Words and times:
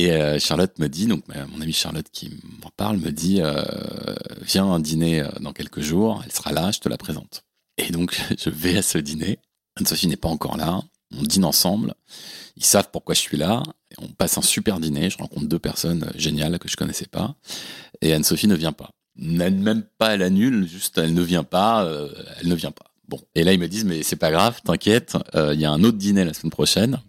Et 0.00 0.12
euh, 0.12 0.38
Charlotte 0.38 0.78
me 0.78 0.88
dit, 0.88 1.06
donc 1.06 1.24
mon 1.28 1.60
amie 1.60 1.74
Charlotte 1.74 2.06
qui 2.10 2.30
m'en 2.62 2.70
parle, 2.76 2.96
me 2.96 3.10
dit, 3.10 3.42
euh, 3.42 3.62
viens 4.40 4.80
dîner 4.80 5.24
dans 5.40 5.52
quelques 5.52 5.80
jours, 5.80 6.22
elle 6.24 6.32
sera 6.32 6.52
là, 6.52 6.70
je 6.70 6.78
te 6.78 6.88
la 6.88 6.96
présente. 6.96 7.44
Et 7.76 7.90
donc 7.90 8.18
je 8.38 8.48
vais 8.48 8.78
à 8.78 8.82
ce 8.82 8.96
dîner. 8.98 9.38
Anne-Sophie 9.76 10.06
n'est 10.06 10.16
pas 10.16 10.30
encore 10.30 10.56
là. 10.56 10.80
On 11.14 11.22
dîne 11.22 11.44
ensemble. 11.44 11.94
Ils 12.56 12.64
savent 12.64 12.88
pourquoi 12.90 13.14
je 13.14 13.20
suis 13.20 13.36
là. 13.36 13.62
on 13.98 14.08
passe 14.08 14.38
un 14.38 14.42
super 14.42 14.80
dîner. 14.80 15.10
Je 15.10 15.18
rencontre 15.18 15.46
deux 15.46 15.58
personnes 15.58 16.10
géniales 16.14 16.58
que 16.58 16.68
je 16.68 16.76
connaissais 16.76 17.06
pas. 17.06 17.34
Et 18.00 18.14
Anne-Sophie 18.14 18.48
ne 18.48 18.54
vient 18.54 18.72
pas. 18.72 18.90
Même 19.16 19.84
pas 19.98 20.14
elle 20.14 20.22
annule, 20.22 20.66
juste 20.66 20.96
elle 20.96 21.12
ne 21.12 21.22
vient 21.22 21.44
pas. 21.44 21.86
elle 22.40 22.48
ne 22.48 22.54
vient 22.54 22.70
pas. 22.70 22.90
Bon. 23.10 23.20
Et 23.34 23.42
là, 23.42 23.52
ils 23.52 23.58
me 23.58 23.66
disent, 23.66 23.84
mais 23.84 24.04
c'est 24.04 24.14
pas 24.14 24.30
grave, 24.30 24.60
t'inquiète, 24.64 25.16
euh, 25.34 25.52
il 25.52 25.60
y 25.60 25.64
a 25.64 25.72
un 25.72 25.82
autre 25.82 25.98
dîner 25.98 26.24
la 26.24 26.32
semaine 26.32 26.52
prochaine. 26.52 27.00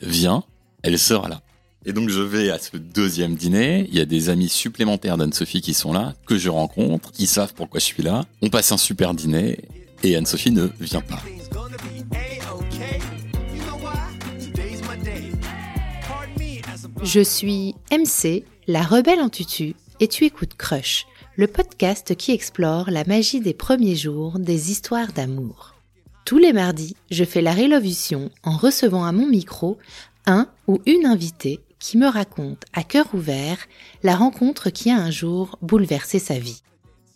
Viens, 0.00 0.44
elle 0.84 0.96
sera 1.00 1.28
là. 1.28 1.42
Et 1.86 1.92
donc, 1.92 2.08
je 2.08 2.20
vais 2.20 2.50
à 2.50 2.58
ce 2.58 2.76
deuxième 2.76 3.34
dîner. 3.34 3.86
Il 3.90 3.96
y 3.96 4.00
a 4.00 4.04
des 4.04 4.28
amis 4.28 4.48
supplémentaires 4.48 5.16
d'Anne-Sophie 5.16 5.60
qui 5.60 5.74
sont 5.74 5.92
là, 5.92 6.14
que 6.26 6.36
je 6.36 6.50
rencontre. 6.50 7.12
Ils 7.18 7.28
savent 7.28 7.54
pourquoi 7.54 7.80
je 7.80 7.84
suis 7.86 8.02
là. 8.02 8.24
On 8.42 8.50
passe 8.50 8.72
un 8.72 8.76
super 8.76 9.14
dîner. 9.14 9.58
Et 10.02 10.16
Anne-Sophie 10.16 10.50
ne 10.50 10.68
vient 10.80 11.00
pas. 11.00 11.22
Je 17.02 17.20
suis 17.20 17.74
MC, 17.90 18.44
la 18.66 18.82
rebelle 18.82 19.20
en 19.20 19.28
tutu, 19.28 19.74
et 20.00 20.08
tu 20.08 20.24
écoutes 20.24 20.56
Crush 20.56 21.06
le 21.38 21.46
podcast 21.46 22.16
qui 22.16 22.32
explore 22.32 22.90
la 22.90 23.04
magie 23.04 23.38
des 23.38 23.54
premiers 23.54 23.94
jours 23.94 24.40
des 24.40 24.72
histoires 24.72 25.12
d'amour. 25.12 25.76
Tous 26.24 26.38
les 26.38 26.52
mardis, 26.52 26.96
je 27.12 27.22
fais 27.22 27.42
la 27.42 27.52
révolution 27.52 28.32
en 28.42 28.56
recevant 28.56 29.04
à 29.04 29.12
mon 29.12 29.28
micro 29.28 29.78
un 30.26 30.48
ou 30.66 30.80
une 30.84 31.06
invitée 31.06 31.60
qui 31.78 31.98
me 31.98 32.06
raconte 32.06 32.64
à 32.72 32.82
cœur 32.82 33.06
ouvert 33.14 33.58
la 34.02 34.16
rencontre 34.16 34.70
qui 34.70 34.90
a 34.90 34.96
un 34.96 35.10
jour 35.10 35.58
bouleversé 35.62 36.18
sa 36.18 36.38
vie. 36.38 36.62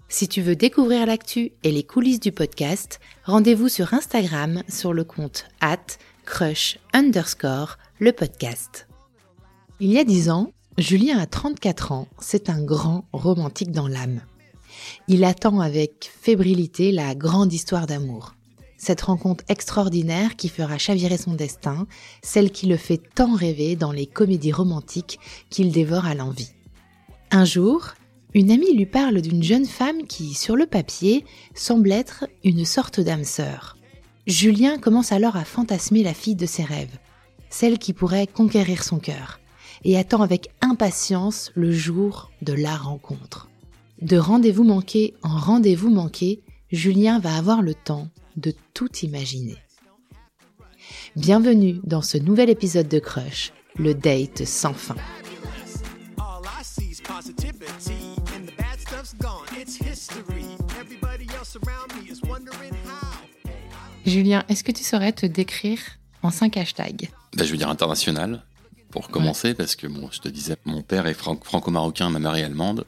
Si 0.09 0.29
tu 0.29 0.43
veux 0.43 0.57
découvrir 0.57 1.07
l'actu 1.07 1.53
et 1.63 1.73
les 1.73 1.83
coulisses 1.83 2.21
du 2.21 2.33
podcast, 2.33 3.01
rendez-vous 3.25 3.69
sur 3.69 3.95
Instagram 3.95 4.63
sur 4.69 4.93
le 4.93 5.05
compte 5.05 5.47
at 5.61 5.79
crush 6.27 6.79
underscore 6.93 7.79
le 7.99 8.13
podcast. 8.13 8.87
Il 9.81 9.91
y 9.91 9.99
a 9.99 10.05
dix 10.05 10.29
ans, 10.29 10.53
Julien 10.79 11.19
a 11.19 11.27
34 11.27 11.93
ans, 11.93 12.09
c'est 12.21 12.51
un 12.51 12.63
grand 12.63 13.07
romantique 13.13 13.73
dans 13.73 13.89
l'âme. 13.89 14.21
Il 15.09 15.25
attend 15.25 15.61
avec 15.61 16.11
fébrilité 16.21 16.93
la 16.93 17.15
grande 17.15 17.53
histoire 17.53 17.87
d'amour. 17.87 18.35
Cette 18.85 19.03
rencontre 19.03 19.45
extraordinaire 19.49 20.35
qui 20.35 20.49
fera 20.49 20.77
chavirer 20.77 21.17
son 21.17 21.35
destin, 21.35 21.87
celle 22.21 22.51
qui 22.51 22.67
le 22.67 22.77
fait 22.77 23.01
tant 23.15 23.33
rêver 23.33 23.77
dans 23.77 23.93
les 23.93 24.07
comédies 24.07 24.51
romantiques 24.51 25.21
qu'il 25.51 25.71
dévore 25.71 26.05
à 26.05 26.17
l'envie. 26.17 26.51
Un 27.31 27.45
jour, 27.45 27.91
une 28.35 28.51
amie 28.51 28.75
lui 28.75 28.87
parle 28.87 29.21
d'une 29.21 29.45
jeune 29.45 29.67
femme 29.67 30.03
qui, 30.09 30.35
sur 30.35 30.57
le 30.57 30.67
papier, 30.67 31.25
semble 31.55 31.93
être 31.93 32.27
une 32.43 32.65
sorte 32.65 32.99
d'âme 32.99 33.23
sœur. 33.23 33.77
Julien 34.27 34.79
commence 34.79 35.13
alors 35.13 35.37
à 35.37 35.45
fantasmer 35.45 36.03
la 36.03 36.13
fille 36.13 36.35
de 36.35 36.47
ses 36.47 36.65
rêves, 36.65 36.99
celle 37.51 37.79
qui 37.79 37.93
pourrait 37.93 38.27
conquérir 38.27 38.83
son 38.83 38.99
cœur 38.99 39.39
et 39.85 39.97
attend 39.97 40.23
avec 40.23 40.49
impatience 40.61 41.53
le 41.55 41.71
jour 41.71 42.33
de 42.43 42.53
la 42.53 42.77
rencontre. 42.77 43.49
De 44.01 44.17
rendez-vous 44.17 44.65
manqué 44.65 45.15
en 45.23 45.39
rendez-vous 45.39 45.91
manqué, 45.91 46.43
Julien 46.73 47.21
va 47.21 47.37
avoir 47.37 47.63
le 47.63 47.75
temps 47.75 48.09
de 48.37 48.55
tout 48.75 48.95
imaginer. 49.03 49.57
Bienvenue 51.17 51.81
dans 51.85 52.03
ce 52.03 52.19
nouvel 52.19 52.51
épisode 52.51 52.89
de 52.89 52.99
Crush, 52.99 53.53
le 53.77 53.95
date 53.95 54.45
sans 54.45 54.75
fin. 54.75 54.97
Julien, 64.05 64.45
est-ce 64.49 64.65
que 64.65 64.73
tu 64.73 64.83
saurais 64.83 65.13
te 65.13 65.27
décrire 65.27 65.79
en 66.23 66.31
cinq 66.31 66.57
hashtags? 66.57 67.11
Ben, 67.37 67.45
Je 67.45 67.53
veux 67.53 67.57
dire 67.59 67.69
international, 67.69 68.43
pour 68.93 69.09
commencer, 69.09 69.55
parce 69.55 69.75
que 69.75 69.87
bon, 69.87 70.09
je 70.13 70.21
te 70.21 70.29
disais, 70.29 70.55
mon 70.67 70.83
père 70.83 71.07
est 71.07 71.15
franco-marocain, 71.15 72.11
ma 72.11 72.19
mère 72.19 72.37
est 72.37 72.45
allemande. 72.45 72.85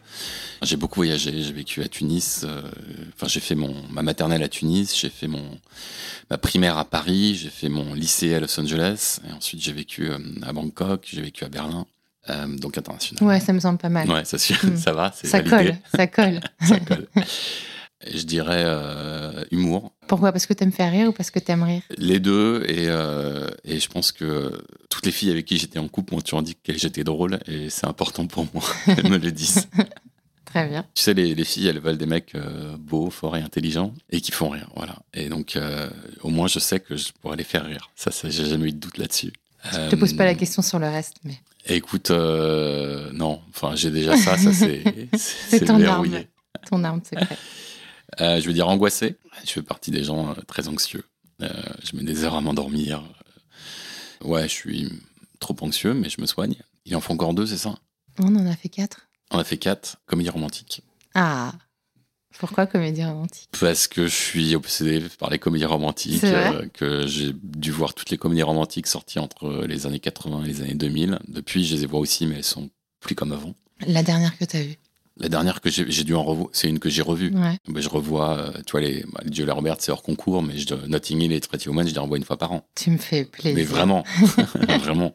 J'ai 0.63 0.77
beaucoup 0.77 0.97
voyagé, 0.97 1.43
j'ai 1.43 1.53
vécu 1.53 1.83
à 1.83 1.89
Tunis. 1.89 2.45
Euh, 2.45 2.61
enfin, 3.15 3.27
j'ai 3.27 3.41
fait 3.41 3.55
mon 3.55 3.75
ma 3.91 4.03
maternelle 4.03 4.43
à 4.43 4.49
Tunis, 4.49 4.95
j'ai 4.97 5.09
fait 5.09 5.27
mon 5.27 5.59
ma 6.31 6.37
primaire 6.39 6.77
à 6.79 6.85
Paris, 6.85 7.35
j'ai 7.35 7.49
fait 7.49 7.71
mon 7.71 7.95
lycée 7.95 8.35
à 8.35 8.41
Los 8.41 8.61
Angeles, 8.61 9.19
et 9.29 9.33
ensuite 9.33 9.63
j'ai 9.63 9.73
vécu 9.73 10.11
euh, 10.11 10.19
à 10.43 10.53
Bangkok, 10.53 11.09
j'ai 11.11 11.23
vécu 11.23 11.43
à 11.45 11.49
Berlin. 11.49 11.87
Euh, 12.31 12.47
donc 12.57 12.79
international. 12.79 13.23
Ouais, 13.23 13.41
ça 13.41 13.53
me 13.53 13.61
semble 13.61 13.79
pas 13.79 13.91
mal. 13.91 14.09
Ouais, 14.11 14.25
ça, 14.25 14.39
ça 14.39 14.93
va, 14.93 15.13
ça 15.13 15.43
colle, 15.43 15.75
ça 15.95 16.07
colle. 16.07 16.41
ça 16.61 16.81
colle 16.81 17.07
je 18.13 18.23
dirais 18.23 18.63
euh, 18.65 19.45
humour. 19.51 19.93
Pourquoi? 20.07 20.33
Parce 20.33 20.47
que 20.47 20.53
tu 20.53 20.65
aimes 20.65 20.73
faire 20.73 20.91
rire 20.91 21.09
ou 21.09 21.13
parce 21.13 21.31
que 21.31 21.39
tu 21.39 21.51
aimes 21.51 21.63
rire? 21.63 21.83
Les 21.97 22.21
deux, 22.21 22.65
et, 22.69 22.89
euh, 22.89 23.49
et, 23.65 23.81
je 23.81 23.89
pense 23.89 24.13
que 24.13 24.63
toutes 24.91 25.07
les 25.07 25.13
filles 25.13 25.31
avec 25.31 25.47
qui 25.47 25.59
j'étais 25.59 25.79
en 25.79 25.89
couple 25.89 26.15
m'ont 26.15 26.21
toujours 26.21 26.43
dit 26.43 26.57
que 26.63 26.77
j'étais 26.77 27.05
drôle, 27.05 27.39
et 27.47 27.71
c'est 27.71 27.87
important 27.87 28.27
pour 28.27 28.47
moi, 28.53 28.63
elles 28.87 29.09
me 29.09 29.19
le 29.19 29.33
disent. 29.33 29.69
Très 30.45 30.69
bien. 30.69 30.85
Tu 30.95 31.03
sais, 31.03 31.15
les, 31.15 31.35
les, 31.35 31.45
filles, 31.45 31.67
elles 31.67 31.81
veulent 31.81 31.99
des 31.99 32.07
mecs 32.07 32.35
euh, 32.37 32.77
beaux, 32.79 33.11
forts 33.11 33.37
et 33.37 33.41
intelligents, 33.41 33.93
et 34.11 34.21
qui 34.21 34.31
font 34.31 34.51
rire, 34.51 34.69
voilà. 34.77 34.97
Et 35.13 35.29
donc, 35.29 35.59
au 36.23 36.31
moins, 36.31 36.47
je 36.47 36.59
sais 36.59 36.81
que 36.81 36.97
je 36.97 37.13
pourrais 37.21 37.37
les 37.37 37.45
faire 37.45 37.65
rire. 37.65 37.91
Ça, 37.97 38.11
ça 38.11 38.29
j'ai 38.29 38.47
jamais 38.47 38.69
eu 38.69 38.73
de 38.73 38.79
doute 38.79 38.99
là-dessus. 38.99 39.33
Je 39.73 39.89
te 39.89 39.97
pose 39.97 40.13
pas 40.13 40.27
la 40.27 40.35
question 40.35 40.63
sur 40.63 40.79
le 40.79 40.89
reste, 40.89 41.17
mais... 41.25 41.35
Écoute, 41.67 42.11
non, 42.11 43.41
enfin, 43.49 43.75
j'ai 43.75 43.91
déjà 43.91 44.17
ça, 44.17 44.37
ça 44.37 44.53
c'est... 44.53 44.85
c'est 45.17 45.65
ton 45.65 45.83
arme, 45.83 46.21
ton 46.69 46.85
arme 46.85 47.01
secrète. 47.03 47.39
Euh, 48.21 48.41
je 48.41 48.47
veux 48.47 48.53
dire 48.53 48.69
angoissé. 48.69 49.17
Je 49.45 49.51
fais 49.51 49.63
partie 49.63 49.91
des 49.91 50.05
gens 50.05 50.31
euh, 50.31 50.35
très 50.47 50.69
anxieux. 50.69 51.05
Euh, 51.43 51.49
je 51.83 51.97
mets 51.97 52.05
des 52.05 52.25
heures 52.25 52.35
à 52.35 52.41
m'endormir. 52.41 53.03
Ouais, 54.23 54.45
je 54.45 54.55
suis 54.55 54.93
trop 55.41 55.57
anxieux, 55.61 55.95
mais 55.95 56.09
je 56.09 56.21
me 56.21 56.27
soigne. 56.27 56.57
Il 56.85 56.95
en 56.97 57.01
faut 57.01 57.13
encore 57.13 57.35
deux, 57.35 57.47
c'est 57.47 57.57
ça? 57.57 57.75
On 58.19 58.35
en 58.37 58.47
a 58.47 58.57
fait 58.57 58.69
quatre. 58.69 59.09
On 59.31 59.39
a 59.39 59.45
fait 59.45 59.59
quatre. 59.59 59.97
Comédie 60.07 60.31
romantique. 60.31 60.83
Ah 61.15 61.53
pourquoi 62.39 62.67
comédie 62.67 63.05
romantique 63.05 63.49
Parce 63.61 63.87
que 63.87 64.09
je 64.09 64.15
suis 64.15 64.57
obsédé 64.57 65.01
par 65.21 65.31
les 65.31 65.39
comédies 65.39 65.67
romantiques, 65.67 66.25
que 66.73 67.07
j'ai 67.07 67.33
dû 67.33 67.71
voir 67.71 67.95
toutes 67.95 68.11
les 68.11 68.19
comédies 68.19 68.43
romantiques 68.43 68.89
sorties 68.89 69.21
entre 69.21 69.65
les 69.67 69.87
années 69.87 70.01
80 70.01 70.43
et 70.43 70.49
les 70.49 70.61
années 70.63 70.75
2000. 70.75 71.21
Depuis, 71.29 71.65
je 71.65 71.77
les 71.77 71.87
vois 71.87 72.01
aussi, 72.01 72.27
mais 72.27 72.37
elles 72.37 72.43
sont 72.43 72.71
plus 72.99 73.15
comme 73.15 73.31
avant. 73.33 73.55
La 73.87 74.03
dernière 74.03 74.37
que 74.37 74.45
tu 74.45 74.57
as 74.57 74.63
vue? 74.63 74.77
La 75.17 75.29
dernière 75.29 75.61
que 75.61 75.71
j'ai 75.71 76.05
dû 76.05 76.15
en 76.15 76.25
revoir, 76.25 76.49
c'est 76.53 76.69
une 76.69 76.81
que 76.81 76.89
j'ai 76.89 77.03
revue. 77.03 77.33
je 77.77 77.89
revois, 77.89 78.39
euh, 78.39 78.53
tu 78.67 78.73
vois, 78.73 78.81
les, 78.81 79.05
bah, 79.13 79.23
Julia 79.31 79.55
Roberts, 79.55 79.77
c'est 79.79 79.93
hors 79.93 80.03
concours, 80.03 80.43
mais 80.43 80.59
je, 80.59 80.75
Notting 80.75 81.21
Hill 81.21 81.33
et 81.33 81.41
Pretty 81.41 81.69
Woman, 81.69 81.87
je 81.87 81.95
les 81.95 82.01
revois 82.01 82.17
une 82.17 82.25
fois 82.25 82.37
par 82.37 82.53
an. 82.53 82.67
Tu 82.75 82.91
me 82.91 82.99
fais 82.99 83.25
plaisir. 83.25 83.55
Mais 83.55 83.63
vraiment, 83.63 84.03
vraiment. 84.81 85.15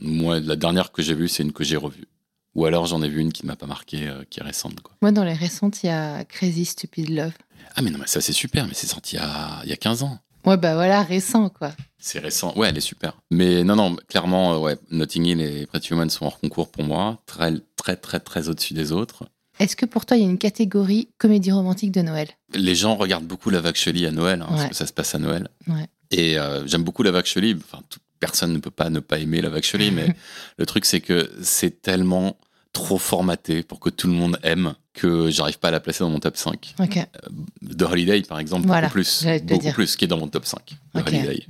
Moi, 0.00 0.40
la 0.40 0.56
dernière 0.56 0.92
que 0.92 1.02
j'ai 1.02 1.14
vue, 1.14 1.28
c'est 1.28 1.42
une 1.42 1.52
que 1.52 1.64
j'ai 1.64 1.76
revue. 1.76 2.06
Ou 2.54 2.66
alors 2.66 2.86
j'en 2.86 3.02
ai 3.02 3.08
vu 3.08 3.20
une 3.20 3.32
qui 3.32 3.44
ne 3.44 3.48
m'a 3.48 3.56
pas 3.56 3.66
marqué, 3.66 4.08
euh, 4.08 4.24
qui 4.28 4.40
est 4.40 4.42
récente. 4.42 4.80
Quoi. 4.80 4.94
Moi, 5.00 5.12
dans 5.12 5.24
les 5.24 5.32
récentes, 5.32 5.82
il 5.82 5.86
y 5.86 5.90
a 5.90 6.24
Crazy 6.24 6.64
Stupid 6.64 7.08
Love. 7.10 7.32
Ah, 7.76 7.82
mais 7.82 7.90
non, 7.90 7.98
mais 7.98 8.06
ça 8.06 8.20
c'est 8.20 8.32
super, 8.32 8.66
mais 8.66 8.74
c'est 8.74 8.86
sorti 8.86 9.16
il 9.16 9.18
y, 9.18 9.22
a, 9.22 9.60
il 9.64 9.70
y 9.70 9.72
a 9.72 9.76
15 9.76 10.02
ans. 10.02 10.18
Ouais, 10.44 10.56
bah 10.56 10.74
voilà, 10.74 11.02
récent, 11.02 11.48
quoi. 11.48 11.72
C'est 11.98 12.18
récent. 12.18 12.52
Ouais, 12.56 12.68
elle 12.68 12.76
est 12.76 12.80
super. 12.80 13.16
Mais 13.30 13.62
non, 13.62 13.76
non, 13.76 13.96
clairement, 14.08 14.54
euh, 14.54 14.58
ouais, 14.58 14.76
Notting 14.90 15.24
Hill 15.24 15.40
et 15.40 15.66
Pretty 15.66 15.92
Woman 15.92 16.10
sont 16.10 16.26
hors 16.26 16.40
concours 16.40 16.70
pour 16.70 16.84
moi. 16.84 17.22
Très, 17.26 17.52
très, 17.76 17.96
très, 17.96 18.20
très 18.20 18.48
au-dessus 18.48 18.74
des 18.74 18.92
autres. 18.92 19.24
Est-ce 19.60 19.76
que 19.76 19.86
pour 19.86 20.06
toi, 20.06 20.16
il 20.16 20.22
y 20.24 20.26
a 20.26 20.28
une 20.28 20.38
catégorie 20.38 21.08
comédie 21.18 21.52
romantique 21.52 21.92
de 21.92 22.02
Noël? 22.02 22.28
Les 22.54 22.74
gens 22.74 22.96
regardent 22.96 23.26
beaucoup 23.26 23.50
La 23.50 23.60
Vague 23.60 23.76
à 23.86 24.10
Noël, 24.10 24.42
hein, 24.42 24.46
parce 24.48 24.66
que 24.66 24.74
ça 24.74 24.86
se 24.86 24.92
passe 24.92 25.14
à 25.14 25.18
Noël. 25.18 25.48
Ouais. 25.68 25.86
Et 26.10 26.38
euh, 26.38 26.66
j'aime 26.66 26.82
beaucoup 26.82 27.02
La 27.02 27.12
Vague 27.12 27.26
Enfin, 27.36 27.82
toute 27.88 28.02
personne 28.18 28.52
ne 28.52 28.58
peut 28.58 28.70
pas 28.70 28.88
ne 28.88 29.00
pas 29.00 29.18
aimer 29.18 29.40
La 29.40 29.48
Vague 29.48 29.64
mais 29.92 30.14
le 30.58 30.66
truc, 30.66 30.84
c'est 30.84 31.00
que 31.00 31.30
c'est 31.42 31.82
tellement 31.82 32.36
trop 32.72 32.98
formaté 32.98 33.62
pour 33.62 33.80
que 33.80 33.90
tout 33.90 34.06
le 34.06 34.12
monde 34.12 34.38
aime 34.42 34.74
que 34.92 35.30
j'arrive 35.30 35.58
pas 35.58 35.68
à 35.68 35.70
la 35.70 35.80
placer 35.80 36.00
dans 36.00 36.10
mon 36.10 36.20
top 36.20 36.36
5. 36.36 36.74
Okay. 36.78 37.00
Euh, 37.00 37.74
The 37.76 37.82
Holiday, 37.82 38.22
par 38.22 38.38
exemple, 38.38 38.66
beaucoup 38.66 38.88
plus. 38.90 39.26
Beaucoup 39.44 39.72
plus, 39.72 39.96
qui 39.96 40.04
est 40.04 40.08
dans 40.08 40.18
mon 40.18 40.28
top 40.28 40.44
5. 40.44 40.76
The 40.94 41.06
Holiday. 41.06 41.46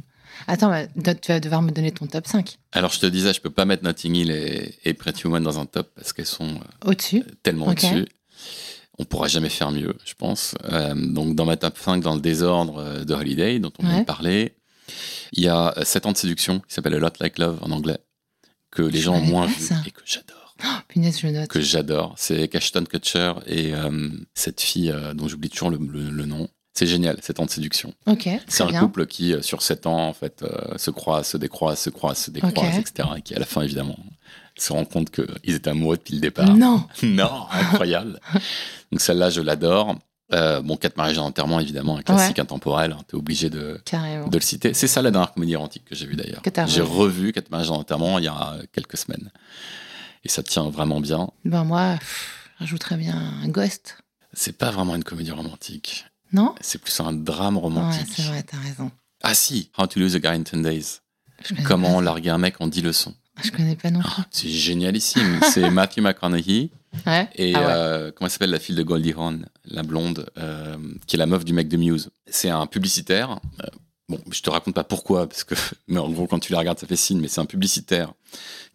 Attends, 0.46 0.70
bah, 0.70 1.14
tu 1.14 1.32
vas 1.32 1.40
devoir 1.40 1.62
me 1.62 1.70
donner 1.70 1.92
ton 1.92 2.06
top 2.06 2.26
5. 2.26 2.58
Alors, 2.72 2.92
je 2.92 3.00
te 3.00 3.06
disais, 3.06 3.32
je 3.32 3.40
peux 3.40 3.50
pas 3.50 3.64
mettre 3.64 3.84
Notting 3.84 4.14
Hill 4.14 4.30
et, 4.30 4.94
Pretty 4.94 5.26
Woman 5.26 5.42
dans 5.42 5.58
un 5.58 5.66
top 5.66 5.92
parce 5.94 6.12
qu'elles 6.12 6.26
sont 6.26 6.56
euh, 6.56 6.90
au-dessus. 6.90 7.24
tellement 7.42 7.68
au-dessus. 7.68 8.06
On 8.98 9.04
pourra 9.04 9.28
jamais 9.28 9.48
faire 9.48 9.70
mieux, 9.70 9.94
je 10.04 10.14
pense. 10.14 10.54
Euh, 10.70 10.94
donc, 10.94 11.34
dans 11.34 11.44
ma 11.44 11.56
top 11.56 11.78
5, 11.78 12.02
dans 12.02 12.14
le 12.14 12.20
désordre 12.20 13.04
de 13.04 13.14
Holiday, 13.14 13.58
dont 13.58 13.72
on 13.78 13.86
vient 13.86 14.00
de 14.00 14.04
parler, 14.04 14.56
il 15.32 15.42
y 15.42 15.48
a 15.48 15.74
7 15.82 16.06
ans 16.06 16.12
de 16.12 16.16
séduction 16.16 16.60
qui 16.60 16.74
s'appelle 16.74 16.94
A 16.94 16.98
Lot 16.98 17.18
Like 17.20 17.38
Love 17.38 17.58
en 17.62 17.70
anglais, 17.70 17.98
que 18.70 18.82
les 18.82 19.00
gens 19.00 19.14
ont 19.14 19.20
moins 19.20 19.46
vu 19.46 19.68
et 19.86 19.90
que 19.90 20.02
j'adore. 20.04 20.41
Oh, 20.64 20.68
je 20.96 21.26
note. 21.28 21.48
Que 21.48 21.60
j'adore. 21.60 22.14
C'est 22.16 22.54
Ashton 22.54 22.84
Kutcher 22.84 23.32
et 23.46 23.74
euh, 23.74 24.10
cette 24.34 24.60
fille 24.60 24.90
euh, 24.90 25.14
dont 25.14 25.28
j'oublie 25.28 25.50
toujours 25.50 25.70
le, 25.70 25.78
nom. 26.26 26.48
C'est 26.74 26.86
génial, 26.86 27.18
7 27.20 27.40
ans 27.40 27.44
de 27.44 27.50
séduction. 27.50 27.92
Ok. 28.06 28.28
C'est 28.48 28.62
un 28.62 28.80
couple 28.80 29.06
qui, 29.06 29.34
euh, 29.34 29.42
sur 29.42 29.62
7 29.62 29.86
ans, 29.86 30.08
en 30.08 30.12
fait, 30.12 30.44
se 30.76 30.90
croise, 30.90 31.26
se 31.26 31.36
décroise, 31.36 31.78
se 31.78 31.90
croise, 31.90 32.18
se 32.18 32.30
décroise, 32.30 32.78
etc. 32.78 33.08
Et 33.18 33.22
qui, 33.22 33.34
à 33.34 33.38
la 33.38 33.44
fin, 33.44 33.62
évidemment, 33.62 33.98
se 34.56 34.72
rend 34.72 34.84
compte 34.84 35.10
qu'ils 35.10 35.54
étaient 35.54 35.70
amoureux 35.70 35.96
depuis 35.96 36.14
le 36.14 36.20
départ. 36.20 36.54
Non. 36.54 36.84
non, 37.02 37.46
incroyable. 37.50 38.20
Donc 38.90 39.00
celle-là, 39.00 39.30
je 39.30 39.40
l'adore. 39.40 39.96
Euh, 40.32 40.62
bon, 40.62 40.76
Quatre 40.76 40.96
mariages 40.96 41.18
en 41.18 41.26
enterrement, 41.26 41.60
évidemment, 41.60 41.98
un 41.98 42.02
classique 42.02 42.38
intemporel. 42.38 42.92
Hein, 42.92 43.02
T'es 43.06 43.16
obligé 43.16 43.50
de, 43.50 43.80
de 43.90 44.34
le 44.34 44.40
citer. 44.40 44.72
C'est 44.72 44.86
ça 44.86 45.02
la 45.02 45.10
dernière 45.10 45.32
comédie 45.34 45.52
érotique 45.52 45.84
que 45.84 45.94
j'ai 45.94 46.06
vue 46.06 46.16
d'ailleurs. 46.16 46.42
J'ai 46.66 46.80
revu 46.80 47.32
Quatre 47.32 47.50
mariages 47.50 47.70
en 47.70 47.76
enterrement 47.76 48.18
il 48.18 48.24
y 48.24 48.28
a 48.28 48.56
quelques 48.72 48.96
semaines. 48.96 49.30
Et 50.24 50.28
ça 50.28 50.42
tient 50.42 50.68
vraiment 50.70 51.00
bien. 51.00 51.30
Ben 51.44 51.64
moi, 51.64 51.98
j'ajouterais 52.60 52.96
bien 52.96 53.16
un 53.42 53.48
Ghost. 53.48 53.98
C'est 54.32 54.56
pas 54.56 54.70
vraiment 54.70 54.94
une 54.94 55.04
comédie 55.04 55.30
romantique. 55.30 56.06
Non? 56.32 56.54
C'est 56.60 56.78
plus 56.80 56.98
un 57.00 57.12
drame 57.12 57.58
romantique. 57.58 58.08
Ouais, 58.08 58.14
c'est 58.16 58.22
vrai, 58.22 58.42
t'as 58.42 58.58
raison. 58.58 58.90
Ah 59.22 59.34
si, 59.34 59.70
How 59.78 59.86
to 59.86 60.00
Lose 60.00 60.16
a 60.16 60.18
Guy 60.18 60.28
in 60.28 60.40
10 60.40 60.62
Days. 60.62 61.00
Comment 61.64 62.00
larguer 62.00 62.30
un 62.30 62.38
mec 62.38 62.60
en 62.60 62.66
10 62.66 62.82
leçons. 62.82 63.14
Je 63.42 63.50
connais 63.50 63.76
pas 63.76 63.90
non 63.90 64.00
plus. 64.00 64.10
Oh, 64.18 64.22
c'est 64.30 64.48
génialissime. 64.48 65.40
c'est 65.52 65.70
Matthew 65.70 66.00
McConaughey. 66.00 66.70
Ouais. 67.06 67.28
Et 67.36 67.54
ah 67.54 67.70
euh, 67.70 68.12
comment 68.14 68.28
s'appelle 68.28 68.50
la 68.50 68.58
fille 68.58 68.76
de 68.76 68.82
Goldie 68.82 69.14
Hawn, 69.16 69.46
la 69.64 69.82
blonde, 69.82 70.30
euh, 70.36 70.76
qui 71.06 71.16
est 71.16 71.18
la 71.18 71.26
meuf 71.26 71.44
du 71.44 71.54
mec 71.54 71.68
de 71.68 71.76
Muse. 71.76 72.10
C'est 72.26 72.50
un 72.50 72.66
publicitaire. 72.66 73.38
Euh, 73.62 73.66
bon, 74.12 74.20
je 74.30 74.42
te 74.42 74.50
raconte 74.50 74.74
pas 74.74 74.84
pourquoi, 74.84 75.26
parce 75.26 75.44
que, 75.44 75.54
mais 75.88 75.98
en 75.98 76.10
gros, 76.10 76.26
quand 76.26 76.38
tu 76.38 76.52
les 76.52 76.58
regardes, 76.58 76.78
ça 76.78 76.86
fait 76.86 76.96
signe, 76.96 77.20
mais 77.20 77.28
c'est 77.28 77.40
un 77.40 77.46
publicitaire 77.46 78.12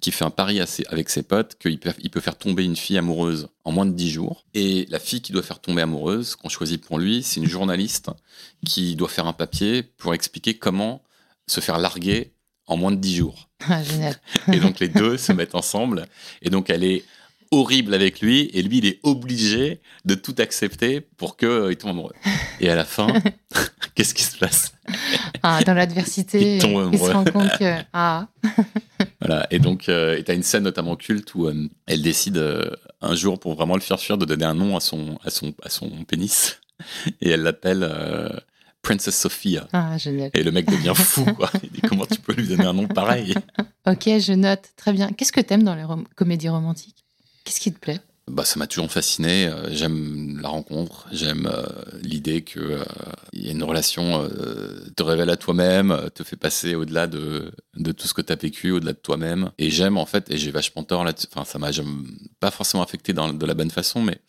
qui 0.01 0.11
fait 0.11 0.25
un 0.25 0.29
pari 0.29 0.59
avec 0.89 1.09
ses 1.09 1.23
potes 1.23 1.57
qu'il 1.57 1.79
peut, 1.79 1.93
il 1.99 2.09
peut 2.09 2.19
faire 2.19 2.37
tomber 2.37 2.63
une 2.63 2.75
fille 2.75 2.97
amoureuse 2.97 3.49
en 3.63 3.71
moins 3.71 3.85
de 3.85 3.91
10 3.91 4.09
jours. 4.11 4.45
Et 4.53 4.85
la 4.89 4.99
fille 4.99 5.21
qui 5.21 5.31
doit 5.31 5.43
faire 5.43 5.59
tomber 5.59 5.81
amoureuse, 5.81 6.35
qu'on 6.35 6.49
choisit 6.49 6.83
pour 6.83 6.99
lui, 6.99 7.23
c'est 7.23 7.39
une 7.39 7.47
journaliste 7.47 8.09
qui 8.65 8.95
doit 8.95 9.09
faire 9.09 9.27
un 9.27 9.33
papier 9.33 9.83
pour 9.83 10.13
expliquer 10.13 10.57
comment 10.57 11.03
se 11.47 11.61
faire 11.61 11.79
larguer 11.79 12.33
en 12.67 12.77
moins 12.77 12.91
de 12.91 12.97
10 12.97 13.15
jours. 13.15 13.49
Ah, 13.67 13.81
génial. 13.83 14.15
et 14.53 14.59
donc 14.59 14.79
les 14.79 14.89
deux 14.89 15.17
se 15.17 15.31
mettent 15.31 15.55
ensemble. 15.55 16.05
Et 16.41 16.49
donc 16.49 16.69
elle 16.69 16.83
est 16.83 17.03
horrible 17.51 17.93
avec 17.93 18.21
lui 18.21 18.49
et 18.53 18.61
lui 18.61 18.79
il 18.79 18.85
est 18.85 18.99
obligé 19.03 19.81
de 20.05 20.15
tout 20.15 20.35
accepter 20.37 21.01
pour 21.01 21.37
qu'il 21.37 21.47
euh, 21.47 21.73
tombe 21.75 21.91
amoureux. 21.91 22.13
Et 22.59 22.69
à 22.69 22.75
la 22.75 22.85
fin, 22.85 23.07
qu'est-ce 23.95 24.13
qui 24.13 24.23
se 24.23 24.37
passe? 24.37 24.73
Ah, 25.43 25.61
Dans 25.63 25.73
l'adversité, 25.73 26.57
il, 26.57 26.61
se 26.61 27.11
rend 27.11 27.25
compte 27.25 27.57
que... 27.57 27.75
Ah. 27.93 28.27
voilà, 29.19 29.47
et 29.51 29.59
donc 29.59 29.89
euh, 29.89 30.21
tu 30.23 30.31
as 30.31 30.33
une 30.33 30.43
scène 30.43 30.63
notamment 30.63 30.95
culte 30.95 31.35
où 31.35 31.47
euh, 31.47 31.69
elle 31.85 32.01
décide 32.01 32.41
un 33.01 33.15
jour 33.15 33.39
pour 33.39 33.55
vraiment 33.55 33.75
le 33.75 33.81
faire 33.81 33.99
fuir 33.99 34.17
de 34.17 34.25
donner 34.25 34.45
un 34.45 34.55
nom 34.55 34.75
à 34.75 34.79
son, 34.79 35.19
à 35.23 35.29
son, 35.29 35.53
à 35.63 35.69
son 35.69 35.89
pénis 36.05 36.59
et 37.21 37.29
elle 37.29 37.43
l'appelle... 37.43 37.89
Princess 38.83 39.19
Sophia. 39.19 39.67
Ah, 39.73 39.97
génial. 39.97 40.31
Et 40.33 40.43
le 40.43 40.51
mec 40.51 40.65
devient 40.65 40.93
fou, 40.95 41.25
quoi. 41.25 41.51
Il 41.61 41.69
dit 41.71 41.81
comment 41.81 42.05
tu 42.05 42.21
peux 42.21 42.31
lui 42.31 42.47
donner 42.47 42.63
un 42.63 42.73
nom 42.73 42.87
pareil? 42.87 43.33
Ok, 43.85 44.03
je 44.03 44.33
note. 44.33 44.63
Très 44.75 44.91
bien. 44.91 45.09
Qu'est-ce 45.11 45.31
que 45.31 45.39
t'aimes 45.39 45.63
dans 45.63 45.75
les 45.75 45.85
comédies 46.15 46.49
romantiques? 46.49 47.06
Qu'est-ce 47.47 47.61
qui 47.61 47.71
te 47.71 47.79
plaît? 47.79 48.01
Bah, 48.29 48.43
ça 48.43 48.59
m'a 48.59 48.67
toujours 48.67 48.91
fasciné. 48.91 49.47
Euh, 49.47 49.69
j'aime 49.71 50.37
la 50.41 50.49
rencontre, 50.49 51.07
j'aime 51.13 51.49
euh, 51.49 51.65
l'idée 52.01 52.43
qu'il 52.43 52.61
euh, 52.61 52.83
y 53.31 53.47
a 53.47 53.51
une 53.51 53.63
relation 53.63 54.29
te 54.97 55.01
révèle 55.01 55.29
à 55.29 55.37
toi-même, 55.37 56.09
te 56.13 56.25
fait 56.25 56.35
passer 56.35 56.75
au-delà 56.75 57.07
de, 57.07 57.53
de, 57.77 57.91
tout 57.93 58.05
ce 58.05 58.13
que 58.13 58.21
tu 58.21 58.33
as 58.33 58.35
vécu, 58.35 58.71
au-delà 58.71 58.91
de 58.91 58.97
toi-même. 58.97 59.51
Et 59.57 59.69
j'aime 59.69 59.97
en 59.97 60.05
fait, 60.05 60.29
et 60.29 60.37
j'ai 60.37 60.51
vachement 60.51 60.83
tort 60.83 61.05
là-dessus, 61.05 61.27
enfin 61.33 61.45
ça 61.45 61.57
m'a 61.57 61.69
pas 62.41 62.51
forcément 62.51 62.83
affecté 62.83 63.13
dans, 63.13 63.31
de 63.31 63.45
la 63.45 63.53
bonne 63.53 63.71
façon, 63.71 64.01
mais 64.01 64.19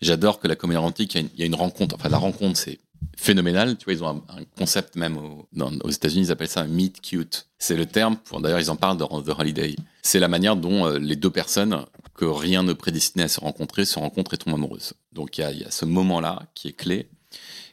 j'adore 0.00 0.40
que 0.40 0.48
la 0.48 0.56
comédie 0.56 0.78
romantique, 0.78 1.14
il 1.14 1.28
y, 1.38 1.42
a 1.42 1.46
une 1.46 1.54
rencontre. 1.54 1.96
Enfin 1.96 2.08
la 2.08 2.16
rencontre, 2.16 2.58
c'est 2.58 2.78
phénoménal. 3.18 3.76
Tu 3.76 3.84
vois, 3.84 3.92
ils 3.92 4.02
ont 4.02 4.08
un, 4.08 4.44
concept 4.56 4.96
même 4.96 5.18
aux 5.18 5.90
États-Unis, 5.90 6.28
ils 6.28 6.32
appellent 6.32 6.48
ça 6.48 6.62
un 6.62 6.68
meet 6.68 7.02
cute. 7.02 7.48
C'est 7.58 7.76
le 7.76 7.86
terme 7.86 8.16
d'ailleurs, 8.40 8.60
ils 8.60 8.70
en 8.70 8.76
parlent 8.76 8.96
dans 8.96 9.22
The 9.22 9.38
Holiday. 9.38 9.76
C'est 10.02 10.18
la 10.18 10.28
manière 10.28 10.56
dont 10.56 10.86
euh, 10.86 10.98
les 10.98 11.14
deux 11.14 11.30
personnes 11.30 11.84
que 12.14 12.24
rien 12.24 12.62
ne 12.62 12.72
prédestinait 12.72 13.24
à 13.24 13.28
se 13.28 13.40
rencontrer 13.40 13.84
se 13.84 13.98
rencontrent 13.98 14.34
et 14.34 14.38
tombent 14.38 14.54
amoureuses. 14.54 14.94
Donc 15.12 15.38
il 15.38 15.42
y 15.58 15.64
a, 15.64 15.70
ce 15.70 15.84
moment-là 15.84 16.46
qui 16.54 16.68
est 16.68 16.72
clé. 16.72 17.08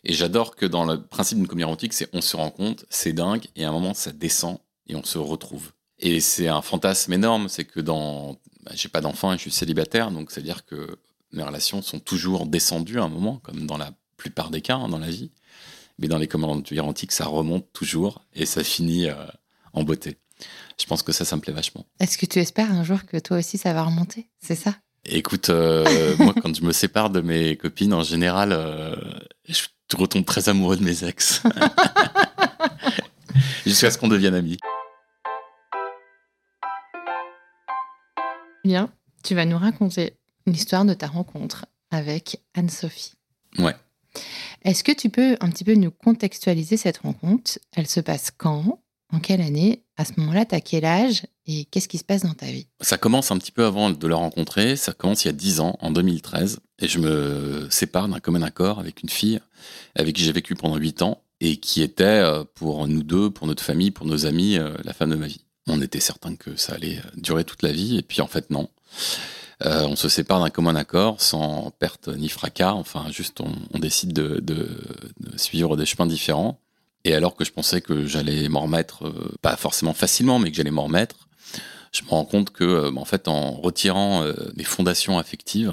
Et 0.04 0.14
j'adore 0.14 0.56
que 0.56 0.66
dans 0.66 0.86
le 0.86 1.02
principe 1.02 1.38
d'une 1.38 1.48
comédie 1.48 1.66
romantique, 1.66 1.94
c'est 1.94 2.10
on 2.14 2.22
se 2.22 2.38
rencontre, 2.38 2.86
c'est 2.90 3.12
dingue, 3.12 3.48
et 3.56 3.66
à 3.66 3.70
un 3.70 3.74
moment 3.74 3.94
ça 3.94 4.12
descend 4.12 4.60
et 4.88 4.96
on 4.96 5.04
se 5.04 5.18
retrouve. 5.18 5.72
Et 6.00 6.22
c'est 6.22 6.48
un 6.48 6.62
fantasme 6.62 7.12
énorme, 7.12 7.50
c'est 7.50 7.66
que 7.66 7.82
dans, 7.82 8.38
bah, 8.64 8.72
j'ai 8.74 8.88
pas 8.88 9.02
d'enfant 9.02 9.34
et 9.34 9.36
je 9.36 9.42
suis 9.42 9.52
célibataire, 9.52 10.12
donc 10.12 10.32
c'est 10.32 10.40
à 10.40 10.44
dire 10.44 10.66
que 10.66 11.00
mes 11.34 11.44
relations 11.44 11.82
sont 11.82 12.00
toujours 12.00 12.46
descendues 12.46 13.00
à 13.00 13.04
un 13.04 13.10
moment, 13.10 13.38
comme 13.44 13.66
dans 13.66 13.78
la 13.78 13.92
plupart 14.16 14.50
des 14.50 14.62
cas 14.62 14.76
hein, 14.76 14.88
dans 14.88 15.00
la 15.00 15.10
vie. 15.10 15.32
Mais 15.98 16.08
dans 16.08 16.18
les 16.18 16.28
commandes 16.28 16.66
antiques, 16.80 17.12
ça 17.12 17.26
remonte 17.26 17.72
toujours 17.74 18.24
et 18.34 18.46
ça 18.46 18.64
finit 18.64 19.10
euh, 19.10 19.16
en 19.74 19.84
beauté. 19.84 20.18
Je 20.80 20.86
pense 20.86 21.04
que 21.04 21.12
ça, 21.12 21.26
ça 21.26 21.36
me 21.36 21.42
plaît 21.42 21.54
vachement. 21.54 21.86
Est-ce 22.00 22.18
que 22.18 22.26
tu 22.26 22.40
espères 22.40 22.72
un 22.72 22.84
jour 22.84 23.06
que 23.06 23.18
toi 23.18 23.38
aussi, 23.38 23.58
ça 23.58 23.74
va 23.74 23.84
remonter? 23.84 24.30
C'est 24.42 24.56
ça? 24.56 24.76
Écoute, 25.06 25.50
euh, 25.50 26.16
moi, 26.20 26.34
quand 26.42 26.56
je 26.56 26.64
me 26.64 26.72
sépare 26.72 27.10
de 27.10 27.22
mes 27.22 27.58
copines, 27.58 27.94
en 27.94 28.04
général, 28.04 28.52
euh, 28.52 28.96
je 29.48 29.64
retombe 29.96 30.26
très 30.26 30.50
amoureux 30.50 30.78
de 30.78 30.84
mes 30.84 31.04
ex. 31.04 31.44
Jusqu'à 33.66 33.92
ce 33.92 33.98
qu'on 33.98 34.08
devienne 34.08 34.34
amis. 34.34 34.58
Bien, 38.64 38.92
tu 39.24 39.36
vas 39.36 39.46
nous 39.46 39.58
raconter 39.58 40.18
l'histoire 40.46 40.86
de 40.86 40.94
ta 40.94 41.08
rencontre 41.08 41.66
avec 41.92 42.42
Anne-Sophie. 42.54 43.14
Ouais. 43.58 43.76
Est-ce 44.64 44.84
que 44.84 44.92
tu 44.92 45.10
peux 45.10 45.38
un 45.40 45.50
petit 45.50 45.64
peu 45.64 45.74
nous 45.74 45.92
contextualiser 45.92 46.78
cette 46.78 47.00
rencontre? 47.00 47.60
Elle 47.76 47.88
se 47.88 48.00
passe 48.00 48.32
quand? 48.32 48.82
En 49.12 49.20
quelle 49.20 49.42
année? 49.42 49.84
À 50.00 50.06
ce 50.06 50.14
moment-là, 50.16 50.46
tu 50.46 50.56
as 50.56 50.62
quel 50.62 50.86
âge 50.86 51.24
Et 51.46 51.66
qu'est-ce 51.66 51.90
qui 51.90 51.98
se 51.98 52.06
passe 52.06 52.24
dans 52.24 52.34
ta 52.34 52.46
vie? 52.46 52.68
Ça 52.80 52.98
commence 52.98 53.32
un 53.32 53.38
petit 53.38 53.52
peu 53.52 53.66
avant 53.66 53.90
de 53.90 54.08
la 54.08 54.16
rencontrer. 54.16 54.78
Ça 54.78 54.94
commence 54.94 55.26
il 55.26 55.28
y 55.28 55.30
a 55.30 55.34
10 55.34 55.60
ans, 55.60 55.78
en 55.82 55.92
2013. 55.92 56.62
Et 56.82 56.88
je 56.88 57.00
me 57.00 57.68
sépare 57.70 58.08
d'un 58.08 58.22
commun 58.22 58.42
accord 58.42 58.80
avec 58.80 59.04
une 59.04 59.10
fille 59.10 59.42
avec 59.96 60.16
qui 60.16 60.24
j'ai 60.24 60.32
vécu 60.32 60.56
pendant 60.56 60.78
8 60.78 61.02
ans 61.02 61.22
et 61.42 61.58
qui 61.58 61.82
était 61.82 62.06
euh, 62.06 62.46
pour 62.56 62.88
nous 62.88 63.04
deux, 63.04 63.30
pour 63.30 63.46
notre 63.46 63.62
famille, 63.62 63.92
pour 63.92 64.06
nos 64.06 64.26
amis, 64.26 64.58
euh, 64.58 64.74
la 64.86 64.94
femme 64.94 65.10
de 65.10 65.18
ma 65.18 65.28
vie. 65.28 65.44
On 65.68 65.82
était 65.82 66.00
certain 66.00 66.38
que 66.38 66.56
ça 66.56 66.76
allait 66.76 67.02
durer 67.18 67.44
toute 67.44 67.62
la 67.62 67.74
vie. 67.74 67.98
Et 67.98 68.02
puis 68.02 68.22
en 68.22 68.28
fait, 68.28 68.52
non. 68.52 68.70
Euh, 69.66 69.86
on 69.86 69.98
se 69.98 70.08
sépare 70.08 70.40
d'un 70.40 70.50
commun 70.50 70.78
accord, 70.78 71.20
sans 71.20 71.72
perte 71.78 72.08
ni 72.08 72.30
fracas. 72.30 72.72
Enfin, 72.72 73.12
juste 73.12 73.42
on, 73.42 73.80
décide 73.80 74.14
de, 74.14 74.42
suivre 75.36 75.76
des 75.76 75.86
chemins 75.86 76.08
différents. 76.08 76.62
Et 77.06 77.14
alors 77.14 77.36
que 77.36 77.46
je 77.46 77.52
pensais 77.52 77.82
que 77.82 78.06
j'allais 78.06 78.50
m'en 78.50 78.62
remettre, 78.62 79.08
euh, 79.08 79.36
pas 79.42 79.56
forcément 79.56 79.94
facilement, 79.94 80.40
mais 80.40 80.52
que 80.52 80.58
j'allais 80.58 80.72
m'en 80.72 80.84
remettre, 80.84 81.28
je 81.92 82.04
me 82.04 82.10
rends 82.10 82.26
compte 82.26 82.52
que, 82.52 82.64
euh, 82.64 82.92
en 82.96 83.06
fait, 83.06 83.28
en 83.28 83.52
retirant 83.52 84.24
mes 84.56 84.64
fondations 84.64 85.18
affectives, 85.18 85.72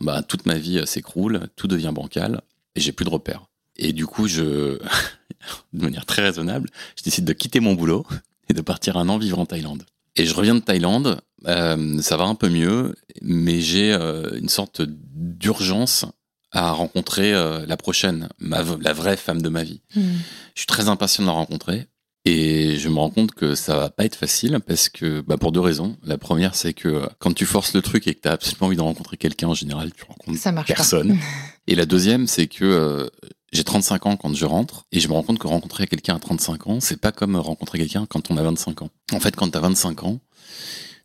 bah, 0.00 0.22
toute 0.22 0.46
ma 0.46 0.54
vie 0.54 0.86
s'écroule, 0.86 1.48
tout 1.56 1.68
devient 1.68 1.92
bancal, 1.94 2.42
et 2.74 2.80
j'ai 2.80 2.92
plus 2.92 3.04
de 3.04 3.10
repères. 3.10 3.46
Et 3.76 3.92
du 3.92 4.06
coup, 4.06 4.26
je, 4.26 4.78
de 5.72 5.82
manière 5.82 6.06
très 6.06 6.22
raisonnable, 6.22 6.68
je 6.96 7.02
décide 7.02 7.24
de 7.24 7.32
quitter 7.32 7.60
mon 7.60 7.74
boulot 7.74 8.06
et 8.48 8.54
de 8.54 8.60
partir 8.60 8.96
un 8.96 9.08
an 9.08 9.18
vivre 9.18 9.38
en 9.38 9.46
Thaïlande. 9.46 9.84
Et 10.16 10.26
je 10.26 10.34
reviens 10.34 10.56
de 10.56 10.60
Thaïlande, 10.60 11.20
euh, 11.46 12.02
ça 12.02 12.16
va 12.16 12.24
un 12.24 12.34
peu 12.34 12.48
mieux, 12.48 12.94
mais 13.22 13.60
j'ai 13.60 13.92
euh, 13.92 14.36
une 14.36 14.48
sorte 14.48 14.82
d'urgence 14.84 16.06
à 16.52 16.72
rencontrer 16.72 17.34
euh, 17.34 17.66
la 17.66 17.76
prochaine, 17.76 18.28
ma, 18.38 18.62
la 18.80 18.92
vraie 18.92 19.16
femme 19.16 19.42
de 19.42 19.48
ma 19.48 19.64
vie. 19.64 19.82
Hmm. 19.94 20.16
Je 20.54 20.60
suis 20.60 20.66
très 20.66 20.88
impatient 20.88 21.22
de 21.24 21.28
la 21.28 21.34
rencontrer. 21.34 21.86
Et 22.24 22.76
je 22.76 22.88
me 22.90 22.98
rends 22.98 23.10
compte 23.10 23.32
que 23.32 23.54
ça 23.54 23.78
va 23.78 23.90
pas 23.90 24.04
être 24.04 24.16
facile 24.16 24.58
parce 24.66 24.90
que, 24.90 25.22
bah 25.22 25.38
pour 25.38 25.50
deux 25.50 25.60
raisons. 25.60 25.96
La 26.02 26.18
première, 26.18 26.54
c'est 26.54 26.74
que 26.74 27.08
quand 27.20 27.32
tu 27.32 27.46
forces 27.46 27.72
le 27.72 27.80
truc 27.80 28.06
et 28.06 28.14
que 28.14 28.20
tu 28.20 28.28
as 28.28 28.32
absolument 28.32 28.66
envie 28.66 28.76
de 28.76 28.82
rencontrer 28.82 29.16
quelqu'un, 29.16 29.48
en 29.48 29.54
général, 29.54 29.92
tu 29.94 30.04
rencontres 30.04 30.38
ça 30.38 30.52
marche 30.52 30.68
personne. 30.68 31.16
et 31.66 31.74
la 31.74 31.86
deuxième, 31.86 32.26
c'est 32.26 32.46
que 32.46 33.08
j'ai 33.52 33.64
35 33.64 34.06
ans 34.06 34.16
quand 34.16 34.34
je 34.34 34.44
rentre 34.44 34.84
et 34.92 35.00
je 35.00 35.08
me 35.08 35.14
rends 35.14 35.22
compte 35.22 35.38
que 35.38 35.46
rencontrer 35.46 35.86
quelqu'un 35.86 36.16
à 36.16 36.18
35 36.18 36.66
ans, 36.66 36.80
c'est 36.80 37.00
pas 37.00 37.12
comme 37.12 37.36
rencontrer 37.36 37.78
quelqu'un 37.78 38.04
quand 38.06 38.30
on 38.30 38.36
a 38.36 38.42
25 38.42 38.82
ans. 38.82 38.90
En 39.12 39.20
fait, 39.20 39.34
quand 39.34 39.50
tu 39.50 39.56
as 39.56 39.60
25 39.60 40.04
ans, 40.04 40.20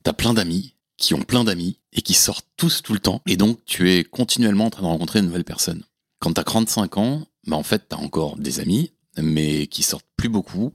tu 0.03 0.09
as 0.09 0.13
plein 0.13 0.33
d'amis 0.33 0.75
qui 0.97 1.13
ont 1.13 1.21
plein 1.21 1.43
d'amis 1.43 1.79
et 1.91 2.01
qui 2.01 2.13
sortent 2.13 2.47
tous 2.57 2.81
tout 2.81 2.93
le 2.93 2.99
temps 2.99 3.21
et 3.25 3.37
donc 3.37 3.59
tu 3.65 3.91
es 3.91 4.03
continuellement 4.03 4.65
en 4.65 4.69
train 4.69 4.83
de 4.83 4.87
rencontrer 4.87 5.21
de 5.21 5.25
nouvelles 5.25 5.43
personnes. 5.43 5.83
Quand 6.19 6.33
tu 6.33 6.39
as 6.39 6.43
35 6.43 6.97
ans, 6.97 7.27
bah 7.47 7.57
en 7.57 7.63
fait, 7.63 7.89
tu 7.89 7.95
as 7.95 7.99
encore 7.99 8.37
des 8.37 8.59
amis 8.59 8.91
mais 9.17 9.67
qui 9.67 9.83
sortent 9.83 10.07
plus 10.17 10.29
beaucoup, 10.29 10.73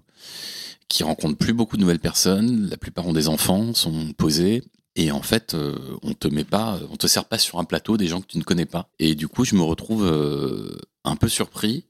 qui 0.88 1.02
rencontrent 1.02 1.38
plus 1.38 1.52
beaucoup 1.52 1.76
de 1.76 1.82
nouvelles 1.82 1.98
personnes, 1.98 2.68
la 2.68 2.76
plupart 2.76 3.06
ont 3.06 3.12
des 3.12 3.28
enfants, 3.28 3.75
sont 3.75 4.12
posés 4.12 4.62
et 4.98 5.12
en 5.12 5.22
fait, 5.22 5.54
euh, 5.54 5.76
on 6.02 6.12
te 6.12 6.26
met 6.26 6.44
pas, 6.44 6.80
on 6.90 6.96
te 6.96 7.06
sert 7.06 7.25
pas 7.26 7.38
sur 7.38 7.60
un 7.60 7.64
plateau 7.64 7.96
des 7.96 8.08
gens 8.08 8.20
que 8.20 8.26
tu 8.26 8.37
ne 8.37 8.42
connais 8.42 8.66
pas. 8.66 8.90
Et 8.98 9.14
du 9.14 9.28
coup, 9.28 9.44
je 9.44 9.54
me 9.54 9.62
retrouve 9.62 10.04
euh, 10.04 10.76
un 11.04 11.14
peu 11.14 11.28
surpris 11.28 11.84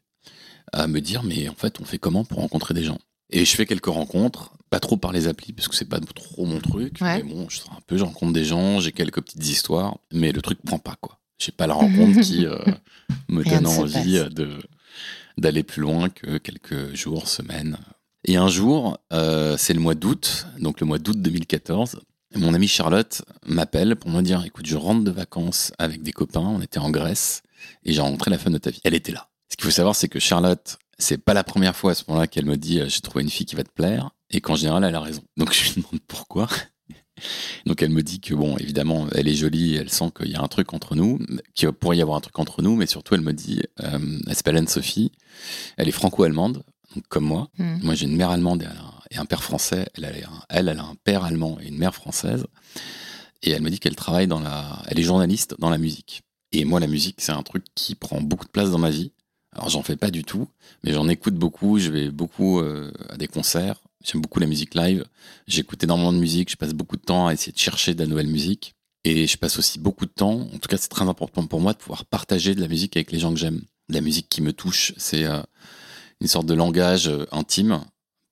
à 0.75 0.87
me 0.87 1.00
dire, 1.00 1.23
mais 1.23 1.49
en 1.49 1.54
fait, 1.54 1.80
on 1.80 1.87
fait 1.87 1.99
comment 1.99 2.25
pour 2.25 2.40
rencontrer 2.40 2.75
des 2.75 2.85
gens? 2.85 2.99
Et 3.30 3.44
je 3.44 3.54
fais 3.54 3.66
quelques 3.66 3.87
rencontres, 3.87 4.52
pas 4.70 4.80
trop 4.80 4.97
par 4.97 5.12
les 5.12 5.28
applis, 5.28 5.52
parce 5.52 5.68
que 5.68 5.75
c'est 5.75 5.88
pas 5.88 6.00
trop 6.00 6.47
mon 6.47 6.61
truc. 6.61 7.00
Mais 7.00 7.23
bon, 7.23 7.49
je 7.49 7.61
un 7.70 7.80
peu, 7.87 7.97
je 7.99 8.04
rencontre 8.04 8.32
des 8.32 8.44
gens, 8.44 8.80
j'ai 8.80 8.92
quelques 8.92 9.20
petites 9.20 9.47
histoires, 9.47 9.99
mais 10.12 10.32
le 10.32 10.40
truc 10.42 10.58
prend 10.62 10.78
pas, 10.78 10.97
quoi. 11.00 11.18
J'ai 11.38 11.52
pas 11.52 11.66
la 11.66 11.75
rencontre 11.75 12.20
qui 12.20 12.47
euh, 12.47 12.58
me 13.28 13.44
donne 13.44 13.66
envie 13.66 14.20
de 14.30 14.58
d'aller 15.37 15.62
plus 15.62 15.82
loin 15.82 16.08
que 16.08 16.38
quelques 16.38 16.94
jours, 16.97 17.28
semaines. 17.28 17.78
Et 18.25 18.37
un 18.37 18.49
jour, 18.49 18.99
c'est 19.11 19.73
le 19.73 19.80
mois 19.80 19.94
d'août, 19.94 20.47
donc 20.58 20.80
le 20.80 20.87
mois 20.87 20.99
d'août 20.99 21.20
2014, 21.20 22.00
Et 22.35 22.38
mon 22.38 22.54
amie 22.54 22.66
Charlotte 22.66 23.23
m'appelle 23.47 23.94
pour 23.94 24.11
me 24.11 24.20
dire 24.20 24.44
écoute, 24.44 24.66
je 24.66 24.76
rentre 24.76 25.04
de 25.04 25.12
vacances 25.12 25.73
avec 25.78 26.02
des 26.02 26.12
copains, 26.12 26.40
on 26.40 26.61
était 26.61 26.80
en 26.80 26.90
Grèce, 26.90 27.42
et 27.85 27.92
j'ai 27.92 28.00
rencontré 28.00 28.32
la 28.32 28.38
femme 28.38 28.52
de 28.52 28.58
ta 28.58 28.70
vie. 28.70 28.80
Elle 28.82 28.94
était 28.94 29.12
là. 29.12 29.28
Ce 29.49 29.56
qu'il 29.56 29.64
faut 29.64 29.70
savoir, 29.70 29.94
c'est 29.94 30.08
que 30.08 30.18
Charlotte, 30.18 30.78
c'est 30.99 31.19
pas 31.19 31.35
la 31.35 31.45
première 31.45 31.76
fois 31.76 31.93
à 31.93 31.95
ce 31.95 32.05
moment-là 32.09 32.26
qu'elle 32.26 32.47
me 32.47 32.57
dit 32.57 32.81
j'ai 32.87 33.00
trouvé 33.00 33.23
une 33.23 33.31
fille 33.31 33.47
qui 33.47 33.57
va 33.57 33.64
te 33.64 33.71
plaire, 33.71 34.11
et 34.31 34.40
qu'en 34.40 34.57
général, 34.57 34.85
elle 34.85 34.95
a 34.95 35.00
raison. 35.00 35.23
Donc 35.37 35.52
je 35.52 35.64
lui 35.64 35.83
demande 35.83 36.00
pourquoi. 36.07 36.49
Donc 37.67 37.83
elle 37.83 37.90
me 37.90 38.02
dit 38.02 38.21
que 38.21 38.35
bon, 38.35 38.57
évidemment, 38.59 39.09
elle 39.12 39.26
est 39.26 39.35
jolie, 39.35 39.75
elle 39.75 39.90
sent 39.90 40.12
qu'il 40.17 40.31
y 40.31 40.37
a 40.37 40.43
un 40.43 40.47
truc 40.47 40.73
entre 40.73 40.95
nous, 40.95 41.19
qu'il 41.55 41.71
pourrait 41.73 41.97
y 41.97 42.02
avoir 42.02 42.17
un 42.17 42.21
truc 42.21 42.38
entre 42.38 42.62
nous, 42.62 42.76
mais 42.76 42.87
surtout 42.87 43.14
elle 43.14 43.23
me 43.23 43.33
dit, 43.33 43.61
euh, 43.83 44.21
elle 44.26 44.35
s'appelle 44.35 44.57
Anne-Sophie, 44.57 45.11
elle 45.76 45.88
est 45.88 45.93
franco-allemande, 45.93 46.62
comme 47.09 47.25
moi. 47.25 47.49
Hmm. 47.59 47.78
Moi 47.83 47.95
j'ai 47.95 48.07
une 48.07 48.17
mère 48.17 48.31
allemande 48.31 48.69
et 49.11 49.17
un, 49.17 49.25
père 49.25 49.43
français, 49.43 49.88
elle, 49.95 50.05
elle, 50.05 50.28
elle, 50.49 50.78
a 50.78 50.85
un 50.85 50.95
père 51.02 51.25
allemand 51.25 51.59
et 51.61 51.67
une 51.67 51.78
mère 51.78 51.95
française, 51.95 52.47
et 53.43 53.50
elle 53.50 53.62
me 53.62 53.71
dit 53.71 53.81
qu'elle 53.81 53.97
travaille 53.97 54.28
dans 54.28 54.40
la, 54.40 54.83
elle 54.87 55.00
est 55.00 55.05
journaliste 55.05 55.57
dans 55.59 55.71
la 55.71 55.78
musique. 55.78 56.23
Et 56.52 56.64
moi 56.64 56.78
la 56.78 56.87
musique 56.87 57.17
c'est 57.19 57.33
un 57.33 57.43
truc 57.43 57.64
qui 57.75 57.97
prend 57.97 58.21
beaucoup 58.21 58.47
de 58.47 58.50
place 58.50 58.71
dans 58.71 58.78
ma 58.78 58.90
vie. 58.90 59.11
Alors 59.59 59.71
j'en 59.71 59.83
fais 59.83 59.97
pas 59.97 60.11
du 60.11 60.23
tout, 60.23 60.49
mais 60.85 60.93
j'en 60.93 61.09
écoute 61.09 61.35
beaucoup, 61.35 61.79
je 61.79 61.91
vais 61.91 62.11
beaucoup 62.11 62.61
euh, 62.61 62.93
à 63.11 63.17
des 63.17 63.27
concerts, 63.27 63.83
J'aime 64.05 64.21
beaucoup 64.23 64.38
la 64.38 64.47
musique 64.47 64.75
live. 64.75 65.05
J'écoute 65.49 65.83
énormément 65.83 66.12
de 66.12 66.19
musique. 66.19 66.50
Je 66.50 66.57
passe 66.57 66.73
beaucoup 66.73 66.97
de 66.97 67.03
temps 67.03 67.27
à 67.27 67.33
essayer 67.33 67.53
de 67.53 67.59
chercher 67.59 67.95
de 67.95 68.00
la 68.00 68.07
nouvelle 68.07 68.29
musique. 68.29 68.75
Et 69.05 69.27
je 69.27 69.37
passe 69.37 69.59
aussi 69.59 69.79
beaucoup 69.79 70.07
de 70.07 70.11
temps, 70.11 70.41
en 70.41 70.59
tout 70.59 70.69
cas 70.69 70.77
c'est 70.77 70.88
très 70.88 71.09
important 71.09 71.47
pour 71.47 71.61
moi, 71.61 71.73
de 71.73 71.79
pouvoir 71.79 72.05
partager 72.05 72.55
de 72.55 72.61
la 72.61 72.69
musique 72.69 72.97
avec 72.97 73.11
les 73.11 73.19
gens 73.19 73.33
que 73.33 73.38
j'aime. 73.38 73.62
La 73.88 74.00
musique 74.00 74.29
qui 74.29 74.43
me 74.43 74.53
touche. 74.53 74.93
C'est 74.97 75.25
euh, 75.25 75.43
une 76.21 76.29
sorte 76.29 76.47
de 76.47 76.55
langage 76.55 77.09
euh, 77.09 77.27
intime, 77.33 77.81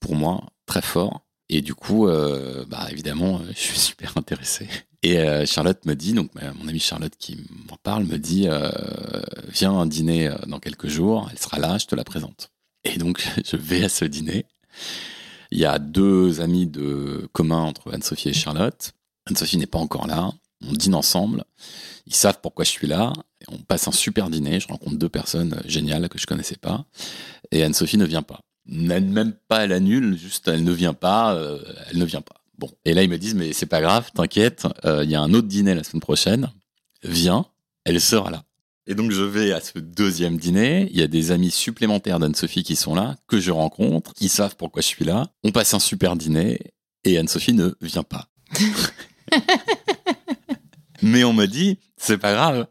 pour 0.00 0.14
moi, 0.14 0.46
très 0.66 0.82
fort. 0.82 1.25
Et 1.48 1.62
du 1.62 1.74
coup, 1.74 2.08
euh, 2.08 2.64
bah, 2.66 2.88
évidemment, 2.90 3.40
je 3.48 3.60
suis 3.60 3.78
super 3.78 4.16
intéressé. 4.16 4.68
Et 5.02 5.46
Charlotte 5.46 5.84
me 5.86 5.94
dit, 5.94 6.14
donc 6.14 6.32
mon 6.34 6.66
amie 6.66 6.80
Charlotte 6.80 7.12
qui 7.16 7.38
m'en 7.70 7.76
parle, 7.76 8.04
me 8.04 8.18
dit, 8.18 8.48
viens 9.46 9.86
dîner 9.86 10.34
dans 10.48 10.58
quelques 10.58 10.88
jours, 10.88 11.28
elle 11.30 11.38
sera 11.38 11.60
là, 11.60 11.78
je 11.78 11.86
te 11.86 11.94
la 11.94 12.02
présente. 12.02 12.50
Et 12.86 12.98
donc, 12.98 13.26
je 13.44 13.56
vais 13.56 13.84
à 13.84 13.88
ce 13.88 14.04
dîner. 14.04 14.46
Il 15.50 15.58
y 15.58 15.64
a 15.64 15.78
deux 15.78 16.40
amis 16.40 16.66
de 16.66 17.28
commun 17.32 17.62
entre 17.62 17.92
Anne-Sophie 17.92 18.30
et 18.30 18.32
Charlotte. 18.32 18.92
Anne-Sophie 19.26 19.58
n'est 19.58 19.66
pas 19.66 19.78
encore 19.78 20.06
là. 20.06 20.32
On 20.66 20.72
dîne 20.72 20.94
ensemble. 20.94 21.44
Ils 22.06 22.14
savent 22.14 22.40
pourquoi 22.42 22.64
je 22.64 22.70
suis 22.70 22.86
là. 22.86 23.12
on 23.48 23.58
passe 23.58 23.88
un 23.88 23.92
super 23.92 24.30
dîner. 24.30 24.60
Je 24.60 24.68
rencontre 24.68 24.96
deux 24.96 25.08
personnes 25.08 25.60
géniales 25.66 26.08
que 26.08 26.18
je 26.18 26.26
connaissais 26.26 26.56
pas. 26.56 26.84
Et 27.52 27.62
Anne-Sophie 27.62 27.98
ne 27.98 28.04
vient 28.04 28.22
pas. 28.22 28.40
Même 28.68 29.34
pas 29.48 29.64
elle 29.64 29.72
annule, 29.72 30.18
juste 30.18 30.48
elle 30.48 30.64
ne 30.64 30.72
vient 30.72 30.94
pas. 30.94 31.34
Euh, 31.34 31.58
elle 31.90 31.98
ne 31.98 32.04
vient 32.04 32.20
pas. 32.20 32.36
Bon. 32.58 32.70
Et 32.84 32.94
là, 32.94 33.02
ils 33.02 33.10
me 33.10 33.18
disent, 33.18 33.34
mais 33.34 33.52
c'est 33.52 33.66
pas 33.66 33.80
grave, 33.80 34.10
t'inquiète. 34.14 34.66
Euh, 34.84 35.04
il 35.04 35.10
y 35.10 35.14
a 35.14 35.20
un 35.20 35.32
autre 35.34 35.48
dîner 35.48 35.74
la 35.74 35.84
semaine 35.84 36.00
prochaine. 36.00 36.50
Viens. 37.02 37.46
Elle 37.84 38.00
sera 38.00 38.30
là. 38.30 38.42
Et 38.88 38.94
donc 38.94 39.10
je 39.10 39.22
vais 39.22 39.52
à 39.52 39.60
ce 39.60 39.78
deuxième 39.80 40.36
dîner, 40.36 40.88
il 40.92 40.98
y 40.98 41.02
a 41.02 41.08
des 41.08 41.32
amis 41.32 41.50
supplémentaires 41.50 42.20
d'Anne-Sophie 42.20 42.62
qui 42.62 42.76
sont 42.76 42.94
là, 42.94 43.16
que 43.26 43.40
je 43.40 43.50
rencontre, 43.50 44.14
qui 44.14 44.28
savent 44.28 44.54
pourquoi 44.56 44.80
je 44.80 44.86
suis 44.86 45.04
là. 45.04 45.26
On 45.42 45.50
passe 45.50 45.74
un 45.74 45.80
super 45.80 46.14
dîner 46.14 46.60
et 47.02 47.18
Anne-Sophie 47.18 47.52
ne 47.52 47.74
vient 47.80 48.04
pas. 48.04 48.28
Mais 51.02 51.24
on 51.24 51.32
me 51.32 51.46
dit, 51.46 51.80
c'est 51.96 52.18
pas 52.18 52.32
grave, 52.32 52.68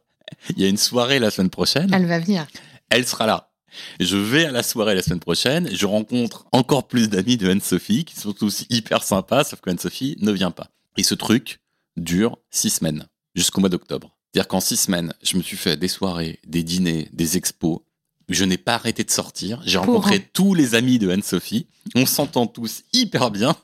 il 0.55 0.61
y 0.61 0.65
a 0.65 0.69
une 0.69 0.77
soirée 0.77 1.19
la 1.19 1.31
semaine 1.31 1.49
prochaine. 1.49 1.93
Elle 1.93 2.05
va 2.05 2.19
venir. 2.19 2.47
Elle 2.89 3.05
sera 3.05 3.25
là. 3.25 3.51
Je 3.99 4.17
vais 4.17 4.45
à 4.45 4.51
la 4.51 4.63
soirée 4.63 4.95
la 4.95 5.01
semaine 5.01 5.19
prochaine, 5.19 5.69
je 5.71 5.85
rencontre 5.85 6.45
encore 6.51 6.87
plus 6.87 7.09
d'amis 7.09 7.37
de 7.37 7.49
Anne-Sophie 7.49 8.05
qui 8.05 8.15
sont 8.15 8.33
tous 8.33 8.65
hyper 8.69 9.03
sympas, 9.03 9.43
sauf 9.43 9.61
que 9.61 9.69
Anne-Sophie 9.69 10.17
ne 10.19 10.31
vient 10.31 10.51
pas. 10.51 10.69
Et 10.97 11.03
ce 11.03 11.15
truc 11.15 11.59
dure 11.97 12.37
six 12.51 12.69
semaines, 12.69 13.07
jusqu'au 13.35 13.59
mois 13.61 13.69
d'octobre. 13.69 14.15
C'est-à-dire 14.33 14.47
qu'en 14.47 14.59
six 14.59 14.77
semaines, 14.77 15.13
je 15.23 15.37
me 15.37 15.41
suis 15.41 15.57
fait 15.57 15.77
des 15.77 15.87
soirées, 15.87 16.39
des 16.45 16.63
dîners, 16.63 17.09
des 17.13 17.37
expos. 17.37 17.79
Je 18.27 18.43
n'ai 18.43 18.57
pas 18.57 18.73
arrêté 18.73 19.03
de 19.03 19.11
sortir. 19.11 19.61
J'ai 19.65 19.77
rencontré 19.77 20.19
tous 20.19 20.53
les 20.53 20.75
amis 20.75 20.99
de 20.99 21.09
Anne-Sophie. 21.09 21.67
On 21.95 22.05
s'entend 22.05 22.47
tous 22.47 22.83
hyper 22.91 23.31
bien. 23.31 23.55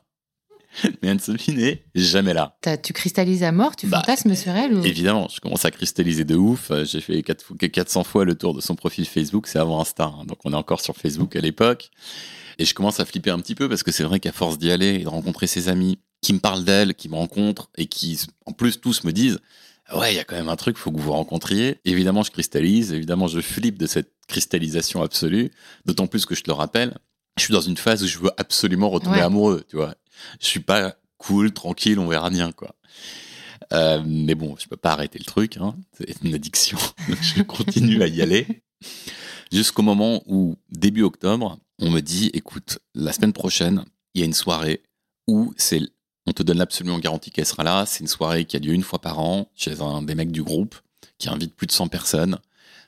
Mais 1.01 1.09
Anne-Sophie 1.09 1.53
n'est 1.53 1.83
jamais 1.95 2.33
là. 2.33 2.57
Tu 2.83 2.93
cristallises 2.93 3.43
à 3.43 3.51
mort, 3.51 3.75
tu 3.75 3.87
bah, 3.87 3.97
fantasmes 3.99 4.35
sur 4.35 4.53
elle 4.53 4.85
Évidemment, 4.85 5.27
je 5.29 5.39
commence 5.39 5.65
à 5.65 5.71
cristalliser 5.71 6.23
de 6.23 6.35
ouf. 6.35 6.71
J'ai 6.83 7.01
fait 7.01 7.21
400 7.23 8.03
fois 8.03 8.25
le 8.25 8.35
tour 8.35 8.53
de 8.53 8.61
son 8.61 8.75
profil 8.75 9.05
Facebook, 9.05 9.47
c'est 9.47 9.59
avant 9.59 9.81
Insta. 9.81 10.05
Hein. 10.05 10.25
donc 10.25 10.39
on 10.45 10.53
est 10.53 10.57
encore 10.57 10.81
sur 10.81 10.95
Facebook 10.95 11.35
à 11.35 11.41
l'époque. 11.41 11.91
Et 12.57 12.65
je 12.65 12.73
commence 12.73 12.99
à 12.99 13.05
flipper 13.05 13.31
un 13.31 13.39
petit 13.39 13.55
peu 13.55 13.67
parce 13.69 13.83
que 13.83 13.91
c'est 13.91 14.03
vrai 14.03 14.19
qu'à 14.19 14.31
force 14.31 14.57
d'y 14.57 14.71
aller 14.71 14.95
et 14.95 15.03
de 15.03 15.09
rencontrer 15.09 15.47
ses 15.47 15.69
amis 15.69 15.99
qui 16.21 16.33
me 16.33 16.39
parlent 16.39 16.63
d'elle, 16.63 16.93
qui 16.93 17.09
me 17.09 17.15
rencontrent 17.15 17.71
et 17.77 17.87
qui, 17.87 18.19
en 18.45 18.51
plus, 18.51 18.79
tous 18.79 19.03
me 19.03 19.11
disent 19.11 19.39
ouais, 19.95 20.13
il 20.13 20.15
y 20.15 20.19
a 20.19 20.23
quand 20.23 20.35
même 20.35 20.49
un 20.49 20.55
truc, 20.55 20.77
faut 20.77 20.91
que 20.91 20.97
vous 20.97 21.03
vous 21.03 21.11
rencontriez. 21.11 21.79
Évidemment, 21.85 22.23
je 22.23 22.31
cristallise, 22.31 22.93
évidemment, 22.93 23.27
je 23.27 23.41
flippe 23.41 23.77
de 23.77 23.87
cette 23.87 24.11
cristallisation 24.27 25.01
absolue, 25.01 25.51
d'autant 25.85 26.07
plus 26.07 26.25
que 26.25 26.35
je 26.35 26.43
te 26.43 26.49
le 26.49 26.53
rappelle, 26.53 26.97
je 27.37 27.43
suis 27.43 27.53
dans 27.53 27.61
une 27.61 27.77
phase 27.77 28.03
où 28.03 28.07
je 28.07 28.17
veux 28.19 28.31
absolument 28.37 28.89
retomber 28.89 29.21
amoureux, 29.21 29.63
tu 29.67 29.75
vois. 29.75 29.95
Je 30.39 30.47
suis 30.47 30.59
pas 30.59 30.95
cool, 31.17 31.51
tranquille, 31.53 31.99
on 31.99 32.07
verra 32.07 32.29
bien, 32.29 32.51
quoi. 32.51 32.75
Euh, 33.73 34.01
mais 34.05 34.35
bon, 34.35 34.55
je 34.59 34.67
peux 34.67 34.77
pas 34.77 34.91
arrêter 34.91 35.19
le 35.19 35.25
truc, 35.25 35.57
hein. 35.57 35.75
c'est 35.93 36.21
une 36.23 36.33
addiction, 36.33 36.77
je 37.21 37.41
continue 37.41 38.01
à 38.01 38.07
y 38.07 38.21
aller. 38.21 38.63
Jusqu'au 39.51 39.81
moment 39.81 40.23
où, 40.25 40.57
début 40.69 41.03
octobre, 41.03 41.57
on 41.79 41.89
me 41.89 42.01
dit, 42.01 42.31
écoute, 42.33 42.79
la 42.95 43.13
semaine 43.13 43.33
prochaine, 43.33 43.85
il 44.13 44.19
y 44.19 44.23
a 44.23 44.25
une 44.25 44.33
soirée 44.33 44.81
où 45.27 45.53
c'est 45.57 45.81
on 46.27 46.33
te 46.33 46.43
donne 46.43 46.61
absolument 46.61 46.99
garantie 46.99 47.31
qu'elle 47.31 47.45
sera 47.45 47.63
là. 47.63 47.85
C'est 47.85 48.01
une 48.01 48.07
soirée 48.07 48.45
qui 48.45 48.55
a 48.55 48.59
lieu 48.59 48.73
une 48.73 48.83
fois 48.83 48.99
par 48.99 49.19
an 49.19 49.49
chez 49.55 49.81
un 49.81 50.01
des 50.03 50.15
mecs 50.15 50.31
du 50.31 50.43
groupe 50.43 50.75
qui 51.17 51.29
invite 51.29 51.55
plus 51.55 51.67
de 51.67 51.71
100 51.71 51.87
personnes. 51.87 52.37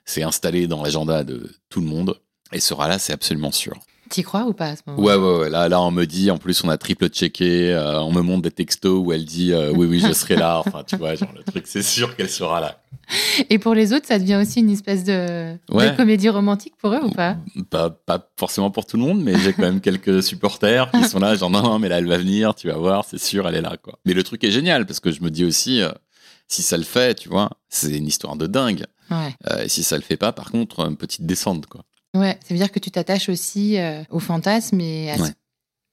C'est 0.05 0.23
installé 0.23 0.67
dans 0.67 0.83
l'agenda 0.83 1.23
de 1.23 1.51
tout 1.69 1.81
le 1.81 1.87
monde 1.87 2.19
et 2.51 2.59
sera 2.59 2.87
là, 2.87 2.99
c'est 2.99 3.13
absolument 3.13 3.51
sûr. 3.51 3.79
T'y 4.13 4.21
crois 4.21 4.43
ou 4.43 4.53
pas 4.53 4.67
à 4.67 4.75
ce 4.75 4.83
moment 4.85 5.01
Ouais, 5.01 5.15
ouais, 5.15 5.39
ouais. 5.39 5.49
Là, 5.49 5.67
là, 5.67 5.81
on 5.81 5.89
me 5.89 6.05
dit, 6.05 6.29
en 6.29 6.37
plus, 6.37 6.63
on 6.63 6.69
a 6.69 6.77
triple 6.77 7.07
checké, 7.07 7.73
euh, 7.73 7.99
on 7.99 8.11
me 8.11 8.21
montre 8.21 8.43
des 8.43 8.51
textos 8.51 9.03
où 9.03 9.11
elle 9.11 9.25
dit, 9.25 9.51
euh, 9.51 9.71
oui, 9.71 9.87
oui, 9.87 9.99
je 9.99 10.13
serai 10.13 10.35
là. 10.35 10.59
Enfin, 10.59 10.83
tu 10.85 10.97
vois, 10.97 11.15
genre, 11.15 11.33
le 11.35 11.41
truc, 11.43 11.65
c'est 11.65 11.81
sûr 11.81 12.15
qu'elle 12.15 12.29
sera 12.29 12.61
là. 12.61 12.79
Et 13.49 13.57
pour 13.57 13.73
les 13.73 13.91
autres, 13.91 14.05
ça 14.05 14.19
devient 14.19 14.35
aussi 14.35 14.59
une 14.59 14.69
espèce 14.69 15.03
de, 15.03 15.57
comédie 15.97 16.29
romantique 16.29 16.75
pour 16.77 16.93
eux 16.93 16.99
ou 17.03 17.09
pas, 17.09 17.37
pas 17.71 17.89
Pas 17.89 18.29
forcément 18.37 18.69
pour 18.69 18.85
tout 18.85 18.97
le 18.97 19.03
monde, 19.03 19.19
mais 19.19 19.35
j'ai 19.39 19.51
quand 19.51 19.63
même 19.63 19.81
quelques 19.81 20.21
supporters 20.21 20.91
qui 20.91 21.05
sont 21.05 21.17
là, 21.17 21.33
genre, 21.33 21.49
non, 21.49 21.63
non, 21.63 21.79
mais 21.79 21.89
là, 21.89 21.97
elle 21.97 22.07
va 22.07 22.19
venir, 22.19 22.53
tu 22.53 22.67
vas 22.67 22.77
voir, 22.77 23.05
c'est 23.05 23.17
sûr, 23.17 23.47
elle 23.47 23.55
est 23.55 23.61
là, 23.61 23.77
quoi. 23.81 23.97
Mais 24.05 24.13
le 24.13 24.21
truc 24.21 24.43
est 24.43 24.51
génial 24.51 24.85
parce 24.85 24.99
que 24.99 25.09
je 25.09 25.23
me 25.23 25.31
dis 25.31 25.43
aussi, 25.43 25.81
euh, 25.81 25.89
si 26.47 26.61
ça 26.61 26.77
le 26.77 26.83
fait, 26.83 27.15
tu 27.15 27.29
vois, 27.29 27.49
c'est 27.67 27.97
une 27.97 28.05
histoire 28.05 28.35
de 28.35 28.45
dingue. 28.45 28.85
Ouais. 29.09 29.35
et 29.65 29.69
si 29.69 29.83
ça 29.83 29.95
le 29.95 30.03
fait 30.03 30.17
pas, 30.17 30.33
par 30.33 30.51
contre, 30.51 30.81
une 30.81 30.97
petite 30.97 31.25
descente, 31.25 31.65
quoi. 31.65 31.83
Ouais, 32.15 32.37
ça 32.41 32.53
veut 32.53 32.59
dire 32.59 32.71
que 32.71 32.79
tu 32.79 32.91
t'attaches 32.91 33.29
aussi 33.29 33.77
euh, 33.77 34.03
au 34.09 34.19
fantasme 34.19 34.79
et 34.79 35.11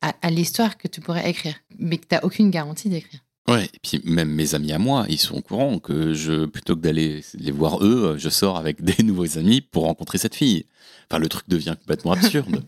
à, 0.03 0.31
l'histoire 0.31 0.77
que 0.79 0.89
tu 0.89 1.01
pourrais 1.01 1.29
écrire, 1.29 1.55
mais 1.79 1.99
que 1.99 2.07
tu 2.07 2.15
n'as 2.15 2.23
aucune 2.23 2.51
garantie 2.51 2.89
d'écrire. 2.89 3.21
Ouais, 3.49 3.65
et 3.65 3.79
puis 3.83 4.01
même 4.05 4.31
mes 4.31 4.55
amis 4.55 4.73
à 4.73 4.79
moi, 4.79 5.07
ils 5.09 5.19
sont 5.19 5.37
au 5.37 5.43
courant 5.43 5.79
que 5.79 6.15
je, 6.15 6.45
plutôt 6.45 6.77
que 6.77 6.81
d'aller 6.81 7.25
les 7.35 7.51
voir 7.51 7.83
eux, 7.83 8.17
je 8.19 8.29
sors 8.29 8.57
avec 8.57 8.83
des 8.85 9.03
nouveaux 9.03 9.39
amis 9.39 9.61
pour 9.61 9.85
rencontrer 9.85 10.19
cette 10.19 10.35
fille. 10.35 10.67
Enfin, 11.11 11.19
le 11.19 11.29
truc 11.29 11.49
devient 11.49 11.75
complètement 11.79 12.13
absurde. 12.13 12.65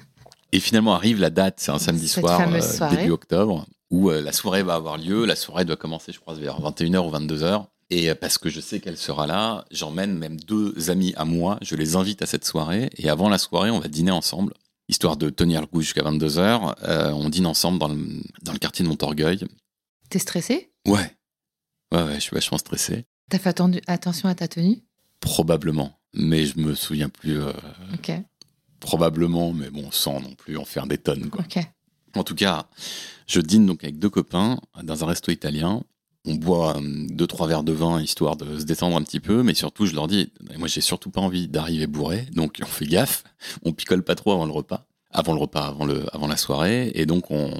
et 0.52 0.60
finalement 0.60 0.94
arrive 0.94 1.20
la 1.20 1.30
date, 1.30 1.56
c'est 1.58 1.72
un 1.72 1.78
samedi 1.78 2.08
soir, 2.08 2.40
euh, 2.40 2.90
début 2.90 3.10
octobre, 3.10 3.66
où 3.90 4.10
euh, 4.10 4.22
la 4.22 4.32
soirée 4.32 4.62
va 4.62 4.74
avoir 4.74 4.98
lieu. 4.98 5.26
La 5.26 5.36
soirée 5.36 5.64
doit 5.64 5.76
commencer, 5.76 6.12
je 6.12 6.20
crois, 6.20 6.34
vers 6.34 6.60
21h 6.60 6.98
ou 6.98 7.10
22h. 7.10 7.66
Et 7.94 8.10
euh, 8.10 8.16
parce 8.16 8.38
que 8.38 8.50
je 8.50 8.60
sais 8.60 8.80
qu'elle 8.80 8.96
sera 8.96 9.28
là, 9.28 9.64
j'emmène 9.70 10.18
même 10.18 10.36
deux 10.40 10.90
amis 10.90 11.14
à 11.16 11.24
moi, 11.24 11.58
je 11.62 11.76
les 11.76 11.94
invite 11.94 12.22
à 12.22 12.26
cette 12.26 12.44
soirée, 12.44 12.90
et 12.96 13.08
avant 13.08 13.28
la 13.28 13.38
soirée, 13.38 13.70
on 13.70 13.78
va 13.78 13.86
dîner 13.86 14.10
ensemble, 14.10 14.52
histoire 14.88 15.16
de 15.16 15.30
tenir 15.30 15.60
le 15.60 15.68
goût 15.68 15.80
jusqu'à 15.80 16.02
22h. 16.02 16.74
Euh, 16.82 17.12
on 17.12 17.28
dîne 17.28 17.46
ensemble 17.46 17.78
dans 17.78 17.86
le, 17.86 17.96
dans 18.42 18.52
le 18.52 18.58
quartier 18.58 18.84
de 18.84 18.88
Montorgueil. 18.88 19.44
T'es 20.10 20.18
stressé? 20.18 20.72
Ouais. 20.88 21.08
Ouais, 21.92 22.02
ouais, 22.02 22.14
je 22.16 22.20
suis 22.20 22.34
vachement 22.34 22.58
stressé. 22.58 23.04
T'as 23.30 23.38
fait 23.38 23.60
attention 23.86 24.28
à 24.28 24.34
ta 24.34 24.48
tenue? 24.48 24.82
Probablement, 25.20 25.96
mais 26.12 26.46
je 26.46 26.58
me 26.58 26.74
souviens 26.74 27.08
plus. 27.08 27.40
Euh, 27.40 27.52
ok. 27.94 28.10
Probablement, 28.80 29.52
mais 29.52 29.70
bon, 29.70 29.92
sans 29.92 30.20
non 30.20 30.34
plus 30.34 30.56
en 30.56 30.64
faire 30.64 30.88
des 30.88 30.98
tonnes. 30.98 31.30
Quoi. 31.30 31.44
Ok. 31.44 31.64
En 32.16 32.24
tout 32.24 32.34
cas, 32.34 32.66
je 33.28 33.40
dîne 33.40 33.66
donc 33.66 33.84
avec 33.84 34.00
deux 34.00 34.10
copains 34.10 34.58
dans 34.82 35.04
un 35.04 35.06
resto 35.06 35.30
italien 35.30 35.84
on 36.24 36.34
boit 36.34 36.76
euh, 36.76 37.06
deux 37.08 37.26
trois 37.26 37.46
verres 37.46 37.64
de 37.64 37.72
vin 37.72 38.00
histoire 38.00 38.36
de 38.36 38.58
se 38.58 38.64
détendre 38.64 38.96
un 38.96 39.02
petit 39.02 39.20
peu, 39.20 39.42
mais 39.42 39.54
surtout 39.54 39.86
je 39.86 39.94
leur 39.94 40.06
dis, 40.06 40.32
moi 40.58 40.68
j'ai 40.68 40.80
surtout 40.80 41.10
pas 41.10 41.20
envie 41.20 41.48
d'arriver 41.48 41.86
bourré, 41.86 42.26
donc 42.32 42.58
on 42.62 42.66
fait 42.66 42.86
gaffe, 42.86 43.24
on 43.64 43.72
picole 43.72 44.02
pas 44.02 44.14
trop 44.14 44.32
avant 44.32 44.46
le 44.46 44.52
repas, 44.52 44.86
avant 45.10 45.34
le 45.34 45.40
repas, 45.40 45.66
avant 45.66 45.84
le, 45.84 46.04
avant 46.14 46.26
la 46.26 46.36
soirée, 46.36 46.92
et 46.94 47.06
donc 47.06 47.30
on, 47.30 47.52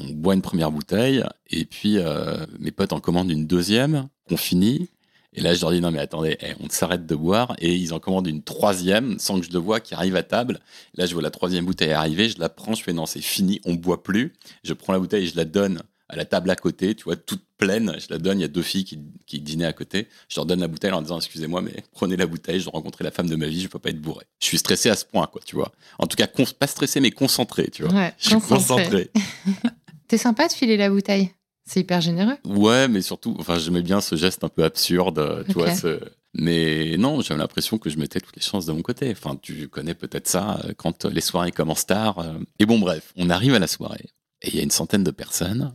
on 0.00 0.10
boit 0.10 0.34
une 0.34 0.42
première 0.42 0.70
bouteille, 0.70 1.24
et 1.50 1.64
puis 1.64 1.98
euh, 1.98 2.46
mes 2.58 2.70
potes 2.70 2.92
en 2.92 3.00
commandent 3.00 3.30
une 3.30 3.46
deuxième, 3.46 4.08
on 4.30 4.36
finit, 4.36 4.88
et 5.32 5.40
là 5.40 5.52
je 5.52 5.60
leur 5.60 5.72
dis 5.72 5.80
non 5.80 5.90
mais 5.90 5.98
attendez, 5.98 6.36
eh, 6.40 6.54
on 6.60 6.68
s'arrête 6.68 7.04
de 7.04 7.14
boire, 7.16 7.56
et 7.58 7.74
ils 7.74 7.92
en 7.92 7.98
commandent 7.98 8.28
une 8.28 8.42
troisième 8.42 9.18
sans 9.18 9.40
que 9.40 9.46
je 9.46 9.52
le 9.52 9.58
vois 9.58 9.80
qui 9.80 9.94
arrive 9.94 10.14
à 10.14 10.22
table. 10.22 10.60
Là 10.94 11.06
je 11.06 11.12
vois 11.14 11.22
la 11.22 11.30
troisième 11.30 11.64
bouteille 11.66 11.92
arriver, 11.92 12.28
je 12.28 12.38
la 12.38 12.48
prends, 12.48 12.74
je 12.74 12.82
fais 12.82 12.92
non 12.92 13.06
c'est 13.06 13.20
fini, 13.20 13.60
on 13.64 13.74
boit 13.74 14.04
plus, 14.04 14.34
je 14.62 14.72
prends 14.72 14.92
la 14.92 15.00
bouteille, 15.00 15.26
je 15.26 15.36
la 15.36 15.44
donne 15.44 15.82
à 16.08 16.16
la 16.16 16.24
table 16.24 16.50
à 16.50 16.56
côté, 16.56 16.94
tu 16.94 17.04
vois, 17.04 17.16
toute 17.16 17.42
pleine. 17.58 17.96
Je 17.98 18.06
la 18.10 18.18
donne, 18.18 18.38
il 18.38 18.42
y 18.42 18.44
a 18.44 18.48
deux 18.48 18.62
filles 18.62 18.84
qui, 18.84 19.00
qui 19.26 19.40
dînaient 19.40 19.66
à 19.66 19.72
côté. 19.72 20.08
Je 20.28 20.36
leur 20.36 20.46
donne 20.46 20.60
la 20.60 20.68
bouteille 20.68 20.92
en 20.92 21.02
disant 21.02 21.18
excusez-moi, 21.18 21.62
mais 21.62 21.84
prenez 21.92 22.16
la 22.16 22.26
bouteille, 22.26 22.60
je 22.60 22.64
dois 22.64 22.72
rencontrer 22.72 23.04
la 23.04 23.10
femme 23.10 23.28
de 23.28 23.36
ma 23.36 23.46
vie, 23.46 23.62
je 23.62 23.68
peux 23.68 23.78
pas 23.78 23.90
être 23.90 24.00
bourré. 24.00 24.24
Je 24.40 24.46
suis 24.46 24.58
stressé 24.58 24.88
à 24.88 24.96
ce 24.96 25.04
point, 25.04 25.26
quoi, 25.26 25.40
tu 25.44 25.56
vois. 25.56 25.72
En 25.98 26.06
tout 26.06 26.16
cas, 26.16 26.26
pas 26.26 26.66
stressé, 26.66 27.00
mais 27.00 27.10
concentré, 27.10 27.68
tu 27.68 27.82
vois. 27.82 27.92
Ouais, 27.92 28.14
je 28.18 28.28
suis 28.30 28.40
concentré. 28.40 29.10
T'es 30.08 30.18
sympa 30.18 30.46
de 30.46 30.52
filer 30.52 30.76
la 30.76 30.90
bouteille. 30.90 31.30
C'est 31.64 31.80
hyper 31.80 32.00
généreux. 32.00 32.36
Ouais, 32.44 32.86
mais 32.86 33.02
surtout, 33.02 33.36
enfin, 33.40 33.58
j'aimais 33.58 33.82
bien 33.82 34.00
ce 34.00 34.14
geste 34.14 34.44
un 34.44 34.48
peu 34.48 34.62
absurde, 34.62 35.44
tu 35.48 35.54
vois. 35.54 35.74
Ce... 35.74 36.00
Mais 36.32 36.96
non, 36.96 37.20
j'avais 37.22 37.40
l'impression 37.40 37.78
que 37.78 37.90
je 37.90 37.98
mettais 37.98 38.20
toutes 38.20 38.36
les 38.36 38.42
chances 38.42 38.66
de 38.66 38.72
mon 38.72 38.82
côté. 38.82 39.10
Enfin, 39.10 39.36
tu 39.40 39.68
connais 39.68 39.94
peut-être 39.94 40.28
ça 40.28 40.60
euh, 40.64 40.74
quand 40.76 41.04
les 41.06 41.20
soirées 41.20 41.50
commencent 41.50 41.86
tard. 41.86 42.20
Euh. 42.20 42.38
Et 42.60 42.66
bon, 42.66 42.78
bref, 42.78 43.12
on 43.16 43.30
arrive 43.30 43.54
à 43.54 43.58
la 43.58 43.66
soirée 43.66 44.10
et 44.42 44.48
il 44.48 44.56
y 44.56 44.60
a 44.60 44.62
une 44.62 44.70
centaine 44.70 45.02
de 45.02 45.10
personnes 45.10 45.74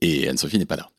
et 0.00 0.28
Anne-Sophie 0.28 0.58
n'est 0.58 0.66
pas 0.66 0.76
là. 0.76 0.90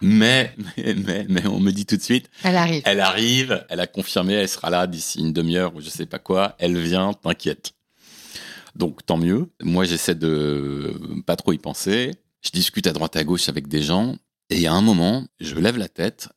Mais, 0.00 0.54
mais, 0.76 1.26
mais, 1.28 1.46
on 1.46 1.60
me 1.60 1.70
dit 1.70 1.86
tout 1.86 1.96
de 1.96 2.02
suite. 2.02 2.28
Elle 2.42 2.56
arrive. 2.56 2.82
Elle 2.84 3.00
arrive, 3.00 3.64
elle 3.68 3.80
a 3.80 3.86
confirmé, 3.86 4.34
elle 4.34 4.48
sera 4.48 4.70
là 4.70 4.86
d'ici 4.86 5.20
une 5.20 5.32
demi-heure 5.32 5.74
ou 5.74 5.80
je 5.80 5.88
sais 5.88 6.06
pas 6.06 6.18
quoi. 6.18 6.56
Elle 6.58 6.78
vient, 6.78 7.12
t'inquiète. 7.12 7.74
Donc 8.74 9.04
tant 9.06 9.16
mieux. 9.16 9.48
Moi, 9.62 9.84
j'essaie 9.84 10.14
de 10.14 10.94
pas 11.26 11.36
trop 11.36 11.52
y 11.52 11.58
penser. 11.58 12.12
Je 12.42 12.50
discute 12.50 12.86
à 12.86 12.92
droite 12.92 13.16
à 13.16 13.24
gauche 13.24 13.48
avec 13.48 13.68
des 13.68 13.82
gens. 13.82 14.16
Et 14.50 14.66
a 14.66 14.72
un 14.72 14.82
moment, 14.82 15.26
je 15.40 15.56
lève 15.56 15.76
la 15.76 15.88
tête 15.88 16.28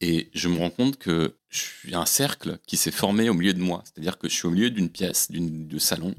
et 0.00 0.30
je 0.32 0.48
me 0.48 0.56
rends 0.56 0.70
compte 0.70 0.96
que 0.96 1.36
je 1.50 1.58
suis 1.58 1.94
un 1.94 2.06
cercle 2.06 2.58
qui 2.66 2.76
s'est 2.76 2.90
formé 2.90 3.28
au 3.28 3.34
milieu 3.34 3.52
de 3.52 3.60
moi. 3.60 3.82
C'est-à-dire 3.84 4.18
que 4.18 4.28
je 4.28 4.34
suis 4.34 4.46
au 4.46 4.50
milieu 4.50 4.70
d'une 4.70 4.88
pièce, 4.88 5.30
d'une 5.30 5.78
salon, 5.78 6.14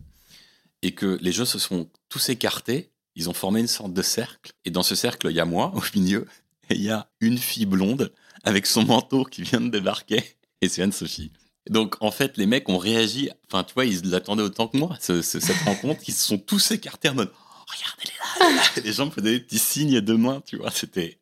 et 0.84 0.92
que 0.92 1.18
les 1.22 1.32
gens 1.32 1.46
se 1.46 1.58
sont 1.58 1.90
tous 2.10 2.30
écartés 2.30 2.91
ils 3.16 3.30
ont 3.30 3.34
formé 3.34 3.60
une 3.60 3.68
sorte 3.68 3.94
de 3.94 4.02
cercle. 4.02 4.52
Et 4.66 4.72
dans 4.72 4.84
ce 4.84 4.96
cercle, 4.96 5.28
il 5.30 5.36
y 5.36 5.40
a 5.40 5.46
moi 5.46 5.72
au 5.76 5.82
milieu. 5.96 6.28
Et 6.70 6.76
il 6.76 6.84
y 6.84 6.90
a 6.90 7.10
une 7.20 7.38
fille 7.38 7.66
blonde 7.66 8.14
avec 8.44 8.66
son 8.66 8.84
manteau 8.84 9.24
qui 9.26 9.44
vient 9.44 9.62
de 9.62 9.70
débarquer. 9.70 10.24
Et 10.62 10.70
c'est 10.70 10.82
Anne-Sophie. 10.82 11.32
Donc, 11.70 11.96
en 12.02 12.12
fait, 12.12 12.38
les 12.38 12.46
mecs 12.46 12.70
ont 12.70 12.78
réagi. 12.78 13.30
Enfin, 13.48 13.64
tu 13.64 13.74
vois, 13.74 13.86
ils 13.86 14.10
l'attendaient 14.10 14.44
autant 14.44 14.68
que 14.68 14.78
moi, 14.78 14.98
cette 15.00 15.52
rencontre. 15.66 16.02
Ils 16.08 16.14
se 16.14 16.28
sont 16.28 16.38
tous 16.38 16.72
écartés 16.72 17.10
en 17.10 17.16
mode 17.16 17.32
oh, 17.32 17.64
Regardez-les 17.68 18.56
là, 18.56 18.62
là, 18.62 18.82
Les 18.84 18.94
gens 18.94 19.06
me 19.06 19.12
faisaient 19.12 19.32
des 19.32 19.40
petits 19.40 19.60
signes 19.60 20.02
de 20.02 20.14
main, 20.14 20.42
tu 20.46 20.58
vois. 20.58 20.72
C'était. 20.72 21.20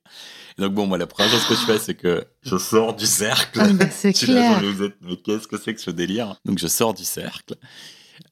Donc, 0.57 0.73
bon, 0.73 0.87
moi, 0.87 0.97
la 0.97 1.07
première 1.07 1.31
chose 1.31 1.45
que 1.45 1.55
je 1.55 1.65
fais, 1.65 1.79
c'est 1.79 1.95
que 1.95 2.25
je 2.41 2.57
sors 2.57 2.95
du 2.95 3.05
cercle. 3.05 3.59
Ah, 3.61 3.73
bah, 3.73 3.89
c'est 3.89 4.13
clair. 4.25 4.61
mais 5.01 5.15
qu'est-ce 5.17 5.47
que 5.47 5.57
c'est 5.57 5.73
que 5.73 5.81
ce 5.81 5.91
délire? 5.91 6.35
Donc, 6.45 6.59
je 6.59 6.67
sors 6.67 6.93
du 6.93 7.03
cercle. 7.03 7.55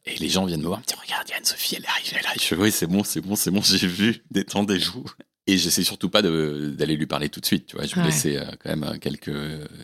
Et 0.08 0.16
les 0.18 0.30
gens 0.30 0.46
viennent 0.46 0.62
me 0.62 0.68
voir, 0.68 0.80
me 0.80 0.86
disent 0.86 0.98
Regarde, 1.02 1.28
Anne-Sophie, 1.36 1.76
elle 1.78 1.84
est 1.84 1.88
arrivée 1.88 2.22
là. 2.24 2.30
je 2.36 2.42
fais 2.42 2.56
Oui, 2.56 2.72
c'est 2.72 2.88
bon, 2.88 3.04
c'est 3.04 3.22
bon, 3.22 3.36
c'est 3.36 3.52
bon, 3.52 3.62
j'ai 3.62 3.88
vu, 3.88 4.24
détendez-vous. 4.32 5.06
Et 5.50 5.58
j'essaie 5.58 5.84
surtout 5.84 6.10
pas 6.10 6.22
d'aller 6.22 6.98
lui 6.98 7.08
parler 7.08 7.30
tout 7.30 7.40
de 7.40 7.46
suite, 7.46 7.68
tu 7.68 7.78
vois. 7.78 7.86
Je 7.86 7.96
vais 7.96 8.04
laisser 8.04 8.36
euh, 8.36 8.46
quand 8.60 8.70
même 8.70 8.84
euh, 8.84 8.98
quelques 8.98 9.32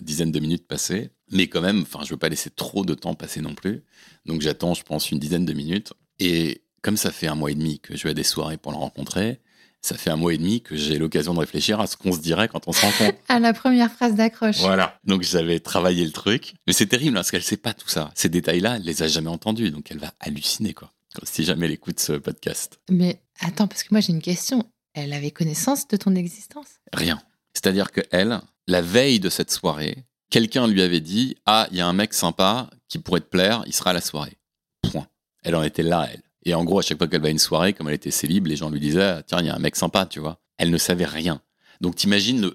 dizaines 0.01 0.31
de 0.31 0.39
minutes 0.41 0.67
passer. 0.67 1.11
Mais 1.31 1.47
quand 1.47 1.61
même, 1.61 1.83
enfin, 1.83 1.99
je 2.03 2.09
veux 2.09 2.17
pas 2.17 2.27
laisser 2.27 2.49
trop 2.49 2.83
de 2.83 2.93
temps 2.93 3.15
passer 3.15 3.39
non 3.39 3.55
plus. 3.55 3.83
Donc 4.25 4.41
j'attends, 4.41 4.73
je 4.73 4.83
pense, 4.83 5.09
une 5.11 5.19
dizaine 5.19 5.45
de 5.45 5.53
minutes. 5.53 5.93
Et 6.19 6.63
comme 6.81 6.97
ça 6.97 7.11
fait 7.11 7.27
un 7.27 7.35
mois 7.35 7.49
et 7.49 7.55
demi 7.55 7.79
que 7.79 7.95
je 7.95 8.03
vais 8.03 8.09
à 8.09 8.13
des 8.13 8.23
soirées 8.23 8.57
pour 8.57 8.73
le 8.73 8.77
rencontrer, 8.77 9.39
ça 9.83 9.97
fait 9.97 10.09
un 10.09 10.15
mois 10.15 10.33
et 10.33 10.37
demi 10.37 10.61
que 10.61 10.77
j'ai 10.77 10.97
l'occasion 10.97 11.33
de 11.33 11.39
réfléchir 11.39 11.81
à 11.81 11.87
ce 11.87 11.97
qu'on 11.97 12.13
se 12.13 12.19
dirait 12.19 12.47
quand 12.47 12.67
on 12.67 12.71
se 12.71 12.81
rencontre. 12.81 13.19
à 13.27 13.39
la 13.39 13.53
première 13.53 13.91
phrase 13.91 14.15
d'accroche. 14.15 14.59
Voilà. 14.59 14.97
Donc 15.03 15.23
j'avais 15.23 15.59
travaillé 15.59 16.05
le 16.05 16.11
truc. 16.11 16.53
Mais 16.65 16.73
c'est 16.73 16.85
terrible 16.85 17.17
hein, 17.17 17.19
parce 17.19 17.31
qu'elle 17.31 17.43
sait 17.43 17.57
pas 17.57 17.73
tout 17.73 17.89
ça. 17.89 18.09
Ces 18.15 18.29
détails-là, 18.29 18.77
elle 18.77 18.83
les 18.83 19.03
a 19.03 19.07
jamais 19.07 19.29
entendus. 19.29 19.71
Donc 19.71 19.91
elle 19.91 19.99
va 19.99 20.13
halluciner, 20.21 20.73
quoi. 20.73 20.91
Si 21.23 21.43
jamais 21.43 21.65
elle 21.67 21.73
écoute 21.73 21.99
ce 21.99 22.13
podcast. 22.13 22.79
Mais 22.89 23.19
attends, 23.41 23.67
parce 23.67 23.83
que 23.83 23.89
moi 23.91 23.99
j'ai 23.99 24.13
une 24.13 24.21
question. 24.21 24.65
Elle 24.93 25.11
avait 25.11 25.31
connaissance 25.31 25.87
de 25.87 25.97
ton 25.97 26.15
existence? 26.15 26.67
Rien. 26.93 27.21
C'est-à-dire 27.53 27.91
que 27.91 28.01
elle, 28.11 28.39
la 28.67 28.81
veille 28.81 29.19
de 29.19 29.29
cette 29.29 29.51
soirée, 29.51 29.97
quelqu'un 30.29 30.65
lui 30.65 30.81
avait 30.81 31.01
dit 31.01 31.35
Ah, 31.45 31.67
il 31.71 31.77
y 31.77 31.81
a 31.81 31.87
un 31.87 31.93
mec 31.93 32.13
sympa 32.13 32.69
qui 32.87 32.99
pourrait 32.99 33.19
te 33.19 33.29
plaire, 33.29 33.63
il 33.67 33.73
sera 33.73 33.89
à 33.89 33.93
la 33.93 34.01
soirée. 34.01 34.37
Point. 34.81 35.07
Elle 35.43 35.55
en 35.55 35.63
était 35.63 35.83
là, 35.83 36.07
elle. 36.11 36.21
Et 36.45 36.53
en 36.53 36.63
gros, 36.63 36.79
à 36.79 36.81
chaque 36.81 36.97
fois 36.97 37.07
qu'elle 37.07 37.21
va 37.21 37.27
à 37.27 37.31
une 37.31 37.39
soirée, 37.39 37.73
comme 37.73 37.87
elle 37.87 37.95
était 37.95 38.11
célib, 38.11 38.47
les 38.47 38.55
gens 38.55 38.69
lui 38.69 38.79
disaient 38.79 39.23
Tiens, 39.27 39.39
il 39.39 39.45
y 39.45 39.49
a 39.49 39.55
un 39.55 39.59
mec 39.59 39.75
sympa, 39.75 40.05
tu 40.05 40.19
vois. 40.19 40.39
Elle 40.57 40.71
ne 40.71 40.77
savait 40.77 41.05
rien. 41.05 41.41
Donc, 41.81 41.95
t'imagines 41.95 42.51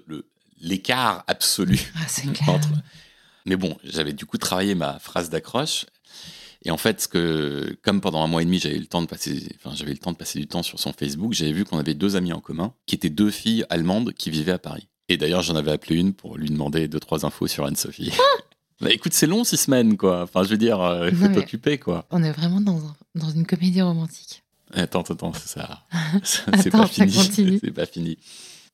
l'écart 0.61 1.23
absolu 1.27 1.79
ah, 1.95 2.47
entre. 2.51 2.69
Mais 3.45 3.55
bon, 3.55 3.77
j'avais 3.83 4.13
du 4.13 4.25
coup 4.25 4.37
travaillé 4.37 4.75
ma 4.75 4.99
phrase 4.99 5.29
d'accroche. 5.29 5.85
Et 6.65 6.71
en 6.71 6.77
fait, 6.77 7.01
ce 7.01 7.07
que, 7.07 7.77
comme 7.83 8.01
pendant 8.01 8.21
un 8.21 8.27
mois 8.27 8.41
et 8.41 8.45
demi, 8.45 8.59
j'avais 8.59 8.75
eu 8.75 8.81
le 8.81 8.85
temps 8.85 9.01
de 9.01 9.07
passer, 9.07 9.47
enfin, 9.55 9.73
j'avais 9.75 9.93
le 9.93 9.97
temps 9.97 10.11
de 10.11 10.17
passer 10.17 10.39
du 10.39 10.47
temps 10.47 10.61
sur 10.61 10.77
son 10.77 10.91
Facebook, 10.91 11.31
j'avais 11.33 11.53
vu 11.53 11.63
qu'on 11.63 11.79
avait 11.79 11.93
deux 11.93 12.17
amis 12.17 12.33
en 12.33 12.41
commun, 12.41 12.73
qui 12.85 12.95
étaient 12.95 13.09
deux 13.09 13.31
filles 13.31 13.65
allemandes 13.69 14.13
qui 14.13 14.29
vivaient 14.29 14.51
à 14.51 14.59
Paris. 14.59 14.89
Et 15.07 15.15
d'ailleurs, 15.15 15.41
j'en 15.41 15.55
avais 15.55 15.71
appelé 15.71 15.95
une 15.95 16.13
pour 16.13 16.37
lui 16.37 16.49
demander 16.49 16.87
deux, 16.87 16.99
trois 16.99 17.25
infos 17.25 17.47
sur 17.47 17.65
Anne-Sophie. 17.65 18.11
Ah 18.13 18.43
bah 18.81 18.91
écoute, 18.91 19.13
c'est 19.13 19.25
long 19.25 19.45
six 19.45 19.57
semaines, 19.57 19.95
quoi. 19.95 20.23
Enfin, 20.23 20.43
je 20.43 20.49
veux 20.49 20.57
dire, 20.57 20.81
euh, 20.81 21.09
il 21.09 21.15
faut 21.15 21.29
t'occuper, 21.29 21.77
quoi. 21.77 22.05
On 22.11 22.23
est 22.23 22.31
vraiment 22.31 22.59
dans, 22.59 22.81
dans 23.19 23.29
une 23.29 23.45
comédie 23.45 23.81
romantique. 23.81 24.43
Attends, 24.73 25.01
attends, 25.01 25.33
c'est 25.33 25.59
ça. 25.59 25.85
c'est 26.23 26.69
pas 26.69 26.87
fini. 26.87 27.11
C'est 27.63 27.71
pas 27.71 27.85
fini. 27.85 28.17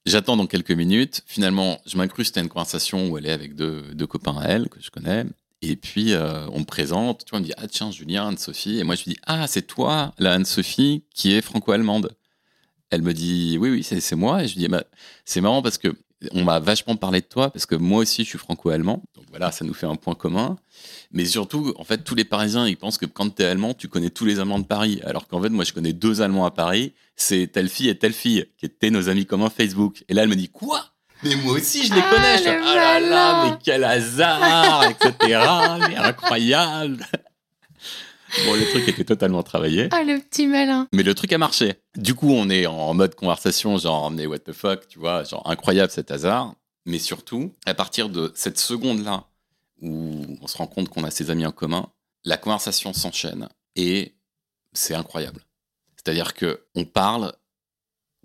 J'attends 0.05 0.37
dans 0.37 0.45
quelques 0.45 0.71
minutes. 0.71 1.23
Finalement, 1.25 1.79
je 1.85 1.97
m'incruste 1.97 2.37
à 2.37 2.41
une 2.41 2.49
conversation 2.49 3.09
où 3.09 3.17
elle 3.17 3.25
est 3.25 3.31
avec 3.31 3.55
deux, 3.55 3.81
deux 3.93 4.05
copains 4.05 4.37
à 4.37 4.47
elle 4.47 4.69
que 4.69 4.79
je 4.79 4.91
connais. 4.91 5.25
Et 5.61 5.75
puis, 5.75 6.13
euh, 6.13 6.47
on 6.51 6.59
me 6.59 6.65
présente. 6.65 7.25
Tu 7.25 7.31
vois, 7.31 7.39
on 7.39 7.41
me 7.41 7.45
dit 7.47 7.53
Ah, 7.57 7.67
tiens, 7.67 7.91
Julien, 7.91 8.27
Anne-Sophie. 8.27 8.77
Et 8.77 8.83
moi, 8.83 8.95
je 8.95 9.05
lui 9.05 9.13
dis 9.13 9.19
Ah, 9.25 9.47
c'est 9.47 9.63
toi, 9.63 10.13
la 10.19 10.33
Anne-Sophie, 10.33 11.03
qui 11.13 11.33
est 11.33 11.41
franco-allemande. 11.41 12.11
Elle 12.91 13.01
me 13.01 13.13
dit 13.13 13.57
Oui, 13.59 13.69
oui, 13.69 13.83
c'est 13.83 14.15
moi. 14.15 14.43
Et 14.43 14.47
je 14.47 14.53
lui 14.55 14.61
dis 14.61 14.67
bah, 14.67 14.83
C'est 15.23 15.41
marrant 15.41 15.61
parce 15.61 15.77
que 15.77 15.95
on 16.31 16.43
m'a 16.43 16.59
vachement 16.59 16.95
parlé 16.95 17.21
de 17.21 17.25
toi 17.25 17.49
parce 17.49 17.65
que 17.65 17.75
moi 17.75 17.99
aussi 17.99 18.23
je 18.23 18.29
suis 18.29 18.37
franco-allemand. 18.37 19.03
Donc 19.15 19.25
voilà, 19.29 19.51
ça 19.51 19.65
nous 19.65 19.73
fait 19.73 19.85
un 19.85 19.95
point 19.95 20.15
commun. 20.15 20.57
Mais 21.11 21.25
surtout, 21.25 21.73
en 21.77 21.83
fait, 21.83 21.99
tous 22.03 22.15
les 22.15 22.25
Parisiens, 22.25 22.67
ils 22.67 22.77
pensent 22.77 22.97
que 22.97 23.05
quand 23.05 23.35
tu 23.35 23.43
es 23.43 23.45
allemand, 23.45 23.73
tu 23.73 23.87
connais 23.87 24.09
tous 24.09 24.25
les 24.25 24.39
Allemands 24.39 24.59
de 24.59 24.65
Paris. 24.65 25.01
Alors 25.05 25.27
qu'en 25.27 25.41
fait, 25.41 25.49
moi, 25.49 25.63
je 25.63 25.73
connais 25.73 25.93
deux 25.93 26.21
Allemands 26.21 26.45
à 26.45 26.51
Paris. 26.51 26.93
C'est 27.15 27.47
telle 27.47 27.69
fille 27.69 27.89
et 27.89 27.97
telle 27.97 28.13
fille 28.13 28.45
qui 28.57 28.65
étaient 28.65 28.89
nos 28.89 29.09
amis 29.09 29.25
communs 29.25 29.49
Facebook. 29.49 30.03
Et 30.09 30.13
là, 30.13 30.23
elle 30.23 30.29
me 30.29 30.35
dit 30.35 30.49
quoi? 30.49 30.91
Mais 31.23 31.35
moi 31.35 31.53
aussi, 31.53 31.85
je 31.85 31.93
les 31.93 32.01
ah, 32.03 32.09
connais. 32.09 32.37
Je 32.37 32.49
ah 32.49 32.75
là 32.75 32.99
là, 32.99 33.45
mais 33.45 33.57
quel 33.63 33.83
hasard, 33.83 34.83
etc. 34.89 35.39
mais 35.87 35.95
incroyable. 35.95 37.05
Bon, 38.43 38.53
le 38.53 38.69
truc 38.69 38.87
était 38.89 39.05
totalement 39.05 39.43
travaillé. 39.43 39.87
Ah, 39.91 40.03
le 40.03 40.19
petit 40.19 40.45
malin. 40.45 40.87
Mais 40.93 41.03
le 41.03 41.15
truc 41.15 41.31
a 41.31 41.37
marché. 41.37 41.75
Du 41.95 42.15
coup, 42.15 42.31
on 42.31 42.49
est 42.49 42.65
en 42.65 42.93
mode 42.93 43.15
conversation, 43.15 43.77
genre, 43.77 44.11
mais 44.11 44.25
what 44.25 44.39
the 44.39 44.51
fuck, 44.51 44.87
tu 44.87 44.99
vois, 44.99 45.23
genre, 45.23 45.49
incroyable 45.49 45.91
cet 45.91 46.11
hasard. 46.11 46.55
Mais 46.85 46.99
surtout, 46.99 47.53
à 47.65 47.73
partir 47.73 48.09
de 48.09 48.31
cette 48.35 48.59
seconde-là, 48.59 49.25
où 49.81 50.37
on 50.41 50.47
se 50.47 50.57
rend 50.57 50.67
compte 50.67 50.89
qu'on 50.89 51.03
a 51.03 51.11
ses 51.11 51.29
amis 51.31 51.45
en 51.45 51.51
commun, 51.51 51.87
la 52.23 52.37
conversation 52.37 52.93
s'enchaîne 52.93 53.49
et 53.75 54.15
c'est 54.73 54.95
incroyable. 54.95 55.41
C'est-à-dire 55.95 56.33
que 56.33 56.65
on 56.75 56.85
parle 56.85 57.33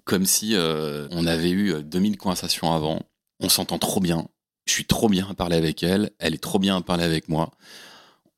comme 0.05 0.27
si 0.27 0.55
euh, 0.55 1.07
on 1.13 1.27
avait 1.27 1.51
eu 1.51 1.83
2000 1.83 2.17
conversations 2.17 2.73
avant. 2.73 3.03
On 3.39 3.49
s'entend 3.49 3.79
trop 3.79 4.01
bien. 4.01 4.27
Je 4.67 4.73
suis 4.73 4.85
trop 4.85 5.09
bien 5.09 5.29
à 5.31 5.35
parler 5.35 5.57
avec 5.57 5.83
elle. 5.83 6.11
Elle 6.19 6.35
est 6.35 6.43
trop 6.43 6.59
bien 6.59 6.77
à 6.77 6.81
parler 6.83 7.05
avec 7.05 7.29
moi 7.29 7.53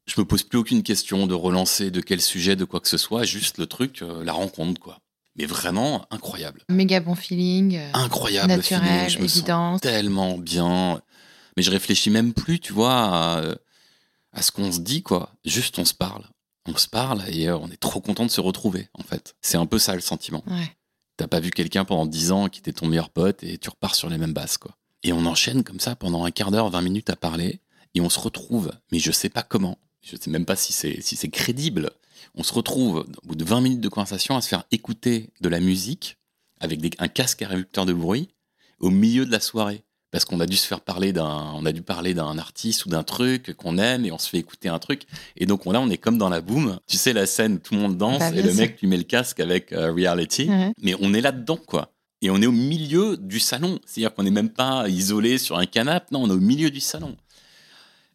je 0.06 0.20
me 0.20 0.24
pose 0.24 0.42
plus 0.42 0.58
aucune 0.58 0.82
question 0.82 1.26
de 1.26 1.34
relancer 1.34 1.90
de 1.90 2.00
quel 2.00 2.20
sujet, 2.20 2.56
de 2.56 2.64
quoi 2.64 2.80
que 2.80 2.88
ce 2.88 2.98
soit, 2.98 3.24
juste 3.24 3.58
le 3.58 3.66
truc, 3.66 4.02
euh, 4.02 4.24
la 4.24 4.32
rencontre, 4.32 4.80
quoi. 4.80 4.98
Mais 5.36 5.46
vraiment 5.46 6.04
incroyable. 6.10 6.62
Méga 6.68 7.00
bon 7.00 7.14
feeling. 7.14 7.76
Euh, 7.76 7.90
incroyable 7.94 8.48
naturel, 8.48 8.82
feeling. 8.82 9.08
Je 9.08 9.18
me 9.20 9.28
sens 9.28 9.80
tellement 9.80 10.36
bien. 10.36 11.00
Mais 11.56 11.62
je 11.62 11.70
réfléchis 11.70 12.10
même 12.10 12.34
plus, 12.34 12.60
tu 12.60 12.72
vois, 12.72 13.56
à, 14.32 14.42
ce 14.42 14.50
qu'on 14.50 14.72
se 14.72 14.80
dit, 14.80 15.02
quoi. 15.02 15.34
Juste 15.44 15.78
on 15.78 15.84
se 15.84 15.94
parle. 15.94 16.24
On 16.66 16.76
se 16.76 16.88
parle 16.88 17.22
et 17.28 17.48
euh, 17.48 17.56
on 17.56 17.68
est 17.70 17.80
trop 17.80 18.00
content 18.00 18.26
de 18.26 18.30
se 18.30 18.40
retrouver, 18.40 18.88
en 18.94 19.02
fait. 19.02 19.34
C'est 19.40 19.56
un 19.56 19.66
peu 19.66 19.78
ça 19.78 19.94
le 19.94 20.00
sentiment. 20.00 20.44
Ouais. 20.46 20.76
T'as 21.16 21.28
pas 21.28 21.40
vu 21.40 21.50
quelqu'un 21.50 21.84
pendant 21.84 22.06
10 22.06 22.32
ans 22.32 22.48
qui 22.48 22.60
était 22.60 22.72
ton 22.72 22.86
meilleur 22.86 23.10
pote 23.10 23.42
et 23.42 23.58
tu 23.58 23.70
repars 23.70 23.94
sur 23.94 24.10
les 24.10 24.18
mêmes 24.18 24.32
bases, 24.32 24.58
quoi. 24.58 24.76
Et 25.02 25.12
on 25.12 25.26
enchaîne 25.26 25.64
comme 25.64 25.80
ça 25.80 25.96
pendant 25.96 26.24
un 26.24 26.30
quart 26.30 26.50
d'heure, 26.50 26.70
20 26.70 26.82
minutes 26.82 27.10
à 27.10 27.16
parler 27.16 27.60
et 27.94 28.00
on 28.00 28.08
se 28.08 28.20
retrouve, 28.20 28.70
mais 28.90 28.98
je 28.98 29.12
sais 29.12 29.28
pas 29.28 29.42
comment 29.42 29.78
je 30.02 30.16
ne 30.16 30.20
sais 30.20 30.30
même 30.30 30.44
pas 30.44 30.56
si 30.56 30.72
c'est 30.72 31.00
si 31.00 31.16
c'est 31.16 31.28
crédible. 31.28 31.90
On 32.34 32.42
se 32.42 32.52
retrouve 32.52 33.06
au 33.22 33.26
bout 33.26 33.34
de 33.34 33.44
20 33.44 33.60
minutes 33.60 33.80
de 33.80 33.88
conversation 33.88 34.36
à 34.36 34.40
se 34.40 34.48
faire 34.48 34.64
écouter 34.70 35.30
de 35.40 35.48
la 35.48 35.60
musique 35.60 36.18
avec 36.60 36.80
un 36.98 37.08
casque 37.08 37.42
à 37.42 37.48
réducteur 37.48 37.86
de 37.86 37.92
bruit 37.92 38.28
au 38.80 38.90
milieu 38.90 39.26
de 39.26 39.32
la 39.32 39.40
soirée. 39.40 39.82
Parce 40.10 40.26
qu'on 40.26 40.40
a 40.40 40.46
dû 40.46 40.56
se 40.56 40.66
faire 40.66 40.82
parler 40.82 41.12
d'un 41.12 41.52
on 41.54 41.64
a 41.64 41.72
dû 41.72 41.80
parler 41.80 42.12
d'un 42.12 42.36
artiste 42.36 42.84
ou 42.84 42.90
d'un 42.90 43.02
truc 43.02 43.54
qu'on 43.54 43.78
aime 43.78 44.04
et 44.04 44.12
on 44.12 44.18
se 44.18 44.28
fait 44.28 44.38
écouter 44.38 44.68
un 44.68 44.78
truc. 44.78 45.04
Et 45.36 45.46
donc 45.46 45.64
là 45.64 45.80
on 45.80 45.88
est 45.88 45.96
comme 45.96 46.18
dans 46.18 46.28
la 46.28 46.42
boom 46.42 46.78
tu 46.86 46.98
sais 46.98 47.14
la 47.14 47.24
scène 47.24 47.60
tout 47.60 47.74
le 47.74 47.80
monde 47.80 47.96
danse 47.96 48.18
bah, 48.18 48.30
et 48.30 48.42
le 48.42 48.52
mec 48.52 48.80
lui 48.80 48.88
met 48.88 48.98
le 48.98 49.04
casque 49.04 49.40
avec 49.40 49.72
euh, 49.72 49.90
reality. 49.92 50.50
Mais 50.82 50.94
on 51.00 51.14
est 51.14 51.22
là 51.22 51.32
dedans 51.32 51.56
quoi. 51.56 51.92
Et 52.20 52.30
on 52.30 52.40
est 52.40 52.46
au 52.46 52.52
milieu 52.52 53.16
du 53.16 53.40
salon. 53.40 53.80
C'est 53.86 54.00
à 54.00 54.02
dire 54.02 54.14
qu'on 54.14 54.22
n'est 54.22 54.30
même 54.30 54.50
pas 54.50 54.88
isolé 54.88 55.38
sur 55.38 55.56
un 55.56 55.66
canapé. 55.66 56.08
Non 56.12 56.24
on 56.24 56.28
est 56.28 56.34
au 56.34 56.40
milieu 56.40 56.70
du 56.70 56.80
salon 56.80 57.16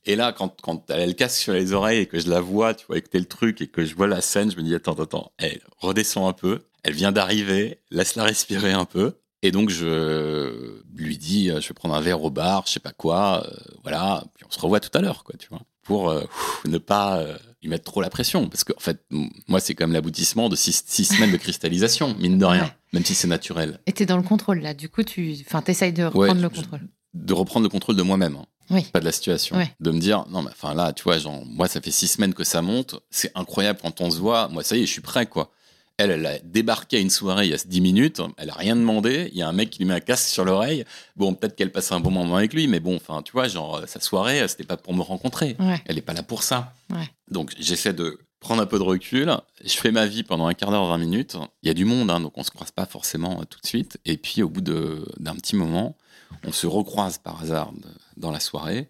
Et 0.08 0.15
là, 0.15 0.32
quand, 0.32 0.60
quand 0.62 0.89
elle 0.89 1.15
casque 1.15 1.38
sur 1.38 1.54
les 1.54 1.74
oreilles 1.74 2.00
et 2.00 2.06
que 2.06 2.17
je 2.17 2.30
la 2.30 2.39
vois, 2.39 2.74
tu 2.74 2.86
vois, 2.88 2.98
écouter 2.98 3.20
le 3.20 3.26
truc 3.26 3.62
et 3.62 3.67
que 3.67 3.84
je 3.84 3.93
vois 3.93 4.08
la 4.08 4.22
scène, 4.22 4.50
je 4.50 4.56
me 4.56 4.63
dis, 4.63 4.74
attends, 4.74 4.93
attends, 4.93 5.34
elle 5.38 5.60
redescend 5.80 6.30
un 6.30 6.34
peu. 6.34 6.62
Elle 6.84 6.93
vient 6.93 7.12
d'arriver, 7.12 7.82
laisse-la 7.91 8.24
respirer 8.24 8.72
un 8.72 8.86
peu. 8.86 9.17
Et 9.43 9.52
donc, 9.52 9.70
je 9.70 10.82
lui 10.96 11.17
dis, 11.17 11.52
euh, 11.52 11.60
je 11.60 11.67
vais 11.67 11.74
prendre 11.74 11.93
un 11.93 12.02
verre 12.02 12.24
au 12.24 12.32
bar, 12.32 12.63
je 12.65 12.72
sais 12.72 12.80
pas 12.80 12.93
quoi, 12.93 13.46
euh, 13.46 13.52
voilà, 13.84 14.24
puis 14.34 14.46
on 14.48 14.52
se 14.52 14.60
revoit 14.60 14.80
tout 14.80 14.98
à 14.98 15.02
l'heure, 15.02 15.24
quoi, 15.24 15.36
tu 15.38 15.48
vois, 15.50 15.62
pour 15.84 16.10
euh, 16.10 16.24
ne 16.65 16.78
pas 16.80 17.24
lui 17.62 17.70
mettre 17.70 17.84
trop 17.84 18.02
la 18.02 18.10
pression. 18.10 18.48
Parce 18.48 18.63
que, 18.63 18.74
en 18.76 18.80
fait, 18.80 19.04
moi, 19.48 19.60
c'est 19.60 19.76
quand 19.76 19.86
même 19.86 19.93
l'aboutissement 19.93 20.48
de 20.48 20.56
six, 20.56 20.84
six, 20.88 21.04
semaines 21.04 21.32
de 21.34 21.38
cristallisation, 21.38 22.15
mine 22.17 22.39
de 22.39 22.46
rien, 22.46 22.63
ouais. 22.63 22.72
même 22.93 23.04
si 23.04 23.13
c'est 23.13 23.28
naturel. 23.28 23.82
Et 23.86 23.91
t'es 23.91 24.06
dans 24.06 24.17
le 24.17 24.24
contrôle, 24.24 24.60
là, 24.60 24.74
du 24.74 24.88
coup, 24.88 25.04
tu 25.04 25.38
enfin, 25.46 25.62
essayes 25.67 25.93
de 25.93 26.06
reprendre 26.06 26.34
ouais, 26.34 26.41
le 26.41 26.50
contrôle. 26.50 26.80
Je, 26.82 27.20
de 27.26 27.34
reprendre 27.34 27.65
le 27.65 27.70
contrôle 27.70 27.98
de 27.98 28.04
moi-même. 28.04 28.38
Hein. 28.38 28.46
Oui. 28.69 28.84
Pas 28.91 28.99
de 28.99 29.06
la 29.06 29.12
situation. 29.12 29.58
De 29.80 29.91
me 29.91 29.99
dire, 29.99 30.25
non, 30.30 30.41
mais 30.41 30.51
enfin 30.51 30.73
là, 30.73 30.93
tu 30.93 31.03
vois, 31.03 31.17
genre, 31.17 31.43
moi, 31.45 31.67
ça 31.67 31.82
fait 31.82 31.91
six 31.91 32.08
semaines 32.08 32.34
que 32.34 32.43
ça 32.43 32.62
monte. 32.62 32.95
C'est 33.10 33.32
incroyable 33.36 33.80
quand 33.82 34.01
on 34.01 34.12
se 34.12 34.17
voit. 34.17 34.47
Moi, 34.49 34.63
ça 34.63 34.75
y 34.75 34.84
est, 34.84 34.86
je 34.86 34.91
suis 34.91 35.01
prêt, 35.01 35.25
quoi. 35.25 35.51
Elle, 35.99 36.12
elle 36.12 36.25
a 36.27 36.38
débarqué 36.39 36.97
à 36.97 36.99
une 36.99 37.10
soirée 37.10 37.45
il 37.45 37.51
y 37.51 37.56
a 37.56 37.58
10 37.58 37.82
minutes, 37.82 38.21
elle 38.38 38.51
a 38.51 38.53
rien 38.53 38.75
demandé, 38.75 39.32
il 39.32 39.39
y 39.39 39.41
a 39.41 39.47
un 39.47 39.51
mec 39.51 39.71
qui 39.71 39.80
lui 39.80 39.86
met 39.86 39.95
un 39.95 39.99
casque 39.99 40.27
sur 40.27 40.45
l'oreille. 40.45 40.86
Bon, 41.15 41.34
peut-être 41.34 41.56
qu'elle 41.56 41.71
passe 41.71 41.91
un 41.91 41.99
bon 41.99 42.12
moment 42.12 42.36
avec 42.36 42.53
lui, 42.53 42.67
mais 42.67 42.80
bon, 42.80 42.97
enfin, 42.97 43.23
tu 43.23 43.32
vois, 43.32 43.47
genre, 43.47 43.82
sa 43.88 43.99
soirée, 43.99 44.47
c'était 44.47 44.63
pas 44.63 44.77
pour 44.77 44.93
me 44.93 45.01
rencontrer. 45.01 45.56
Ouais. 45.60 45.82
Elle 45.86 45.97
est 45.97 46.03
pas 46.03 46.13
là 46.13 46.21
pour 46.21 46.43
ça. 46.43 46.73
Ouais. 46.91 47.10
Donc, 47.32 47.56
j'essaie 47.58 47.93
de 47.93 48.19
prendre 48.39 48.62
un 48.62 48.67
peu 48.67 48.77
de 48.77 48.84
recul. 48.84 49.36
Je 49.65 49.73
fais 49.73 49.89
ma 49.91 50.06
vie 50.06 50.21
pendant 50.21 50.45
un 50.45 50.53
quart 50.53 50.69
d'heure, 50.69 50.86
20 50.86 50.99
minutes. 50.99 51.36
Il 51.63 51.67
y 51.67 51.71
a 51.71 51.73
du 51.73 51.86
monde, 51.86 52.12
hein, 52.12 52.19
donc 52.19 52.38
on 52.38 52.43
se 52.43 52.51
croise 52.51 52.69
pas 52.69 52.86
forcément 52.86 53.43
tout 53.49 53.60
de 53.60 53.65
suite. 53.65 53.97
Et 54.06 54.17
puis, 54.17 54.43
au 54.43 54.49
bout 54.49 54.62
d'un 54.62 55.34
petit 55.36 55.56
moment, 55.56 55.97
on 56.45 56.51
se 56.51 56.67
recroise 56.67 57.17
par 57.17 57.41
hasard 57.41 57.71
dans 58.17 58.32
la 58.32 58.39
soirée. 58.39 58.89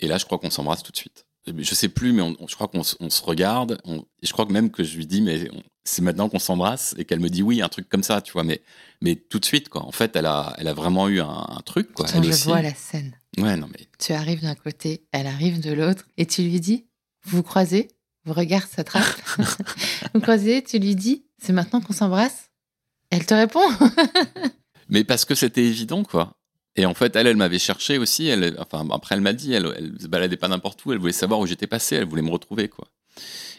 Et 0.00 0.08
là, 0.08 0.18
je 0.18 0.24
crois 0.24 0.38
qu'on 0.38 0.50
s'embrasse 0.50 0.82
tout 0.82 0.92
de 0.92 0.96
suite. 0.96 1.26
Je 1.46 1.74
sais 1.74 1.88
plus, 1.88 2.12
mais 2.12 2.22
on, 2.22 2.36
je 2.48 2.54
crois 2.54 2.68
qu'on 2.68 2.82
on 3.00 3.10
se 3.10 3.22
regarde. 3.22 3.78
On, 3.84 3.98
et 3.98 4.26
je 4.26 4.32
crois 4.32 4.46
que 4.46 4.52
même 4.52 4.70
que 4.70 4.82
je 4.82 4.96
lui 4.96 5.06
dis, 5.06 5.20
mais 5.20 5.50
c'est 5.84 6.00
maintenant 6.00 6.30
qu'on 6.30 6.38
s'embrasse, 6.38 6.94
et 6.96 7.04
qu'elle 7.04 7.20
me 7.20 7.28
dit 7.28 7.42
oui, 7.42 7.60
un 7.60 7.68
truc 7.68 7.88
comme 7.88 8.02
ça, 8.02 8.22
tu 8.22 8.32
vois. 8.32 8.44
Mais, 8.44 8.62
mais 9.02 9.16
tout 9.16 9.38
de 9.38 9.44
suite, 9.44 9.68
quoi. 9.68 9.84
En 9.84 9.92
fait, 9.92 10.16
elle 10.16 10.26
a, 10.26 10.54
elle 10.58 10.68
a 10.68 10.72
vraiment 10.74 11.08
eu 11.08 11.20
un, 11.20 11.28
un 11.48 11.60
truc, 11.64 11.92
quoi. 11.92 12.06
Putain, 12.06 12.18
elle 12.18 12.24
je 12.24 12.30
aussi. 12.30 12.48
vois 12.48 12.62
la 12.62 12.74
scène. 12.74 13.14
Ouais, 13.36 13.56
non, 13.56 13.68
mais. 13.70 13.86
Tu 13.98 14.12
arrives 14.12 14.40
d'un 14.40 14.54
côté, 14.54 15.06
elle 15.12 15.26
arrive 15.26 15.60
de 15.60 15.72
l'autre, 15.72 16.04
et 16.16 16.24
tu 16.26 16.42
lui 16.42 16.60
dis, 16.60 16.86
vous 17.24 17.38
vous 17.38 17.42
croisez, 17.42 17.88
vos 18.24 18.32
regards 18.32 18.66
s'attrapent. 18.66 19.20
vous 20.14 20.20
croisez, 20.20 20.62
tu 20.62 20.78
lui 20.78 20.94
dis, 20.94 21.26
c'est 21.42 21.52
maintenant 21.52 21.82
qu'on 21.82 21.92
s'embrasse. 21.92 22.50
Elle 23.10 23.26
te 23.26 23.34
répond. 23.34 23.60
mais 24.88 25.04
parce 25.04 25.26
que 25.26 25.34
c'était 25.34 25.64
évident, 25.64 26.04
quoi. 26.04 26.38
Et 26.76 26.86
en 26.86 26.94
fait, 26.94 27.14
elle, 27.16 27.26
elle 27.26 27.36
m'avait 27.36 27.58
cherché 27.58 27.98
aussi. 27.98 28.26
Elle, 28.26 28.56
enfin, 28.58 28.86
après, 28.90 29.14
elle 29.14 29.20
m'a 29.20 29.32
dit, 29.32 29.52
elle, 29.52 29.72
elle 29.76 29.94
se 30.00 30.08
baladait 30.08 30.36
pas 30.36 30.48
n'importe 30.48 30.84
où. 30.84 30.92
Elle 30.92 30.98
voulait 30.98 31.12
savoir 31.12 31.40
où 31.40 31.46
j'étais 31.46 31.66
passé. 31.68 31.96
Elle 31.96 32.06
voulait 32.06 32.22
me 32.22 32.30
retrouver, 32.30 32.68
quoi. 32.68 32.88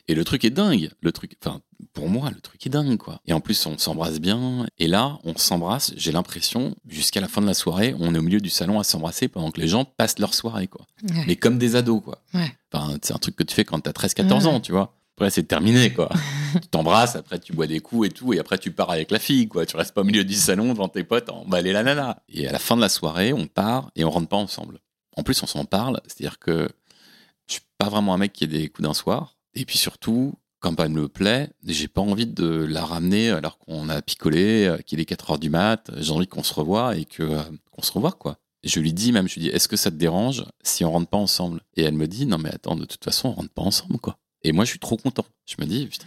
Et 0.08 0.14
le 0.16 0.24
truc 0.26 0.44
est 0.46 0.50
dingue. 0.52 0.92
Le 1.02 1.12
truc, 1.12 1.36
enfin, 1.44 1.62
pour 1.94 2.10
moi, 2.10 2.30
le 2.30 2.40
truc 2.42 2.64
est 2.68 2.70
dingue, 2.70 2.98
quoi. 2.98 3.22
Et 3.26 3.34
en 3.34 3.40
plus, 3.40 3.66
on 3.66 3.78
s'embrasse 3.78 4.20
bien. 4.20 4.66
Et 4.78 4.88
là, 4.88 5.18
on 5.24 5.36
s'embrasse. 5.38 5.94
J'ai 5.96 6.12
l'impression, 6.12 6.76
jusqu'à 6.88 7.22
la 7.22 7.28
fin 7.28 7.42
de 7.42 7.48
la 7.48 7.54
soirée, 7.54 7.96
on 8.00 8.14
est 8.14 8.18
au 8.20 8.22
milieu 8.22 8.42
du 8.42 8.50
salon 8.50 8.80
à 8.80 8.84
s'embrasser 8.84 9.30
pendant 9.30 9.50
que 9.52 9.62
les 9.62 9.68
gens 9.68 9.86
passent 9.86 10.20
leur 10.20 10.34
soirée, 10.34 10.68
quoi. 10.68 10.86
Ouais. 11.10 11.24
Mais 11.26 11.36
comme 11.38 11.58
des 11.58 11.76
ados, 11.76 12.04
quoi. 12.04 12.22
Ouais. 12.34 12.52
Enfin, 12.72 12.98
c'est 13.02 13.14
un 13.14 13.18
truc 13.18 13.36
que 13.38 13.44
tu 13.44 13.56
fais 13.56 13.64
quand 13.64 13.80
t'as 13.80 13.92
13-14 13.94 14.44
Ouais. 14.44 14.46
ans, 14.48 14.60
tu 14.60 14.74
vois. 14.74 14.94
Après, 15.18 15.30
c'est 15.30 15.44
terminé, 15.44 15.94
quoi. 15.94 16.10
tu 16.54 16.68
t'embrasses, 16.68 17.16
après, 17.16 17.40
tu 17.40 17.54
bois 17.54 17.68
des 17.68 17.80
coups 17.80 18.08
et 18.08 18.12
tout, 18.12 18.34
et 18.34 18.40
après, 18.40 18.58
tu 18.58 18.72
pars 18.72 18.92
avec 18.92 19.12
la 19.12 19.20
fille, 19.20 19.48
quoi. 19.48 19.66
Tu 19.66 19.78
restes 19.78 19.94
pas 19.94 20.02
au 20.02 20.06
milieu 20.06 20.26
du 20.26 20.34
salon 20.34 20.74
devant 20.74 20.90
tes 20.90 21.06
potes, 21.06 21.30
en 21.30 21.44
emballer 21.44 21.72
la 21.72 21.84
nana. 21.84 22.22
Et 22.28 22.48
à 22.48 22.52
la 22.52 22.60
fin 22.60 22.76
de 22.76 22.82
la 22.82 22.90
soirée, 22.90 23.32
on 23.32 23.48
part 23.48 23.92
et 23.96 24.04
on 24.04 24.10
rentre 24.10 24.28
pas 24.28 24.36
ensemble. 24.36 24.80
En 25.16 25.24
plus, 25.24 25.42
on 25.42 25.48
s'en 25.48 25.64
parle, 25.64 26.02
c'est-à-dire 26.06 26.38
que 26.38 26.68
je 27.48 27.54
suis 27.54 27.64
pas 27.78 27.88
vraiment 27.88 28.14
un 28.14 28.18
mec 28.18 28.34
qui 28.34 28.44
a 28.44 28.48
des 28.48 28.68
coups 28.68 28.86
d'un 28.86 28.94
soir. 28.94 29.38
Et 29.54 29.64
puis 29.64 29.78
surtout, 29.78 30.34
quand 30.60 30.78
elle 30.80 30.90
me 30.90 31.08
plaît, 31.08 31.50
j'ai 31.64 31.88
pas 31.88 32.02
envie 32.02 32.28
de 32.28 32.48
la 32.48 32.84
ramener 32.84 33.30
alors 33.30 33.58
qu'on 33.58 33.88
a 33.88 34.02
picolé, 34.02 34.66
euh, 34.66 34.78
qu'il 34.80 35.00
est 35.00 35.06
4 35.06 35.32
heures 35.32 35.40
du 35.40 35.50
mat, 35.50 35.92
j'ai 35.98 36.12
envie 36.12 36.28
qu'on 36.28 36.44
se 36.44 36.54
revoie 36.54 36.98
et 36.98 37.06
que, 37.06 37.24
euh, 37.24 37.42
qu'on 37.72 37.84
se 37.84 37.92
revoie, 37.92 38.12
quoi. 38.12 38.38
Je 38.64 38.80
lui 38.80 38.92
dis 38.92 39.12
même, 39.12 39.30
je 39.30 39.36
lui 39.36 39.42
dis, 39.44 39.50
est-ce 39.50 39.68
que 39.68 39.78
ça 39.78 39.92
te 39.92 39.96
dérange 39.96 40.44
si 40.64 40.84
on 40.84 40.92
rentre 40.92 41.08
pas 41.08 41.18
ensemble? 41.18 41.62
Et 41.78 41.84
elle 41.84 41.94
me 41.94 42.08
dit, 42.08 42.26
non 42.26 42.40
mais 42.40 42.50
attends, 42.54 42.76
de 42.76 42.86
toute 42.86 43.04
façon, 43.04 43.30
on 43.30 43.34
rentre 43.34 43.52
pas 43.52 43.62
ensemble, 43.62 44.00
quoi. 44.00 44.18
Et 44.46 44.52
moi, 44.52 44.64
je 44.64 44.70
suis 44.70 44.80
trop 44.80 44.96
content. 44.96 45.26
Je 45.48 45.56
me 45.60 45.66
dis, 45.66 45.88
putain, 45.88 46.06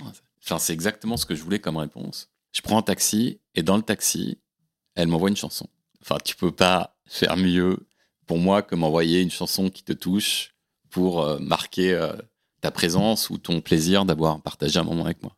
c'est- 0.58 0.72
exactement 0.72 1.16
ce 1.16 1.26
que 1.26 1.34
je 1.34 1.42
voulais 1.42 1.58
comme 1.58 1.76
réponse. 1.76 2.28
Je 2.52 2.60
prends 2.62 2.78
un 2.78 2.82
taxi 2.82 3.40
et 3.56 3.64
dans 3.64 3.76
le 3.76 3.82
taxi, 3.82 4.38
elle 4.94 5.08
m'envoie 5.08 5.28
une 5.28 5.36
chanson. 5.36 5.66
Enfin, 6.02 6.18
tu 6.24 6.36
peux 6.36 6.52
pas 6.52 6.96
faire 7.04 7.36
mieux 7.36 7.88
pour 8.26 8.38
moi 8.38 8.62
que 8.62 8.76
m'envoyer 8.76 9.22
une 9.22 9.30
chanson 9.32 9.70
qui 9.70 9.82
te 9.82 9.92
touche 9.92 10.54
pour 10.88 11.22
euh, 11.22 11.40
marquer 11.40 11.94
euh, 11.94 12.12
ta 12.60 12.70
présence 12.70 13.28
ou 13.28 13.38
ton 13.38 13.60
plaisir 13.60 14.04
d'avoir 14.04 14.40
partagé 14.40 14.78
un 14.78 14.84
moment 14.84 15.04
avec 15.04 15.20
moi. 15.20 15.36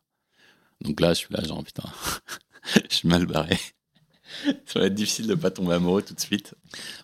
Donc 0.81 0.99
là, 0.99 1.15
je 1.15 1.19
suis 1.19 1.33
là, 1.33 1.43
genre, 1.43 1.63
putain, 1.63 1.83
je 2.87 2.95
suis 2.97 3.07
mal 3.07 3.25
barré. 3.25 3.57
Ça 4.67 4.79
va 4.79 4.85
être 4.85 4.93
difficile 4.93 5.25
de 5.25 5.33
pas 5.33 5.49
tomber 5.49 5.73
amoureux 5.73 6.03
tout 6.03 6.13
de 6.13 6.19
suite. 6.19 6.53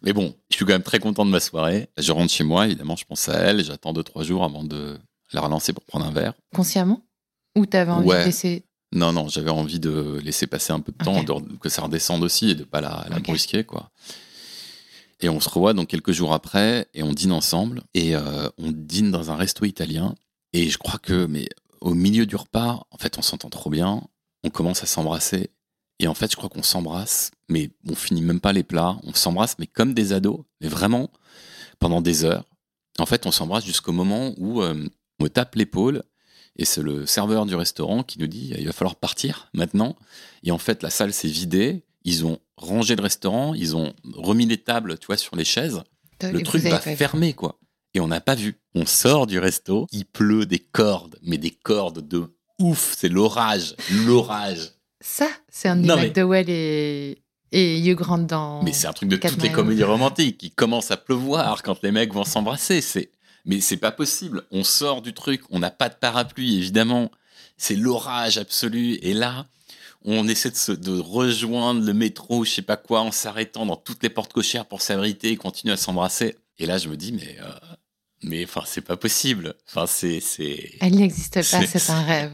Mais 0.04 0.14
bon, 0.14 0.36
je 0.52 0.58
suis 0.58 0.64
quand 0.66 0.74
même 0.74 0.84
très 0.84 1.00
content 1.00 1.26
de 1.26 1.32
ma 1.32 1.40
soirée. 1.40 1.90
Je 1.98 2.12
rentre 2.12 2.32
chez 2.32 2.44
moi, 2.44 2.68
évidemment, 2.68 2.96
je 2.96 3.06
pense 3.06 3.28
à 3.30 3.34
elle. 3.40 3.64
J'attends 3.64 3.94
deux, 3.94 4.04
trois 4.04 4.24
jours 4.24 4.44
avant 4.44 4.64
de 4.64 5.00
la 5.34 5.42
relancer 5.42 5.74
pour 5.74 5.84
prendre 5.86 6.06
un 6.06 6.12
verre. 6.12 6.34
Consciemment? 6.56 7.02
Ou 7.58 7.66
t'avais 7.66 7.92
envie 7.92 8.08
Ouais. 8.08 8.20
de 8.22 8.26
laisser. 8.26 8.64
Non, 8.94 9.12
non, 9.12 9.28
j'avais 9.28 9.50
envie 9.50 9.80
de 9.80 10.20
laisser 10.24 10.48
passer 10.48 10.72
un 10.72 10.80
peu 10.80 10.92
de 10.94 11.04
temps, 11.04 11.24
de- 11.24 11.58
que 11.58 11.68
ça 11.70 11.82
redescende 11.82 12.24
aussi 12.24 12.52
et 12.52 12.56
de 12.56 12.64
pas 12.64 12.80
la, 12.82 13.06
la 13.10 13.18
Ok. 13.18 13.24
brusquer, 13.24 13.64
quoi. 13.66 13.92
Et 15.20 15.30
on 15.30 15.40
se 15.40 15.50
revoit 15.50 15.74
donc 15.74 15.88
quelques 15.88 16.12
jours 16.12 16.32
après 16.34 16.88
et 16.94 17.02
on 17.04 17.12
dîne 17.12 17.32
ensemble 17.32 17.82
et 17.94 18.16
euh, 18.16 18.50
on 18.60 18.72
dîne 18.72 19.10
dans 19.12 19.32
un 19.32 19.36
resto 19.36 19.66
italien. 19.66 20.16
Et 20.54 20.70
je 20.70 20.78
crois 20.78 21.00
que, 21.00 21.26
mais 21.26 21.50
au 21.82 21.94
milieu 21.96 22.26
du 22.26 22.36
repas, 22.36 22.86
en 22.92 22.98
fait, 22.98 23.18
on 23.18 23.22
s'entend 23.22 23.50
trop 23.50 23.70
bien. 23.70 24.04
On 24.44 24.50
commence 24.50 24.84
à 24.84 24.86
s'embrasser 24.86 25.50
et 26.00 26.08
en 26.08 26.14
fait, 26.14 26.32
je 26.32 26.38
crois 26.38 26.50
qu'on 26.50 26.62
s'embrasse, 26.64 27.32
mais 27.50 27.72
on 27.90 27.96
finit 27.96 28.22
même 28.22 28.40
pas 28.40 28.54
les 28.54 28.64
plats. 28.64 28.98
On 29.04 29.14
s'embrasse, 29.14 29.56
mais 29.58 29.66
comme 29.68 29.94
des 29.96 30.14
ados, 30.14 30.42
mais 30.62 30.68
vraiment 30.68 31.10
pendant 31.80 32.02
des 32.02 32.24
heures. 32.24 32.46
En 33.00 33.06
fait, 33.08 33.26
on 33.26 33.32
s'embrasse 33.32 33.66
jusqu'au 33.66 33.92
moment 33.94 34.34
où 34.38 34.62
euh, 34.62 34.88
on 35.20 35.24
me 35.26 35.30
tape 35.30 35.56
l'épaule 35.56 36.04
et 36.58 36.66
c'est 36.66 36.82
le 36.82 37.06
serveur 37.06 37.46
du 37.46 37.56
restaurant 37.56 38.04
qui 38.04 38.20
nous 38.20 38.28
dit 38.28 38.54
il 38.58 38.66
va 38.66 38.72
falloir 38.74 38.96
partir 38.96 39.50
maintenant. 39.54 39.96
Et 40.44 40.52
en 40.52 40.58
fait, 40.58 40.84
la 40.84 40.90
salle 40.90 41.14
s'est 41.14 41.28
vidée. 41.28 41.84
Ils 42.04 42.26
ont 42.26 42.40
rangé 42.56 42.96
le 42.96 43.04
restaurant, 43.04 43.54
ils 43.54 43.76
ont 43.76 43.94
remis 44.14 44.46
les 44.46 44.58
tables, 44.58 44.98
tu 44.98 45.08
vois, 45.08 45.18
sur 45.18 45.36
les 45.36 45.46
chaises. 45.46 45.82
Le 46.22 46.42
truc 46.42 46.64
va 46.64 46.80
fermer, 46.80 47.34
quoi. 47.34 47.60
Et 47.94 48.00
on 48.00 48.08
n'a 48.08 48.22
pas 48.22 48.36
vu. 48.36 48.56
On 48.76 48.86
sort 48.86 49.28
du 49.28 49.40
resto, 49.40 49.88
il 49.92 50.06
pleut 50.06 50.46
des 50.46 50.60
cordes, 50.60 51.18
mais 51.22 51.38
des 51.38 51.52
cordes 51.52 52.08
de 52.08 52.24
ouf. 52.60 52.96
C'est 52.98 53.10
l'orage, 53.10 53.76
l'orage. 54.06 54.72
Ça, 55.02 55.28
c'est 55.50 55.68
un 55.68 55.76
de 55.76 55.86
Non, 55.86 55.96
mais- 55.96 56.08
McDowell 56.08 56.50
et, 56.50 57.22
et 57.52 57.80
Hugh 57.80 57.96
Grant 57.98 58.18
dans. 58.20 58.64
Mais 58.64 58.74
c'est 58.74 58.88
un 58.88 58.94
truc 58.94 59.10
de 59.10 59.18
toutes 59.18 59.42
les 59.44 59.52
comédies 59.52 59.84
romantiques. 59.84 60.42
Il 60.44 60.52
commence 60.52 60.90
à 60.92 60.98
pleuvoir 60.98 61.62
quand 61.62 61.84
les 61.84 61.92
mecs 61.92 62.14
vont 62.14 62.24
s'embrasser. 62.24 62.82
C'est, 62.82 63.12
mais 63.48 63.60
c'est 63.62 63.78
pas 63.78 63.92
possible. 63.92 64.44
On 64.52 64.64
sort 64.64 65.02
du 65.02 65.14
truc, 65.14 65.42
on 65.50 65.58
n'a 65.58 65.72
pas 65.72 65.90
de 65.90 65.96
parapluie, 65.96 66.58
évidemment. 66.58 67.10
C'est 67.58 67.76
l'orage 67.76 68.38
absolu. 68.38 69.00
Et 69.02 69.16
là, 69.16 69.48
on 70.06 70.28
essaie 70.28 70.52
de, 70.52 70.56
se, 70.56 70.72
de 70.72 71.00
rejoindre 71.00 71.82
le 71.84 71.94
métro, 71.94 72.46
je 72.46 72.52
sais 72.52 72.62
pas 72.62 72.78
quoi, 72.78 73.02
en 73.02 73.12
s'arrêtant 73.12 73.66
dans 73.66 73.76
toutes 73.76 74.04
les 74.04 74.10
portes 74.10 74.32
cochères 74.32 74.66
pour 74.68 74.82
s'abriter 74.84 75.32
et 75.32 75.38
continuer 75.38 75.74
à 75.74 75.78
s'embrasser. 75.78 76.36
Et 76.60 76.68
là, 76.68 76.78
je 76.78 76.88
me 76.88 76.96
dis, 76.96 77.12
mais, 77.14 77.38
euh, 77.42 77.52
mais 78.24 78.44
enfin, 78.44 78.62
c'est 78.66 78.82
pas 78.82 78.98
possible. 78.98 79.56
Enfin, 79.68 79.88
c'est, 79.88 80.20
c'est. 80.20 80.72
Elle 80.82 80.96
n'existe 80.96 81.34
pas, 81.36 81.42
C'est- 81.44 81.90
un 81.90 82.04
rêve. 82.04 82.32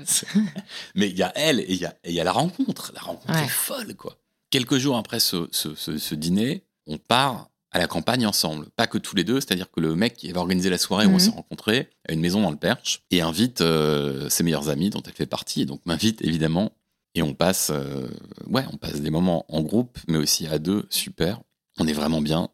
Mais 0.95 1.10
il 1.10 1.17
y 1.17 1.23
a 1.23 1.32
elle 1.36 1.60
et 1.62 1.65
il 1.73 1.76
y 1.80 1.86
a, 1.86 1.95
y 2.06 2.15
la 2.15 2.32
rencontre. 2.32 2.91
La 2.95 3.02
rencontre 3.02 3.34
Ouais. 3.34 3.45
est 3.45 3.49
folle, 3.49 3.95
quoi. 3.95 4.17
Quelques 4.49 4.78
jours 4.78 4.97
après 4.97 5.19
ce, 5.19 5.47
ce- 5.52 5.76
ce- 5.76 5.97
ce 5.97 6.15
dîner, 6.15 6.63
on 6.88 6.97
part 6.97 7.49
à 7.73 7.79
la 7.79 7.88
campagne 7.88 8.25
ensemble. 8.25 8.67
Pas 8.75 8.88
que 8.88 8.97
tous 8.97 9.15
les 9.15 9.23
deux, 9.23 9.41
c'est-à-dire 9.41 9.69
que 9.71 9.79
le 9.81 9.95
mec 9.95 10.15
qui 10.15 10.29
avait 10.29 10.38
organisé 10.38 10.69
la 10.69 10.77
soirée 10.77 11.05
où 11.05 11.09
on 11.09 11.13
Mhm. 11.13 11.19
s'est 11.19 11.29
rencontrés 11.31 11.89
a 12.07 12.13
une 12.13 12.19
maison 12.21 12.41
dans 12.41 12.51
le 12.51 12.57
Perche 12.57 13.01
et 13.12 13.21
invite 13.21 13.62
euh, 13.62 14.29
ses 14.29 14.43
meilleurs 14.43 14.69
amis 14.69 14.89
dont 14.91 15.01
elle 15.03 15.13
fait 15.13 15.25
partie 15.25 15.62
et 15.62 15.65
donc 15.65 15.81
m'invite 15.86 16.21
évidemment. 16.21 16.71
Et 17.15 17.21
on 17.21 17.33
passe, 17.33 17.69
euh, 17.73 18.07
ouais, 18.47 18.65
on 18.71 18.77
passe 18.77 19.01
des 19.01 19.09
moments 19.12 19.45
en 19.49 19.62
groupe, 19.62 19.97
mais 20.07 20.17
aussi 20.17 20.47
à 20.47 20.57
deux, 20.59 20.86
super. 20.89 21.41
On 21.79 21.88
est 21.88 21.93
vraiment 21.93 22.21
bien. 22.21 22.49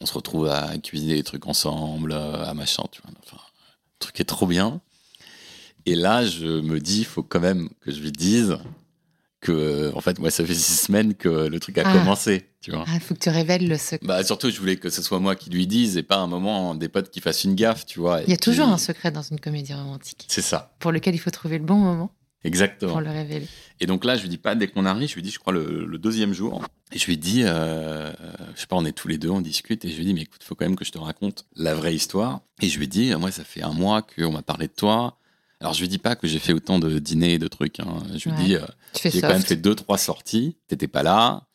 On 0.00 0.06
se 0.06 0.14
retrouve 0.14 0.48
à 0.48 0.76
cuisiner 0.78 1.14
des 1.14 1.22
trucs 1.22 1.46
ensemble, 1.46 2.12
euh, 2.12 2.44
à 2.44 2.54
machin, 2.54 2.82
tu 2.90 3.00
vois. 3.02 3.12
Enfin, 3.24 3.36
le 3.40 3.98
truc 4.00 4.18
est 4.20 4.24
trop 4.24 4.46
bien. 4.46 4.80
Et 5.86 5.94
là, 5.96 6.24
je 6.24 6.46
me 6.60 6.78
dis, 6.80 7.00
il 7.00 7.04
faut 7.04 7.22
quand 7.24 7.40
même 7.40 7.68
que 7.80 7.90
je 7.92 8.00
lui 8.00 8.12
dise 8.12 8.58
que, 9.42 9.92
en 9.94 10.00
fait, 10.00 10.18
moi, 10.18 10.30
ça 10.30 10.46
fait 10.46 10.54
six 10.54 10.84
semaines 10.86 11.14
que 11.14 11.28
le 11.28 11.60
truc 11.60 11.76
a 11.76 11.82
Ah. 11.84 11.92
commencé, 11.92 12.48
tu 12.62 12.70
vois. 12.70 12.84
Ah, 12.88 12.98
faut 13.00 13.12
que 13.14 13.18
tu 13.20 13.28
révèles 13.28 13.68
le 13.68 13.76
secret. 13.76 13.98
Bah, 14.06 14.24
surtout, 14.24 14.48
je 14.50 14.58
voulais 14.58 14.76
que 14.76 14.88
ce 14.88 15.02
soit 15.02 15.18
moi 15.20 15.36
qui 15.36 15.50
lui 15.50 15.66
dise 15.66 15.96
et 15.98 16.02
pas 16.02 16.16
un 16.16 16.26
moment 16.28 16.74
des 16.74 16.88
potes 16.88 17.10
qui 17.10 17.20
fassent 17.20 17.44
une 17.44 17.54
gaffe, 17.54 17.84
tu 17.84 18.00
vois. 18.00 18.22
Il 18.22 18.30
y 18.30 18.34
a 18.34 18.36
toujours 18.38 18.64
puis- 18.66 18.74
un 18.74 18.78
secret 18.78 19.10
dans 19.10 19.20
une 19.22 19.38
comédie 19.40 19.74
romantique 19.74 20.24
C'est 20.28 20.40
ça, 20.42 20.74
pour 20.78 20.92
lequel 20.92 21.14
il 21.14 21.18
faut 21.18 21.30
trouver 21.30 21.58
le 21.58 21.64
bon 21.64 21.74
moment 21.76 22.12
exactement. 22.44 22.92
pour 22.92 23.00
le 23.00 23.10
révéler. 23.10 23.46
Et 23.80 23.86
donc 23.86 24.04
là, 24.04 24.16
je 24.16 24.22
lui 24.22 24.28
dis 24.28 24.38
pas 24.38 24.54
dès 24.54 24.68
qu'on 24.68 24.86
arrive, 24.86 25.08
je 25.08 25.14
lui 25.16 25.22
dis, 25.22 25.30
je 25.30 25.38
crois, 25.40 25.52
le, 25.52 25.84
le 25.86 25.98
deuxième 25.98 26.32
jour. 26.32 26.64
Et 26.92 26.98
je 26.98 27.06
lui 27.06 27.16
dis, 27.16 27.42
euh, 27.42 27.48
euh, 27.48 28.12
je 28.54 28.60
sais 28.60 28.66
pas, 28.68 28.76
on 28.76 28.84
est 28.84 28.92
tous 28.92 29.08
les 29.08 29.18
deux, 29.18 29.30
on 29.30 29.40
discute, 29.40 29.84
et 29.84 29.88
je 29.90 29.96
lui 29.96 30.04
dis, 30.04 30.14
mais 30.14 30.22
écoute, 30.22 30.42
faut 30.44 30.54
quand 30.54 30.66
même 30.66 30.76
que 30.76 30.84
je 30.84 30.92
te 30.92 30.98
raconte 30.98 31.46
la 31.56 31.74
vraie 31.74 31.94
histoire. 31.94 32.42
Et 32.60 32.68
je 32.68 32.78
lui 32.78 32.86
dis, 32.86 33.12
moi, 33.16 33.30
ça 33.32 33.42
fait 33.44 33.62
un 33.62 33.72
mois 33.72 34.02
qu'on 34.02 34.30
m'a 34.30 34.42
parlé 34.42 34.66
de 34.68 34.72
toi. 34.72 35.16
Alors, 35.62 35.74
je 35.74 35.80
lui 35.80 35.86
dis 35.88 35.98
pas 35.98 36.16
que 36.16 36.26
j'ai 36.26 36.40
fait 36.40 36.52
autant 36.52 36.80
de 36.80 36.98
dîners 36.98 37.34
et 37.34 37.38
de 37.38 37.46
trucs. 37.46 37.78
hein. 37.78 38.02
Je 38.16 38.28
lui 38.28 38.36
Ouais. 38.36 38.44
dis, 38.44 38.56
euh, 38.56 38.66
j'ai 39.00 39.20
quand 39.20 39.28
même 39.28 39.42
fait 39.42 39.54
deux, 39.56 39.76
trois 39.76 39.96
sorties. 39.96 40.56
T'étais 40.66 40.88
pas 40.88 41.04
là. 41.04 41.46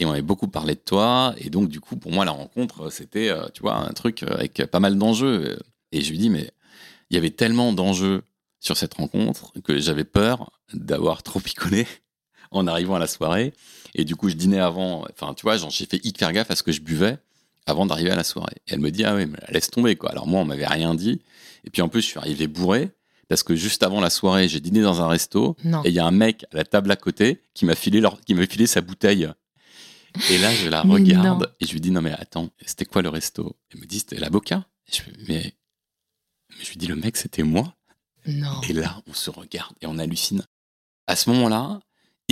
Et 0.00 0.04
on 0.04 0.10
avait 0.10 0.20
beaucoup 0.20 0.48
parlé 0.48 0.74
de 0.74 0.80
toi. 0.80 1.32
Et 1.38 1.48
donc, 1.48 1.68
du 1.68 1.78
coup, 1.78 1.96
pour 1.96 2.10
moi, 2.10 2.24
la 2.24 2.32
rencontre, 2.32 2.90
c'était, 2.90 3.28
euh, 3.28 3.46
tu 3.54 3.62
vois, 3.62 3.76
un 3.76 3.92
truc 3.92 4.24
avec 4.24 4.64
pas 4.66 4.80
mal 4.80 4.98
d'enjeux. 4.98 5.60
Et 5.92 6.00
je 6.00 6.10
lui 6.10 6.18
dis, 6.18 6.28
mais 6.28 6.50
il 7.10 7.14
y 7.14 7.16
avait 7.18 7.30
tellement 7.30 7.72
d'enjeux 7.72 8.22
sur 8.58 8.76
cette 8.76 8.94
rencontre 8.94 9.52
que 9.62 9.78
j'avais 9.78 10.02
peur 10.04 10.50
d'avoir 10.74 11.22
trop 11.22 11.38
picolé 11.38 11.86
en 12.50 12.66
arrivant 12.66 12.96
à 12.96 12.98
la 12.98 13.06
soirée. 13.06 13.54
Et 13.94 14.04
du 14.04 14.16
coup, 14.16 14.28
je 14.28 14.34
dînais 14.34 14.58
avant. 14.58 15.06
Enfin, 15.12 15.34
tu 15.34 15.42
vois, 15.42 15.56
j'ai 15.56 15.86
fait 15.86 16.04
hyper 16.04 16.32
gaffe 16.32 16.50
à 16.50 16.56
ce 16.56 16.64
que 16.64 16.72
je 16.72 16.80
buvais 16.80 17.16
avant 17.66 17.86
d'arriver 17.86 18.10
à 18.10 18.16
la 18.16 18.24
soirée. 18.24 18.56
Et 18.66 18.72
elle 18.74 18.80
me 18.80 18.90
dit, 18.90 19.04
ah 19.04 19.14
ouais, 19.14 19.26
mais 19.26 19.38
laisse 19.50 19.70
tomber, 19.70 19.94
quoi. 19.94 20.10
Alors 20.10 20.26
moi, 20.26 20.40
on 20.40 20.44
m'avait 20.44 20.66
rien 20.66 20.96
dit. 20.96 21.20
Et 21.64 21.70
puis 21.70 21.80
en 21.80 21.88
plus, 21.88 22.00
je 22.00 22.06
suis 22.08 22.18
arrivé 22.18 22.48
bourré 22.48 22.90
parce 23.32 23.42
que 23.42 23.56
juste 23.56 23.82
avant 23.82 23.98
la 24.02 24.10
soirée, 24.10 24.46
j'ai 24.46 24.60
dîné 24.60 24.82
dans 24.82 25.00
un 25.00 25.08
resto. 25.08 25.56
Non. 25.64 25.82
Et 25.84 25.88
il 25.88 25.94
y 25.94 25.98
a 25.98 26.04
un 26.04 26.10
mec 26.10 26.44
à 26.52 26.56
la 26.58 26.64
table 26.64 26.90
à 26.90 26.96
côté 26.96 27.40
qui 27.54 27.64
m'a 27.64 27.74
filé, 27.74 27.98
leur- 28.00 28.20
qui 28.20 28.34
m'a 28.34 28.46
filé 28.46 28.66
sa 28.66 28.82
bouteille. 28.82 29.26
Et 30.30 30.36
là, 30.36 30.54
je 30.54 30.68
la 30.68 30.82
regarde 30.82 31.54
et 31.58 31.64
je 31.66 31.72
lui 31.72 31.80
dis 31.80 31.90
non 31.90 32.02
mais 32.02 32.12
attends, 32.12 32.50
c'était 32.66 32.84
quoi 32.84 33.00
le 33.00 33.08
resto? 33.08 33.56
Elle 33.72 33.80
me 33.80 33.86
dit 33.86 34.00
c'était 34.00 34.18
la 34.18 34.28
Boca. 34.28 34.66
Et 34.86 34.92
je 34.96 35.02
mais 35.28 35.54
je 36.60 36.68
lui 36.68 36.76
dis 36.76 36.86
le 36.86 36.96
mec 36.96 37.16
c'était 37.16 37.42
moi? 37.42 37.74
Non. 38.26 38.60
Et 38.68 38.74
là, 38.74 39.00
on 39.06 39.14
se 39.14 39.30
regarde 39.30 39.74
et 39.80 39.86
on 39.86 39.98
hallucine. 39.98 40.42
À 41.06 41.16
ce 41.16 41.30
moment-là, 41.30 41.80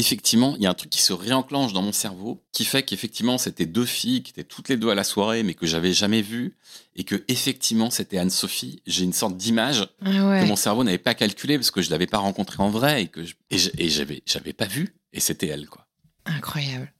effectivement, 0.00 0.54
il 0.56 0.62
y 0.62 0.66
a 0.66 0.70
un 0.70 0.74
truc 0.74 0.90
qui 0.90 1.00
se 1.00 1.12
réenclenche 1.12 1.72
dans 1.72 1.82
mon 1.82 1.92
cerveau 1.92 2.42
qui 2.52 2.64
fait 2.64 2.82
qu'effectivement, 2.82 3.38
c'était 3.38 3.66
deux 3.66 3.84
filles 3.86 4.22
qui 4.22 4.30
étaient 4.32 4.44
toutes 4.44 4.68
les 4.68 4.76
deux 4.76 4.90
à 4.90 4.94
la 4.94 5.04
soirée, 5.04 5.42
mais 5.42 5.54
que 5.54 5.66
j'avais 5.66 5.92
jamais 5.92 6.22
vues, 6.22 6.56
et 6.96 7.04
que 7.04 7.24
effectivement, 7.28 7.90
c'était 7.90 8.18
Anne-Sophie. 8.18 8.82
J'ai 8.86 9.04
une 9.04 9.12
sorte 9.12 9.36
d'image 9.36 9.86
Ah 10.04 10.10
que 10.40 10.44
mon 10.46 10.56
cerveau 10.56 10.82
n'avait 10.84 10.98
pas 10.98 11.14
calculé 11.14 11.56
parce 11.58 11.70
que 11.70 11.82
je 11.82 11.90
l'avais 11.90 12.06
pas 12.06 12.18
rencontrée 12.18 12.62
en 12.62 12.70
vrai 12.70 13.02
et 13.02 13.06
que 13.08 13.24
je, 13.24 13.34
et 13.50 13.88
j'avais 13.88 14.22
j'avais 14.26 14.52
pas 14.52 14.66
vu 14.66 14.94
et 15.12 15.20
c'était 15.20 15.46
elle 15.48 15.66
quoi. 15.68 15.86
Incroyable. 16.24 16.92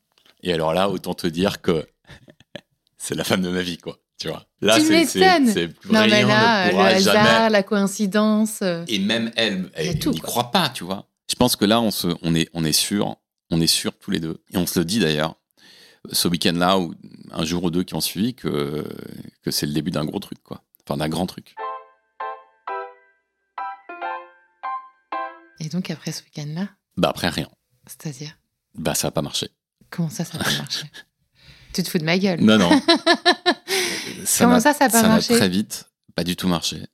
Et 0.43 0.53
alors 0.53 0.73
là, 0.73 0.89
autant 0.89 1.15
te 1.15 1.27
dire 1.27 1.61
que 1.61 1.87
c'est 2.99 3.15
la 3.15 3.25
femme 3.25 3.43
de 3.43 3.51
ma 3.51 3.63
vie 3.63 3.79
quoi. 3.79 3.99
Tu 4.19 4.29
vois. 4.29 4.45
Là, 4.61 4.79
c'est 4.79 5.07
c'est 5.07 5.19
Non, 5.91 6.03
mais 6.07 6.23
là, 6.23 6.65
ne 6.65 6.67
le 6.67 6.71
pourra 6.73 6.87
hasard, 6.89 7.15
jamais. 7.15 7.51
la 7.51 7.63
coïncidence. 7.63 8.59
euh, 8.61 8.85
Et 8.87 8.99
même 8.99 9.31
elle, 9.35 9.71
elle 9.75 9.97
n'y 9.99 10.21
croit 10.21 10.51
pas, 10.51 10.69
tu 10.69 10.85
vois. 10.85 11.09
Je 11.31 11.37
pense 11.37 11.55
que 11.57 11.65
là, 11.65 11.81
on 11.81 11.91
se, 11.93 12.09
on 12.23 12.35
est, 12.35 12.49
on 12.55 12.65
est 12.65 12.73
sûr, 12.73 13.17
on 13.51 13.61
est 13.61 13.67
sûr 13.69 13.97
tous 13.99 14.11
les 14.11 14.19
deux, 14.21 14.43
et 14.51 14.57
on 14.57 14.67
se 14.67 14.79
le 14.81 14.85
dit 14.85 14.99
d'ailleurs, 14.99 15.37
ce 16.11 16.27
week-end-là 16.29 16.79
ou 16.79 16.95
un 17.31 17.45
jour 17.45 17.63
ou 17.65 17.71
deux 17.71 17.85
qui 17.85 17.95
ont 17.95 18.01
suivi, 18.01 18.35
que 18.35 18.85
que 19.43 19.51
c'est 19.51 19.67
le 19.67 19.73
début 19.73 19.91
d'un 19.91 20.05
gros 20.05 20.19
truc 20.19 20.43
quoi. 20.43 20.65
Enfin 20.87 20.97
d'un 20.97 21.09
grand 21.09 21.27
truc. 21.27 21.55
Et 25.61 25.69
donc, 25.69 25.91
après 25.91 26.11
ce 26.13 26.23
week-end-là, 26.25 26.69
Bah 26.97 27.11
après 27.11 27.29
rien. 27.29 27.49
c'est-à-dire, 27.87 28.33
Bah 28.75 28.95
ça 28.95 29.09
a 29.09 29.11
pas 29.11 29.23
marché. 29.23 29.51
comment 29.91 30.09
ça, 30.11 30.25
ça 30.25 30.39
n'a 30.39 30.45
pas 30.45 30.57
marché? 30.59 30.87
Tu 31.73 31.85
te 31.85 31.89
fous 31.89 31.99
de 31.99 32.05
ma 32.05 32.19
gueule. 32.19 32.41
Non 32.41 32.59
non. 32.59 32.71
Comment 34.39 34.55
n'a- 34.55 34.61
ça, 34.61 34.75
ça 34.75 34.87
a 34.87 34.89
pas 34.91 35.03
n'a 35.03 35.09
marché? 35.09 35.37
très 35.37 35.49
vite, 35.49 35.85
pas 36.17 36.25
du 36.25 36.35
tout 36.35 36.49
marché. 36.49 36.85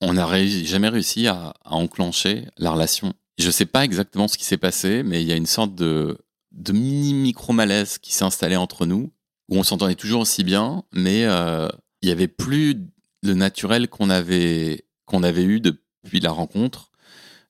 On 0.00 0.14
n'a 0.14 0.26
jamais 0.64 0.88
réussi 0.88 1.26
à, 1.28 1.52
à 1.62 1.72
enclencher 1.74 2.46
la 2.56 2.70
relation. 2.70 3.12
Je 3.42 3.50
sais 3.50 3.66
pas 3.66 3.84
exactement 3.84 4.28
ce 4.28 4.38
qui 4.38 4.44
s'est 4.44 4.56
passé, 4.56 5.02
mais 5.02 5.22
il 5.22 5.26
y 5.28 5.32
a 5.32 5.36
une 5.36 5.46
sorte 5.46 5.74
de, 5.74 6.18
de 6.52 6.72
mini 6.72 7.14
micro 7.14 7.52
malaise 7.52 7.98
qui 7.98 8.12
s'est 8.14 8.24
installé 8.24 8.56
entre 8.56 8.86
nous, 8.86 9.12
où 9.48 9.56
on 9.58 9.62
s'entendait 9.62 9.94
toujours 9.94 10.20
aussi 10.22 10.44
bien, 10.44 10.84
mais 10.92 11.24
euh, 11.24 11.68
il 12.02 12.08
y 12.08 12.12
avait 12.12 12.28
plus 12.28 12.76
le 13.22 13.34
naturel 13.34 13.88
qu'on 13.88 14.10
avait 14.10 14.84
qu'on 15.06 15.22
avait 15.22 15.44
eu 15.44 15.60
depuis 15.60 16.20
la 16.20 16.30
rencontre, 16.30 16.90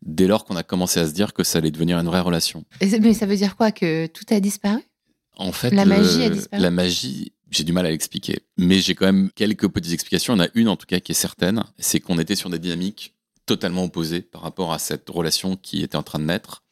dès 0.03 0.27
lors 0.27 0.45
qu'on 0.45 0.57
a 0.57 0.63
commencé 0.63 0.99
à 1.01 1.07
se 1.07 1.13
dire 1.13 1.33
que 1.33 1.45
ça 1.45 1.59
allait 1.59 1.71
devenir 1.71 1.99
une 1.99 2.07
vraie 2.07 2.21
relation. 2.21 2.65
Mais 2.81 3.15
ça 3.15 3.27
veut 3.27 3.37
dire 3.37 3.57
quoi 3.57 3.71
Que 3.71 4.07
tout 4.07 4.25
a 4.31 4.41
disparu? 4.41 4.81
En 5.37 5.53
fait, 5.53 5.71
La 5.71 5.85
le- 5.85 5.91
magie 5.91 6.23
a 6.25 6.31
disparu? 6.31 6.63
La 6.63 6.71
magie, 6.71 7.33
j'ai 7.51 7.65
du 7.65 7.73
mal 7.73 7.87
à 7.87 7.91
l'expliquer. 7.91 8.41
Mais 8.59 8.81
j'ai 8.81 8.95
quand 8.95 9.07
même 9.07 9.31
quelques 9.35 9.69
petites 9.69 9.93
explications. 9.93 10.35
Il 10.35 10.39
y 10.39 10.41
en 10.41 10.45
a 10.45 10.49
une, 10.55 10.69
en 10.69 10.77
tout 10.77 10.87
cas, 10.87 11.01
qui 11.01 11.13
est 11.13 11.15
certaine. 11.15 11.63
C'est 11.79 12.01
qu'on 12.01 12.19
était 12.19 12.35
sur 12.37 12.51
des 12.51 12.59
dynamiques 12.59 13.15
totalement 13.47 13.85
opposées 13.85 14.21
par 14.23 14.43
rapport 14.43 14.73
à 14.73 14.79
cette 14.79 15.09
relation 15.09 15.57
qui 15.57 15.83
était 15.83 15.97
en 15.97 16.03
train 16.03 16.19
de 16.19 16.25
naître. 16.25 16.63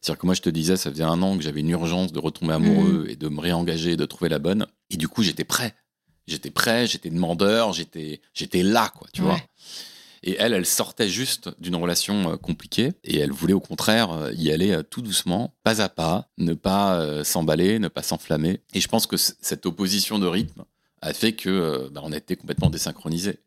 C'est-à-dire 0.00 0.20
que 0.20 0.26
moi, 0.26 0.34
je 0.34 0.42
te 0.42 0.50
disais, 0.50 0.76
ça 0.76 0.90
faisait 0.90 1.04
un 1.04 1.22
an 1.22 1.36
que 1.36 1.42
j'avais 1.44 1.60
une 1.60 1.70
urgence 1.70 2.12
de 2.12 2.18
retomber 2.18 2.54
amoureux 2.54 3.06
et 3.08 3.14
de 3.16 3.28
me 3.28 3.40
réengager, 3.40 3.96
de 3.96 4.04
trouver 4.04 4.28
la 4.28 4.38
bonne. 4.40 4.66
Et 4.90 4.96
du 4.96 5.06
coup, 5.08 5.22
j'étais 5.22 5.44
prêt. 5.44 5.74
J'étais 6.26 6.50
prêt, 6.50 6.86
j'étais 6.86 7.10
demandeur, 7.10 7.72
j'étais, 7.72 8.20
j'étais 8.34 8.62
là, 8.62 8.92
quoi, 8.96 9.08
tu 9.12 9.22
Ouais. 9.22 9.28
vois. 9.28 9.40
Et 10.24 10.36
elle, 10.38 10.52
elle 10.54 10.66
sortait 10.66 11.08
juste 11.08 11.50
d'une 11.58 11.74
relation 11.74 12.32
euh, 12.32 12.36
compliquée 12.36 12.92
et 13.02 13.18
elle 13.18 13.32
voulait 13.32 13.54
au 13.54 13.60
contraire 13.60 14.12
euh, 14.12 14.32
y 14.32 14.52
aller 14.52 14.70
euh, 14.70 14.84
tout 14.84 15.02
doucement, 15.02 15.52
pas 15.64 15.80
à 15.82 15.88
pas, 15.88 16.28
ne 16.38 16.54
pas 16.54 17.24
s'emballer, 17.24 17.80
ne 17.80 17.88
pas 17.88 18.02
s'enflammer. 18.04 18.60
Et 18.72 18.80
je 18.80 18.86
pense 18.86 19.08
que 19.08 19.16
cette 19.16 19.66
opposition 19.66 20.20
de 20.20 20.26
rythme 20.28 20.64
a 21.00 21.12
fait 21.12 21.32
que 21.32 21.88
bah, 21.92 22.02
on 22.04 22.12
a 22.12 22.16
été 22.16 22.36
complètement 22.36 22.70
désynchronisés. 22.70 23.40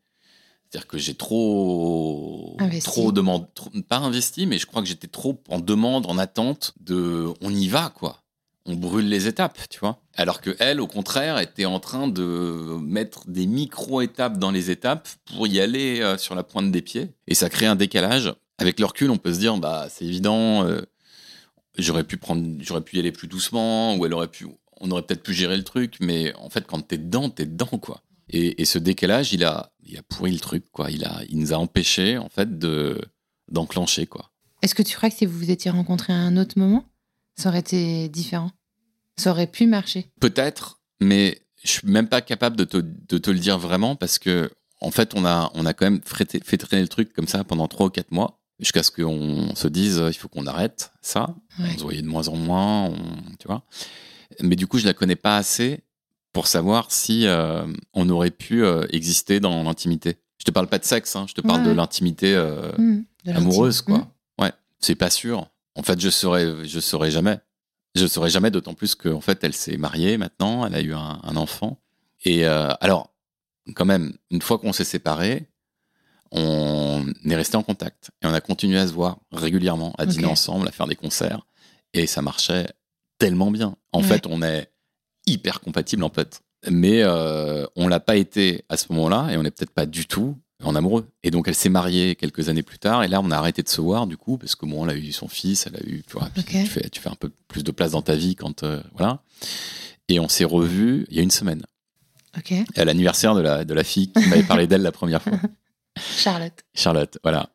C'est-à-dire 0.70 0.88
que 0.88 0.98
j'ai 0.98 1.14
trop, 1.14 2.56
Investi. 2.58 2.90
trop 2.90 3.12
demandé, 3.12 3.46
pas 3.88 3.98
investi, 3.98 4.46
mais 4.46 4.58
je 4.58 4.66
crois 4.66 4.82
que 4.82 4.88
j'étais 4.88 5.06
trop 5.06 5.40
en 5.48 5.60
demande, 5.60 6.06
en 6.06 6.18
attente 6.18 6.74
de, 6.80 7.28
on 7.40 7.50
y 7.50 7.68
va 7.68 7.90
quoi. 7.90 8.22
On 8.68 8.74
brûle 8.74 9.08
les 9.08 9.28
étapes, 9.28 9.58
tu 9.70 9.78
vois. 9.78 10.00
Alors 10.16 10.40
que 10.40 10.56
elle, 10.58 10.80
au 10.80 10.88
contraire, 10.88 11.38
était 11.38 11.66
en 11.66 11.78
train 11.78 12.08
de 12.08 12.78
mettre 12.82 13.30
des 13.30 13.46
micro-étapes 13.46 14.38
dans 14.38 14.50
les 14.50 14.72
étapes 14.72 15.08
pour 15.26 15.46
y 15.46 15.60
aller 15.60 16.00
euh, 16.00 16.18
sur 16.18 16.34
la 16.34 16.42
pointe 16.42 16.72
des 16.72 16.82
pieds. 16.82 17.10
Et 17.28 17.34
ça 17.34 17.48
crée 17.48 17.66
un 17.66 17.76
décalage. 17.76 18.34
Avec 18.58 18.80
le 18.80 18.86
recul, 18.86 19.10
on 19.10 19.18
peut 19.18 19.32
se 19.32 19.38
dire, 19.38 19.56
bah, 19.58 19.86
c'est 19.88 20.04
évident, 20.04 20.64
euh, 20.64 20.80
j'aurais 21.78 22.02
pu 22.02 22.16
prendre, 22.16 22.44
j'aurais 22.60 22.80
pu 22.80 22.96
y 22.96 22.98
aller 22.98 23.12
plus 23.12 23.28
doucement, 23.28 23.94
ou 23.94 24.04
elle 24.04 24.14
aurait 24.14 24.26
pu, 24.26 24.48
on 24.80 24.90
aurait 24.90 25.02
peut-être 25.02 25.22
pu 25.22 25.32
gérer 25.32 25.56
le 25.56 25.64
truc, 25.64 25.98
mais 26.00 26.34
en 26.34 26.50
fait, 26.50 26.66
quand 26.66 26.80
t'es 26.80 26.98
dedans, 26.98 27.30
t'es 27.30 27.46
dedans, 27.46 27.78
quoi. 27.80 28.02
Et, 28.28 28.60
et 28.60 28.64
ce 28.64 28.78
décalage, 28.78 29.32
il 29.32 29.44
a, 29.44 29.72
il 29.84 29.96
a 29.98 30.02
pourri 30.02 30.32
le 30.32 30.38
truc, 30.40 30.64
quoi. 30.72 30.90
Il 30.90 31.04
a, 31.04 31.20
il 31.28 31.38
nous 31.38 31.52
a 31.52 31.56
empêchés, 31.56 32.18
en 32.18 32.28
fait, 32.28 32.58
de, 32.58 33.00
d'enclencher, 33.50 34.06
quoi. 34.06 34.30
Est-ce 34.62 34.74
que 34.74 34.82
tu 34.82 34.96
crois 34.96 35.10
que 35.10 35.16
si 35.16 35.26
vous 35.26 35.38
vous 35.38 35.50
étiez 35.50 35.70
rencontrés 35.70 36.12
à 36.12 36.16
un 36.16 36.36
autre 36.36 36.58
moment, 36.58 36.84
ça 37.36 37.50
aurait 37.50 37.60
été 37.60 38.08
différent? 38.08 38.50
Ça 39.16 39.30
aurait 39.30 39.46
pu 39.46 39.66
marcher? 39.66 40.10
Peut-être, 40.20 40.80
mais 41.00 41.40
je 41.62 41.70
suis 41.70 41.88
même 41.88 42.08
pas 42.08 42.20
capable 42.20 42.56
de 42.56 42.64
te, 42.64 42.78
de 42.78 43.18
te 43.18 43.30
le 43.30 43.38
dire 43.38 43.58
vraiment 43.58 43.94
parce 43.96 44.18
que, 44.18 44.50
en 44.80 44.90
fait, 44.90 45.14
on 45.14 45.24
a, 45.24 45.50
on 45.54 45.64
a 45.66 45.72
quand 45.72 45.86
même 45.86 46.00
fait, 46.04 46.42
fait 46.44 46.56
traîner 46.56 46.82
le 46.82 46.88
truc 46.88 47.12
comme 47.12 47.28
ça 47.28 47.44
pendant 47.44 47.68
trois 47.68 47.86
ou 47.86 47.90
quatre 47.90 48.10
mois 48.12 48.40
jusqu'à 48.58 48.82
ce 48.82 48.90
qu'on 48.90 49.54
se 49.54 49.68
dise, 49.68 49.98
euh, 49.98 50.10
il 50.10 50.14
faut 50.14 50.28
qu'on 50.28 50.46
arrête 50.46 50.90
ça. 51.02 51.34
Ouais. 51.58 51.68
On 51.74 51.78
se 51.78 51.82
voyait 51.82 52.02
de 52.02 52.06
moins 52.08 52.28
en 52.28 52.36
moins, 52.36 52.84
on- 52.86 53.36
tu 53.38 53.46
vois. 53.46 53.64
Mais 54.40 54.56
du 54.56 54.66
coup, 54.66 54.78
je 54.78 54.86
la 54.86 54.94
connais 54.94 55.16
pas 55.16 55.36
assez 55.36 55.80
pour 56.36 56.48
savoir 56.48 56.92
si 56.92 57.26
euh, 57.26 57.64
on 57.94 58.10
aurait 58.10 58.30
pu 58.30 58.62
euh, 58.62 58.84
exister 58.90 59.40
dans 59.40 59.62
l'intimité. 59.62 60.18
Je 60.38 60.44
te 60.44 60.50
parle 60.50 60.66
pas 60.66 60.78
de 60.78 60.84
sexe, 60.84 61.16
hein, 61.16 61.24
je 61.26 61.32
te 61.32 61.40
parle 61.40 61.62
Ouais, 61.62 61.68
de 61.68 61.72
l'intimité 61.72 62.34
euh, 62.34 62.70
Mmh, 62.76 63.04
amoureuse, 63.34 63.80
quoi. 63.80 64.06
Ouais, 64.38 64.52
c'est 64.78 64.96
pas 64.96 65.08
sûr. 65.08 65.48
En 65.76 65.82
fait, 65.82 65.98
je 65.98 66.10
saurais, 66.10 66.66
je 66.66 66.78
saurais 66.78 67.10
jamais. 67.10 67.38
Je 67.94 68.06
saurais 68.06 68.28
jamais, 68.28 68.50
d'autant 68.50 68.74
plus 68.74 68.94
qu'en 68.94 69.22
fait, 69.22 69.42
elle 69.44 69.54
s'est 69.54 69.78
mariée 69.78 70.18
maintenant, 70.18 70.66
elle 70.66 70.74
a 70.74 70.82
eu 70.82 70.92
un, 70.92 71.20
un 71.22 71.36
enfant. 71.36 71.80
Et 72.26 72.44
alors, 72.44 73.14
quand 73.74 73.86
même, 73.86 74.12
une 74.30 74.42
fois 74.42 74.58
qu'on 74.58 74.74
s'est 74.74 74.84
séparés, 74.84 75.48
on 76.32 77.06
est 77.24 77.34
resté 77.34 77.56
en 77.56 77.62
contact 77.62 78.10
et 78.22 78.26
on 78.26 78.34
a 78.34 78.42
continué 78.42 78.78
à 78.78 78.86
se 78.86 78.92
voir 78.92 79.20
régulièrement, 79.32 79.94
à 79.96 80.04
dîner 80.04 80.26
ensemble, 80.26 80.68
à 80.68 80.70
faire 80.70 80.86
des 80.86 80.96
concerts, 80.96 81.46
et 81.94 82.06
ça 82.06 82.20
marchait 82.20 82.66
tellement 83.16 83.50
bien. 83.50 83.74
En 83.92 84.00
Ouais. 84.00 84.04
fait, 84.04 84.26
on 84.26 84.42
est 84.42 84.70
hyper 85.26 85.60
compatibles 85.60 86.04
en 86.04 86.10
fait, 86.10 86.40
mais 86.70 87.02
euh, 87.02 87.66
on 87.76 87.88
l'a 87.88 88.00
pas 88.00 88.16
été 88.16 88.64
à 88.68 88.76
ce 88.76 88.92
moment-là 88.92 89.28
et 89.30 89.36
on 89.36 89.42
n'est 89.42 89.50
peut-être 89.50 89.70
pas 89.72 89.86
du 89.86 90.06
tout 90.06 90.36
en 90.62 90.74
amoureux. 90.74 91.06
Et 91.22 91.30
donc 91.30 91.48
elle 91.48 91.54
s'est 91.54 91.68
mariée 91.68 92.14
quelques 92.16 92.48
années 92.48 92.62
plus 92.62 92.78
tard 92.78 93.02
et 93.04 93.08
là 93.08 93.20
on 93.22 93.30
a 93.30 93.36
arrêté 93.36 93.62
de 93.62 93.68
se 93.68 93.80
voir 93.80 94.06
du 94.06 94.16
coup 94.16 94.38
parce 94.38 94.54
que 94.54 94.64
bon 94.66 94.84
elle 94.88 94.96
a 94.96 94.98
eu 94.98 95.12
son 95.12 95.28
fils, 95.28 95.66
elle 95.66 95.76
a 95.76 95.82
eu 95.86 96.02
tu 96.06 96.12
vois, 96.18 96.28
tu 96.34 96.66
fais 96.66 96.88
tu 96.88 97.00
fais 97.00 97.10
un 97.10 97.14
peu 97.16 97.30
plus 97.48 97.62
de 97.64 97.70
place 97.70 97.92
dans 97.92 98.02
ta 98.02 98.14
vie 98.14 98.34
quand 98.36 98.62
euh, 98.62 98.80
voilà. 98.96 99.20
Et 100.08 100.20
on 100.20 100.28
s'est 100.28 100.44
revus 100.44 101.06
il 101.10 101.16
y 101.16 101.20
a 101.20 101.22
une 101.22 101.30
semaine 101.30 101.62
Ok. 102.38 102.52
à 102.76 102.84
l'anniversaire 102.84 103.34
de 103.34 103.40
la 103.40 103.64
de 103.64 103.74
la 103.74 103.84
fille 103.84 104.12
qui 104.12 104.26
m'avait 104.28 104.42
parlé 104.44 104.66
d'elle 104.66 104.82
la 104.82 104.92
première 104.92 105.22
fois. 105.22 105.38
Charlotte. 106.16 106.64
Charlotte, 106.74 107.18
voilà. 107.22 107.48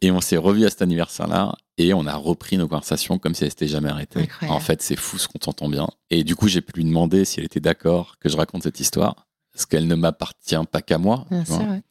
Et 0.00 0.10
on 0.10 0.20
s'est 0.20 0.36
revus 0.36 0.64
à 0.66 0.70
cet 0.70 0.82
anniversaire-là 0.82 1.54
et 1.78 1.92
on 1.94 2.06
a 2.06 2.14
repris 2.14 2.56
nos 2.56 2.68
conversations 2.68 3.18
comme 3.18 3.34
si 3.34 3.44
elles 3.44 3.50
s'étaient 3.50 3.68
jamais 3.68 3.88
arrêtées. 3.88 4.20
Incroyable. 4.20 4.56
En 4.56 4.60
fait, 4.60 4.82
c'est 4.82 4.96
fou 4.96 5.18
ce 5.18 5.28
qu'on 5.28 5.40
s'entend 5.42 5.68
bien. 5.68 5.88
Et 6.10 6.24
du 6.24 6.36
coup, 6.36 6.48
j'ai 6.48 6.60
pu 6.60 6.72
lui 6.76 6.84
demander 6.84 7.24
si 7.24 7.40
elle 7.40 7.46
était 7.46 7.60
d'accord 7.60 8.18
que 8.18 8.28
je 8.28 8.36
raconte 8.36 8.62
cette 8.62 8.80
histoire, 8.80 9.26
parce 9.52 9.66
qu'elle 9.66 9.86
ne 9.86 9.94
m'appartient 9.94 10.56
pas 10.70 10.82
qu'à 10.82 10.98
moi. 10.98 11.26
Bien 11.30 11.42
tu 11.42 11.50
vois. 11.50 11.58
sûr, 11.60 11.68
ouais. 11.68 11.82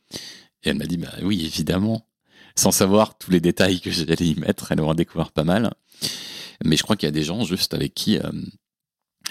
Et 0.63 0.69
elle 0.69 0.77
m'a 0.77 0.85
dit, 0.85 0.97
bah 0.97 1.11
oui, 1.21 1.45
évidemment. 1.45 2.07
Sans 2.55 2.71
savoir 2.71 3.17
tous 3.17 3.31
les 3.31 3.39
détails 3.41 3.81
que 3.81 3.89
j'allais 3.89 4.27
y 4.27 4.35
mettre, 4.39 4.71
elle 4.71 4.79
en 4.81 4.91
a 4.91 4.93
découvert 4.93 5.31
pas 5.31 5.43
mal. 5.43 5.73
Mais 6.63 6.77
je 6.77 6.83
crois 6.83 6.95
qu'il 6.95 7.07
y 7.07 7.09
a 7.09 7.11
des 7.11 7.23
gens 7.23 7.43
juste 7.43 7.73
avec 7.73 7.93
qui, 7.93 8.17
euh, 8.17 8.31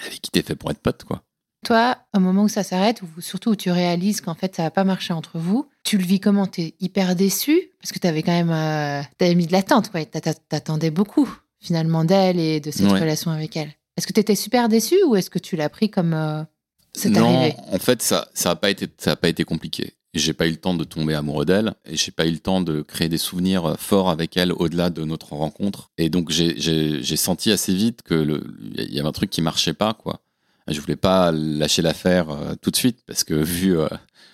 avec 0.05 0.21
qui 0.21 0.29
t'es 0.29 0.41
fait 0.41 0.55
pour 0.55 0.69
être 0.71 0.81
pote, 0.81 1.03
quoi. 1.05 1.23
Toi, 1.63 1.97
au 2.15 2.19
moment 2.19 2.43
où 2.43 2.49
ça 2.49 2.63
s'arrête, 2.63 3.01
ou 3.01 3.21
surtout 3.21 3.51
où 3.51 3.55
tu 3.55 3.71
réalises 3.71 4.21
qu'en 4.21 4.35
fait 4.35 4.55
ça 4.55 4.63
va 4.63 4.71
pas 4.71 4.83
marcher 4.83 5.13
entre 5.13 5.39
vous, 5.39 5.67
tu 5.83 5.97
le 5.97 6.03
vis 6.03 6.19
comment? 6.19 6.45
T'es 6.45 6.75
hyper 6.79 7.15
déçu 7.15 7.71
parce 7.81 7.91
que 7.91 7.99
tu 7.99 8.07
avais 8.07 8.21
quand 8.21 8.31
même 8.31 8.51
euh, 8.51 9.01
t'avais 9.17 9.35
mis 9.35 9.47
de 9.47 9.51
l'attente, 9.51 9.89
quoi. 9.89 10.03
T'attendais 10.05 10.91
beaucoup 10.91 11.29
finalement 11.59 12.03
d'elle 12.03 12.39
et 12.39 12.59
de 12.59 12.71
cette 12.71 12.91
relation 12.91 13.31
avec 13.31 13.55
elle. 13.57 13.71
Est-ce 13.97 14.07
que 14.07 14.13
tu 14.13 14.19
étais 14.19 14.35
super 14.35 14.69
déçu 14.69 14.95
ou 15.05 15.15
est-ce 15.15 15.29
que 15.29 15.39
tu 15.39 15.55
l'as 15.55 15.69
pris 15.69 15.89
comme 15.89 16.13
euh, 16.13 16.43
c'est 16.93 17.09
non, 17.09 17.51
en 17.71 17.79
fait 17.79 18.01
ça 18.01 18.27
ça 18.33 18.51
a 18.51 18.55
pas 18.55 18.69
été 18.69 18.87
ça 18.97 19.11
a 19.11 19.15
pas 19.15 19.29
été 19.29 19.43
compliqué. 19.43 19.93
J'ai 20.13 20.33
pas 20.33 20.45
eu 20.45 20.51
le 20.51 20.57
temps 20.57 20.75
de 20.75 20.83
tomber 20.83 21.15
amoureux 21.15 21.45
d'elle 21.45 21.73
et 21.85 21.95
j'ai 21.95 22.11
pas 22.11 22.27
eu 22.27 22.31
le 22.31 22.37
temps 22.37 22.61
de 22.61 22.83
créer 22.83 23.09
des 23.09 23.17
souvenirs 23.17 23.75
forts 23.79 24.11
avec 24.11 24.37
elle 24.37 24.51
au-delà 24.51 24.91
de 24.91 25.03
notre 25.03 25.33
rencontre. 25.33 25.89
Et 25.97 26.09
donc 26.09 26.29
j'ai 26.29 27.15
senti 27.15 27.51
assez 27.51 27.73
vite 27.73 28.03
que 28.03 28.43
il 28.75 28.93
y 28.93 28.99
avait 28.99 29.09
un 29.09 29.13
truc 29.13 29.31
qui 29.31 29.41
marchait 29.41 29.73
pas 29.73 29.95
quoi. 29.95 30.21
Je 30.67 30.79
voulais 30.79 30.95
pas 30.95 31.31
lâcher 31.31 31.81
l'affaire 31.81 32.29
euh, 32.29 32.55
tout 32.61 32.71
de 32.71 32.75
suite 32.75 32.99
parce 33.05 33.23
que 33.23 33.33
vu 33.33 33.77
euh, 33.77 33.87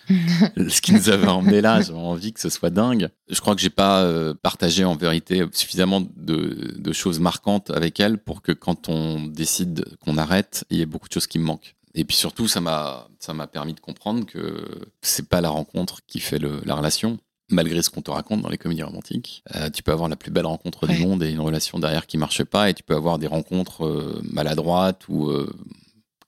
ce 0.69 0.79
qui 0.81 0.93
nous 0.93 1.09
avait 1.09 1.27
emmené 1.27 1.61
là, 1.61 1.81
j'avais 1.81 1.97
envie 1.97 2.33
que 2.33 2.39
ce 2.39 2.49
soit 2.49 2.69
dingue. 2.69 3.09
Je 3.29 3.39
crois 3.41 3.55
que 3.55 3.61
j'ai 3.61 3.71
pas 3.71 4.03
euh, 4.03 4.35
partagé 4.35 4.85
en 4.85 4.95
vérité 4.95 5.43
suffisamment 5.51 6.01
de, 6.01 6.75
de, 6.77 6.93
choses 6.93 7.19
marquantes 7.19 7.71
avec 7.71 7.99
elle 7.99 8.19
pour 8.19 8.41
que 8.41 8.51
quand 8.51 8.89
on 8.89 9.25
décide 9.25 9.85
qu'on 9.99 10.17
arrête, 10.17 10.65
il 10.69 10.77
y 10.77 10.81
ait 10.81 10.85
beaucoup 10.85 11.07
de 11.07 11.13
choses 11.13 11.27
qui 11.27 11.39
me 11.39 11.45
manquent. 11.45 11.75
Et 11.95 12.05
puis 12.05 12.15
surtout, 12.15 12.47
ça 12.47 12.61
m'a 12.61 13.07
ça 13.19 13.33
m'a 13.33 13.47
permis 13.47 13.73
de 13.73 13.79
comprendre 13.79 14.25
que 14.25 14.63
c'est 15.01 15.27
pas 15.27 15.41
la 15.41 15.49
rencontre 15.49 16.01
qui 16.05 16.19
fait 16.19 16.39
le, 16.39 16.61
la 16.63 16.75
relation. 16.75 17.17
Malgré 17.51 17.81
ce 17.81 17.89
qu'on 17.89 18.03
te 18.03 18.11
raconte 18.11 18.43
dans 18.43 18.49
les 18.49 18.59
comédies 18.59 18.83
romantiques, 18.83 19.43
tu 19.73 19.81
peux 19.81 19.91
avoir 19.91 20.07
la 20.07 20.15
plus 20.15 20.29
belle 20.29 20.45
rencontre 20.45 20.85
du 20.85 20.99
monde 20.99 21.23
et 21.23 21.31
une 21.31 21.39
relation 21.39 21.79
derrière 21.79 22.05
qui 22.05 22.19
marche 22.19 22.43
pas, 22.43 22.69
et 22.69 22.75
tu 22.75 22.83
peux 22.83 22.95
avoir 22.95 23.17
des 23.17 23.25
rencontres 23.25 24.21
maladroites 24.21 25.07
ou 25.09 25.31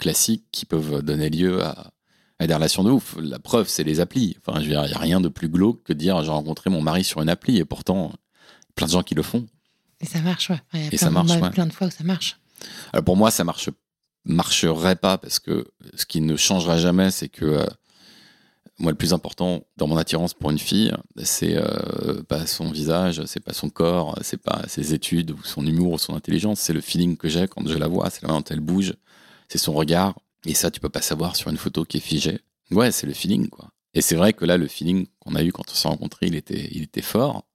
classiques 0.02 0.46
qui 0.52 0.66
peuvent 0.66 1.02
donner 1.02 1.30
lieu 1.30 1.64
à, 1.64 1.94
des 2.46 2.54
relations 2.54 2.84
de 2.84 2.90
ouf. 2.90 3.16
La 3.22 3.40
preuve, 3.40 3.70
c'est 3.70 3.84
les 3.84 4.00
applis. 4.00 4.36
Enfin, 4.40 4.60
il 4.60 4.70
n'y 4.70 4.76
a 4.76 4.82
rien 4.82 5.22
de 5.22 5.30
plus 5.30 5.48
glauque 5.48 5.84
que 5.84 5.94
de 5.94 6.00
dire 6.00 6.22
j'ai 6.24 6.32
rencontré 6.32 6.70
mon 6.70 6.82
mari 6.82 7.04
sur 7.04 7.22
une 7.22 7.30
appli 7.30 7.58
et 7.60 7.66
pourtant, 7.66 8.12
plein 8.76 8.88
de 8.88 8.92
gens 8.92 9.04
qui 9.04 9.16
le 9.16 9.22
font. 9.22 9.46
Et 10.02 10.08
ça 10.08 10.20
marche, 10.22 10.50
ouais. 10.50 10.60
Il 10.74 10.80
y 10.80 10.84
a 10.84 10.88
et 10.88 10.90
plein, 10.90 10.98
ça 10.98 11.10
marche, 11.12 11.52
plein 11.54 11.68
de 11.68 11.72
fois 11.72 11.88
où 11.88 11.92
ça 11.92 12.04
marche. 12.04 12.40
Alors 12.92 13.06
pour 13.06 13.16
moi, 13.16 13.32
ça 13.32 13.44
marche 13.44 13.70
marcherait 14.26 14.96
pas 14.96 15.18
parce 15.18 15.40
que 15.40 15.68
ce 15.96 16.06
qui 16.06 16.22
ne 16.22 16.36
changera 16.36 16.78
jamais, 16.78 17.12
c'est 17.12 17.30
que 17.30 17.46
euh, 17.46 17.66
moi, 18.80 18.92
le 18.92 18.98
plus 18.98 19.14
important 19.14 19.64
dans 19.78 19.88
mon 19.88 19.98
attirance 19.98 20.34
pour 20.34 20.50
une 20.50 20.60
fille, 20.60 20.92
c'est 21.24 21.56
euh, 21.56 22.24
pas 22.24 22.48
son 22.48 22.72
visage, 22.72 23.24
c'est 23.26 23.40
pas 23.40 23.54
son 23.54 23.70
corps, 23.70 24.18
c'est 24.22 24.42
pas 24.42 24.64
ses 24.68 24.94
études 24.94 25.32
ou 25.32 25.44
son 25.44 25.66
humour 25.66 25.94
ou 25.94 25.98
son 25.98 26.16
intelligence, 26.16 26.60
c'est 26.60 26.74
le 26.74 26.82
feeling 26.82 27.18
que 27.18 27.30
j'ai 27.30 27.48
quand 27.48 27.68
je 27.68 27.78
la 27.78 27.88
vois, 27.88 28.10
c'est 28.10 28.24
la 28.24 28.30
manière 28.30 28.44
dont 28.44 28.50
elle 28.50 28.60
bouge, 28.60 28.96
c'est 29.52 29.58
son 29.58 29.74
regard. 29.74 30.18
Et 30.46 30.54
ça, 30.54 30.72
tu 30.72 30.80
peux 30.80 30.90
pas 30.90 31.02
savoir 31.02 31.36
sur 31.36 31.50
une 31.50 31.58
photo 31.58 31.84
qui 31.84 31.98
est 31.98 32.02
figée. 32.02 32.40
Ouais, 32.72 32.92
c'est 32.94 33.06
le 33.06 33.14
feeling, 33.14 33.50
quoi. 33.50 33.70
Et 33.94 34.02
c'est 34.02 34.16
vrai 34.16 34.32
que 34.32 34.46
là, 34.46 34.56
le 34.56 34.70
feeling 34.70 35.08
qu'on 35.20 35.36
a 35.36 35.44
eu 35.44 35.52
quand 35.52 35.70
on 35.70 35.74
s'est 35.74 35.90
rencontrés, 35.90 36.28
il 36.28 36.36
était, 36.36 36.70
il 36.72 36.84
était 36.84 37.02
fort. 37.02 37.46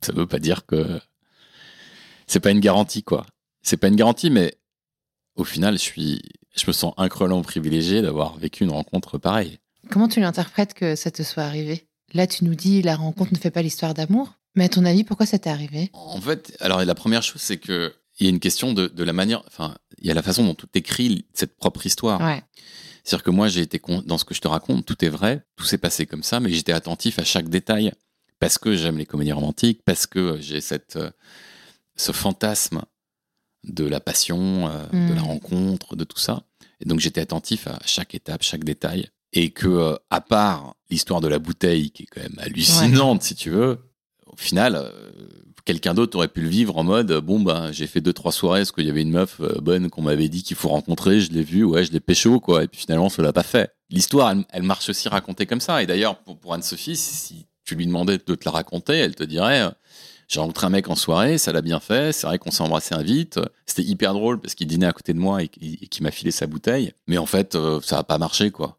Ça 0.00 0.14
veut 0.14 0.26
pas 0.26 0.38
dire 0.38 0.64
que 0.64 0.98
c'est 2.26 2.40
pas 2.40 2.50
une 2.50 2.60
garantie, 2.60 3.02
quoi. 3.02 3.26
C'est 3.60 3.76
pas 3.76 3.88
une 3.88 3.96
garantie, 3.96 4.30
mais 4.30 4.54
au 5.36 5.44
final, 5.44 5.74
je 5.74 5.82
suis, 5.82 6.22
je 6.56 6.64
me 6.66 6.72
sens 6.72 6.94
incroyablement 6.96 7.42
privilégié 7.42 8.00
d'avoir 8.00 8.38
vécu 8.38 8.64
une 8.64 8.70
rencontre 8.70 9.18
pareille. 9.18 9.58
Comment 9.90 10.08
tu 10.08 10.20
l'interprètes 10.20 10.72
que 10.72 10.96
ça 10.96 11.10
te 11.10 11.22
soit 11.22 11.42
arrivé? 11.42 11.86
Là, 12.14 12.26
tu 12.26 12.44
nous 12.44 12.54
dis 12.54 12.80
la 12.80 12.96
rencontre 12.96 13.34
ne 13.34 13.38
fait 13.38 13.50
pas 13.50 13.60
l'histoire 13.60 13.92
d'amour. 13.92 14.32
Mais 14.54 14.64
à 14.64 14.68
ton 14.70 14.86
avis, 14.86 15.04
pourquoi 15.04 15.26
ça 15.26 15.38
t'est 15.38 15.50
arrivé? 15.50 15.90
En 15.92 16.20
fait, 16.20 16.56
alors 16.60 16.82
la 16.82 16.94
première 16.94 17.22
chose, 17.22 17.42
c'est 17.42 17.58
que 17.58 17.94
il 18.22 18.26
y 18.26 18.28
a 18.28 18.30
une 18.30 18.40
question 18.40 18.72
de, 18.72 18.86
de, 18.86 19.02
la 19.04 19.12
manière, 19.12 19.42
enfin, 19.48 19.74
il 19.98 20.06
y 20.06 20.10
a 20.10 20.14
la 20.14 20.22
façon 20.22 20.44
dont 20.44 20.54
tu 20.54 20.66
écris 20.74 21.26
cette 21.34 21.56
propre 21.56 21.84
histoire. 21.84 22.20
C'est-à-dire 23.02 23.24
que 23.24 23.30
moi, 23.30 23.48
j'ai 23.48 23.62
été 23.62 23.80
dans 24.06 24.16
ce 24.16 24.24
que 24.24 24.32
je 24.32 24.40
te 24.40 24.46
raconte, 24.46 24.86
tout 24.86 25.04
est 25.04 25.08
vrai, 25.08 25.44
tout 25.56 25.64
s'est 25.64 25.78
passé 25.78 26.06
comme 26.06 26.22
ça, 26.22 26.38
mais 26.38 26.52
j'étais 26.52 26.72
attentif 26.72 27.18
à 27.18 27.24
chaque 27.24 27.48
détail 27.48 27.92
parce 28.38 28.58
que 28.58 28.76
j'aime 28.76 28.96
les 28.96 29.06
comédies 29.06 29.32
romantiques, 29.32 29.82
parce 29.84 30.06
que 30.06 30.38
j'ai 30.40 30.60
cette, 30.60 30.96
euh, 30.96 31.10
ce 31.96 32.12
fantasme 32.12 32.82
de 33.64 33.84
la 33.84 33.98
passion, 33.98 34.68
euh, 34.68 34.86
de 34.86 35.14
la 35.14 35.22
mm. 35.22 35.24
rencontre, 35.24 35.96
de 35.96 36.04
tout 36.04 36.18
ça. 36.18 36.44
Et 36.80 36.84
donc 36.84 37.00
j'étais 37.00 37.20
attentif 37.20 37.66
à 37.66 37.78
chaque 37.84 38.14
étape, 38.14 38.42
chaque 38.42 38.64
détail, 38.64 39.10
et 39.32 39.50
que 39.50 39.66
euh, 39.66 39.96
à 40.10 40.20
part 40.20 40.76
l'histoire 40.90 41.20
de 41.20 41.28
la 41.28 41.40
bouteille, 41.40 41.90
qui 41.90 42.04
est 42.04 42.06
quand 42.06 42.20
même 42.20 42.38
hallucinante, 42.38 43.22
si 43.22 43.34
tu 43.34 43.50
veux, 43.50 43.78
au 44.32 44.36
final, 44.36 44.90
quelqu'un 45.64 45.94
d'autre 45.94 46.16
aurait 46.16 46.28
pu 46.28 46.40
le 46.40 46.48
vivre 46.48 46.76
en 46.76 46.84
mode 46.84 47.12
bon 47.20 47.40
bah 47.40 47.70
j'ai 47.72 47.86
fait 47.86 48.00
deux 48.00 48.12
trois 48.12 48.32
soirées 48.32 48.60
parce 48.60 48.72
qu'il 48.72 48.86
y 48.86 48.90
avait 48.90 49.02
une 49.02 49.10
meuf 49.10 49.40
euh, 49.40 49.60
bonne 49.60 49.90
qu'on 49.90 50.02
m'avait 50.02 50.28
dit 50.28 50.42
qu'il 50.42 50.56
faut 50.56 50.68
rencontrer, 50.68 51.20
je 51.20 51.32
l'ai 51.32 51.42
vue, 51.42 51.64
ouais 51.64 51.84
je 51.84 51.92
l'ai 51.92 52.00
pécho 52.00 52.40
quoi 52.40 52.64
et 52.64 52.68
puis 52.68 52.80
finalement 52.80 53.08
ça 53.08 53.22
l'a 53.22 53.32
pas 53.32 53.42
fait. 53.42 53.74
L'histoire 53.90 54.34
elle, 54.50 54.62
marche 54.62 54.88
aussi 54.88 55.08
racontée 55.08 55.46
comme 55.46 55.60
ça 55.60 55.82
et 55.82 55.86
d'ailleurs 55.86 56.18
pour, 56.18 56.54
Anne-Sophie 56.54 56.96
si 56.96 57.46
tu 57.64 57.74
lui 57.74 57.86
demandais 57.86 58.18
de 58.18 58.34
te 58.34 58.44
la 58.44 58.50
raconter, 58.50 58.94
elle 58.94 59.14
te 59.14 59.24
dirait 59.24 59.70
j'ai 60.28 60.40
rencontré 60.40 60.66
un 60.66 60.70
mec 60.70 60.88
en 60.88 60.94
soirée, 60.94 61.36
ça 61.36 61.52
l'a 61.52 61.60
bien 61.60 61.78
fait, 61.78 62.12
c'est 62.12 62.26
vrai 62.26 62.38
qu'on 62.38 62.50
s'est 62.50 62.62
embrassé 62.62 62.94
vite, 63.02 63.38
c'était 63.66 63.82
hyper 63.82 64.14
drôle 64.14 64.40
parce 64.40 64.54
qu'il 64.54 64.66
dînait 64.66 64.86
à 64.86 64.92
côté 64.92 65.12
de 65.12 65.18
moi 65.18 65.42
et, 65.42 65.48
qu'il 65.48 66.02
m'a 66.02 66.10
filé 66.10 66.30
sa 66.30 66.46
bouteille, 66.46 66.92
mais 67.06 67.18
en 67.18 67.26
fait 67.26 67.54
euh, 67.54 67.80
ça 67.82 67.98
a 67.98 68.04
pas 68.04 68.18
marché 68.18 68.50
quoi. 68.50 68.78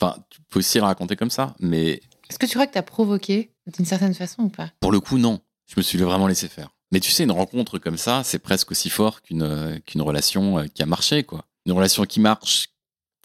Enfin, 0.00 0.16
tu 0.30 0.40
peux 0.48 0.60
aussi 0.60 0.80
raconter 0.80 1.14
comme 1.14 1.28
ça, 1.28 1.54
mais 1.58 2.00
est-ce 2.30 2.38
que 2.38 2.46
tu 2.46 2.52
crois 2.52 2.66
que 2.66 2.72
tu 2.72 2.78
as 2.78 2.82
provoqué 2.82 3.52
d'une 3.66 3.84
certaine 3.84 4.14
façon 4.14 4.44
ou 4.44 4.48
pas? 4.48 4.70
Pour 4.80 4.92
le 4.92 5.00
coup, 5.00 5.18
non 5.18 5.40
je 5.66 5.74
me 5.76 5.82
suis 5.82 5.98
vraiment 5.98 6.26
laissé 6.26 6.48
faire. 6.48 6.70
Mais 6.90 6.98
tu 6.98 7.12
sais, 7.12 7.22
une 7.22 7.30
rencontre 7.30 7.78
comme 7.78 7.96
ça, 7.96 8.22
c'est 8.24 8.40
presque 8.40 8.72
aussi 8.72 8.90
fort 8.90 9.22
qu'une 9.22 9.42
euh, 9.42 9.78
relation 9.96 10.58
euh, 10.58 10.66
qui 10.66 10.82
a 10.82 10.86
marché, 10.86 11.22
quoi. 11.22 11.44
Une 11.64 11.72
relation 11.72 12.04
qui 12.04 12.18
marche, 12.18 12.70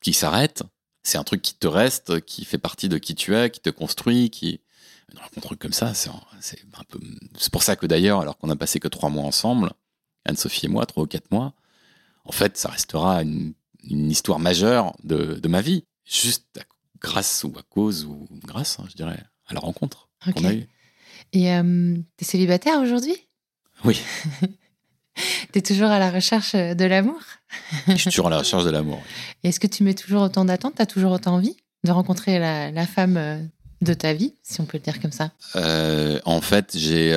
qui 0.03 0.13
s'arrête, 0.13 0.61
c'est 1.01 1.17
un 1.17 1.23
truc 1.23 1.41
qui 1.41 1.55
te 1.55 1.65
reste, 1.65 2.21
qui 2.21 2.45
fait 2.45 2.59
partie 2.59 2.87
de 2.87 2.99
qui 2.99 3.15
tu 3.15 3.35
es, 3.35 3.49
qui 3.49 3.61
te 3.61 3.71
construit, 3.71 4.29
qui 4.29 4.61
une 5.11 5.19
rencontre 5.19 5.55
comme 5.55 5.73
ça, 5.73 5.93
c'est 5.93 6.09
un 6.09 6.83
peu. 6.87 6.99
C'est 7.37 7.51
pour 7.51 7.63
ça 7.63 7.75
que 7.75 7.85
d'ailleurs, 7.85 8.21
alors 8.21 8.37
qu'on 8.37 8.49
a 8.49 8.55
passé 8.55 8.79
que 8.79 8.87
trois 8.87 9.09
mois 9.09 9.23
ensemble, 9.23 9.71
Anne-Sophie 10.25 10.65
et 10.65 10.69
moi, 10.69 10.85
trois 10.85 11.03
ou 11.03 11.07
quatre 11.07 11.31
mois, 11.31 11.53
en 12.25 12.31
fait, 12.31 12.57
ça 12.57 12.69
restera 12.69 13.21
une, 13.21 13.53
histoire 13.83 14.39
majeure 14.39 14.95
de, 15.03 15.35
de, 15.35 15.47
ma 15.47 15.61
vie, 15.61 15.85
juste 16.05 16.59
grâce 17.05 17.43
ou 17.43 17.53
à 17.57 17.61
cause 17.61 18.03
ou 18.05 18.27
grâce, 18.43 18.79
hein, 18.79 18.85
je 18.89 18.95
dirais, 18.95 19.19
à 19.47 19.53
la 19.53 19.59
rencontre 19.59 20.09
qu'on 20.33 20.45
a 20.45 20.53
eue. 20.53 20.67
Et 21.33 21.53
euh, 21.53 21.95
t'es 22.17 22.25
célibataire 22.25 22.79
aujourd'hui? 22.79 23.15
Oui. 23.83 24.01
t'es 25.51 25.61
toujours 25.61 25.89
à 25.89 25.99
la 25.99 26.09
recherche 26.09 26.55
euh, 26.55 26.73
de 26.73 26.85
l'amour? 26.85 27.19
Je 27.87 27.95
suis 27.95 28.09
toujours 28.09 28.27
à 28.27 28.31
la 28.31 28.39
recherche 28.39 28.63
de 28.63 28.71
l'amour. 28.71 29.01
Est-ce 29.43 29.59
que 29.59 29.67
tu 29.67 29.83
mets 29.83 29.93
toujours 29.93 30.23
autant 30.23 30.45
d'attentes? 30.45 30.75
T'as 30.77 30.85
toujours 30.87 31.11
autant 31.11 31.35
envie 31.35 31.55
de 31.83 31.91
rencontrer 31.91 32.39
la, 32.39 32.87
femme 32.87 33.17
euh, 33.17 33.39
de 33.81 33.93
ta 33.93 34.13
vie, 34.13 34.33
si 34.41 34.59
on 34.59 34.65
peut 34.65 34.79
le 34.79 34.83
dire 34.83 34.99
comme 34.99 35.11
ça? 35.11 35.31
En 36.25 36.41
fait, 36.41 36.75
j'ai 36.75 37.15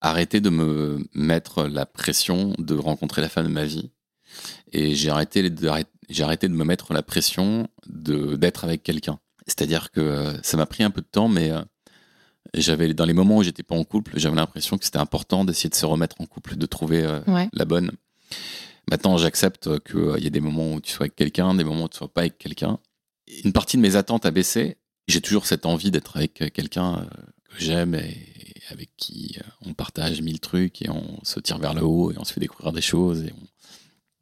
arrêté 0.00 0.40
de 0.40 0.48
me 0.48 1.06
mettre 1.14 1.64
la 1.64 1.84
pression 1.84 2.54
de 2.58 2.74
rencontrer 2.74 3.20
la 3.20 3.28
femme 3.28 3.46
de 3.46 3.52
ma 3.52 3.64
vie. 3.64 3.90
Et 4.72 4.94
j'ai 4.94 5.10
arrêté, 5.10 5.50
j'ai 6.08 6.22
arrêté 6.22 6.48
de 6.48 6.54
me 6.54 6.64
mettre 6.64 6.92
la 6.92 7.02
pression 7.02 7.68
d'être 7.86 8.64
avec 8.64 8.82
quelqu'un. 8.82 9.18
C'est-à-dire 9.46 9.90
que 9.90 10.34
ça 10.42 10.56
m'a 10.56 10.66
pris 10.66 10.82
un 10.82 10.90
peu 10.90 11.00
de 11.00 11.06
temps, 11.06 11.28
mais 11.28 11.52
j'avais 12.54 12.92
dans 12.94 13.04
les 13.04 13.12
moments 13.12 13.38
où 13.38 13.42
j'étais 13.42 13.62
pas 13.62 13.74
en 13.74 13.84
couple, 13.84 14.12
j'avais 14.16 14.36
l'impression 14.36 14.78
que 14.78 14.84
c'était 14.84 14.98
important 14.98 15.44
d'essayer 15.44 15.70
de 15.70 15.74
se 15.74 15.86
remettre 15.86 16.20
en 16.20 16.26
couple, 16.26 16.56
de 16.56 16.66
trouver 16.66 17.04
euh, 17.04 17.20
la 17.52 17.64
bonne. 17.64 17.92
Maintenant, 18.90 19.18
j'accepte 19.18 19.78
qu'il 19.80 19.98
euh, 19.98 20.18
y 20.18 20.26
a 20.26 20.30
des 20.30 20.40
moments 20.40 20.74
où 20.74 20.80
tu 20.80 20.92
sois 20.92 21.04
avec 21.04 21.16
quelqu'un, 21.16 21.54
des 21.54 21.64
moments 21.64 21.84
où 21.84 21.88
tu 21.88 21.98
sois 21.98 22.12
pas 22.12 22.22
avec 22.22 22.38
quelqu'un. 22.38 22.78
Une 23.44 23.52
partie 23.52 23.76
de 23.76 23.82
mes 23.82 23.96
attentes 23.96 24.24
a 24.24 24.30
baissé. 24.30 24.78
J'ai 25.08 25.20
toujours 25.20 25.46
cette 25.46 25.66
envie 25.66 25.90
d'être 25.90 26.16
avec 26.16 26.40
euh, 26.40 26.48
quelqu'un 26.48 27.06
que 27.50 27.62
j'aime 27.62 27.94
et 27.94 28.16
avec 28.70 28.90
qui 28.96 29.38
on 29.62 29.72
partage 29.72 30.20
mille 30.20 30.40
trucs 30.40 30.82
et 30.82 30.90
on 30.90 31.20
se 31.22 31.40
tire 31.40 31.58
vers 31.58 31.74
le 31.74 31.82
haut 31.82 32.12
et 32.12 32.18
on 32.18 32.24
se 32.24 32.32
fait 32.32 32.40
découvrir 32.40 32.72
des 32.72 32.82
choses. 32.82 33.24
Et 33.24 33.32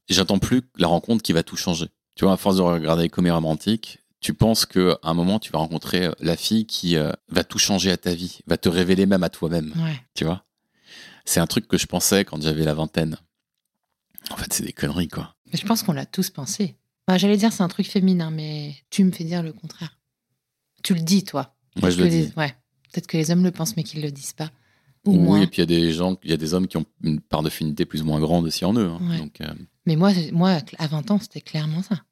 J'attends 0.08 0.38
plus 0.38 0.62
la 0.76 0.86
rencontre 0.86 1.22
qui 1.22 1.32
va 1.32 1.42
tout 1.42 1.56
changer. 1.56 1.86
Tu 2.14 2.24
vois, 2.24 2.34
à 2.34 2.36
force 2.36 2.56
de 2.56 2.62
regarder 2.62 3.04
les 3.04 3.08
comédies 3.08 3.34
romantiques, 3.34 3.98
tu 4.20 4.32
penses 4.34 4.66
qu'à 4.66 4.98
un 5.02 5.14
moment, 5.14 5.38
tu 5.38 5.52
vas 5.52 5.58
rencontrer 5.58 6.06
euh, 6.06 6.12
la 6.20 6.36
fille 6.36 6.66
qui 6.66 6.96
euh, 6.96 7.12
va 7.28 7.44
tout 7.44 7.58
changer 7.58 7.90
à 7.90 7.96
ta 7.96 8.14
vie, 8.14 8.38
va 8.46 8.56
te 8.56 8.68
révéler 8.68 9.06
même 9.06 9.22
à 9.22 9.28
toi-même. 9.28 9.72
Tu 10.14 10.24
vois? 10.24 10.44
C'est 11.24 11.40
un 11.40 11.46
truc 11.46 11.68
que 11.68 11.76
je 11.76 11.86
pensais 11.86 12.24
quand 12.24 12.40
j'avais 12.40 12.64
la 12.64 12.74
vingtaine. 12.74 13.18
En 14.30 14.36
fait, 14.36 14.52
c'est 14.52 14.64
des 14.64 14.72
conneries, 14.72 15.08
quoi. 15.08 15.34
Mais 15.52 15.58
je 15.58 15.66
pense 15.66 15.82
qu'on 15.82 15.92
l'a 15.92 16.06
tous 16.06 16.30
pensé. 16.30 16.76
J'allais 17.14 17.36
dire 17.36 17.52
c'est 17.52 17.62
un 17.62 17.68
truc 17.68 17.86
féminin, 17.86 18.30
mais 18.30 18.74
tu 18.90 19.04
me 19.04 19.12
fais 19.12 19.24
dire 19.24 19.42
le 19.42 19.52
contraire. 19.52 19.96
Tu 20.82 20.94
le 20.94 21.00
dis, 21.00 21.22
toi. 21.22 21.54
Moi, 21.80 21.90
je 21.90 22.02
le 22.02 22.08
dis. 22.08 22.32
Ouais. 22.36 22.54
Peut-être 22.92 23.06
que 23.06 23.16
les 23.16 23.30
hommes 23.30 23.44
le 23.44 23.52
pensent, 23.52 23.76
mais 23.76 23.84
qu'ils 23.84 24.02
le 24.02 24.10
disent 24.10 24.32
pas. 24.32 24.50
oui, 25.04 25.42
et 25.42 25.46
puis 25.46 25.58
il 25.58 25.60
y 25.60 25.62
a 25.62 25.66
des 25.66 25.92
gens, 25.92 26.16
il 26.24 26.30
y 26.30 26.34
a 26.34 26.36
des 26.36 26.54
hommes 26.54 26.66
qui 26.66 26.76
ont 26.76 26.86
une 27.02 27.20
part 27.20 27.42
de 27.42 27.50
finité 27.50 27.84
plus 27.84 28.02
ou 28.02 28.06
moins 28.06 28.18
grande 28.18 28.46
aussi 28.46 28.64
en 28.64 28.74
eux. 28.74 28.88
Hein. 28.88 29.18
Donc, 29.18 29.40
euh, 29.40 29.54
Mais 29.86 29.96
moi, 29.96 30.12
moi, 30.32 30.58
à 30.78 30.86
20 30.86 31.10
ans, 31.12 31.18
c'était 31.20 31.40
clairement 31.40 31.82
ça. 31.82 32.02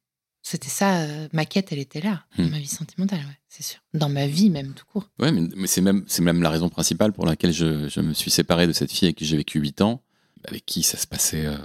C'était 0.41 0.69
ça, 0.69 1.01
euh, 1.01 1.27
ma 1.33 1.45
quête, 1.45 1.71
elle 1.71 1.79
était 1.79 2.01
là, 2.01 2.23
dans 2.37 2.43
hmm. 2.43 2.49
ma 2.49 2.59
vie 2.59 2.67
sentimentale, 2.67 3.17
ouais, 3.19 3.39
c'est 3.49 3.63
sûr. 3.63 3.79
Dans 3.95 4.09
ma 4.09 4.27
vie 4.27 4.51
même, 4.51 4.73
tout 4.73 4.85
court. 4.85 5.09
Ouais, 5.17 5.31
mais, 5.31 5.65
c'est 5.65 5.81
même, 5.81 6.05
même 6.21 6.43
la 6.43 6.51
raison 6.51 6.69
principale 6.69 7.13
pour 7.13 7.25
laquelle 7.25 7.51
je, 7.51 7.99
me 7.99 8.13
suis 8.13 8.29
séparé 8.29 8.67
de 8.67 8.71
cette 8.71 8.91
fille 8.91 9.07
avec 9.07 9.17
qui 9.17 9.25
j'ai 9.25 9.37
vécu 9.37 9.59
8 9.59 9.81
ans, 9.81 10.03
avec 10.47 10.63
qui 10.63 10.83
ça 10.83 10.97
se 10.97 11.07
passait 11.07 11.47
euh, 11.47 11.57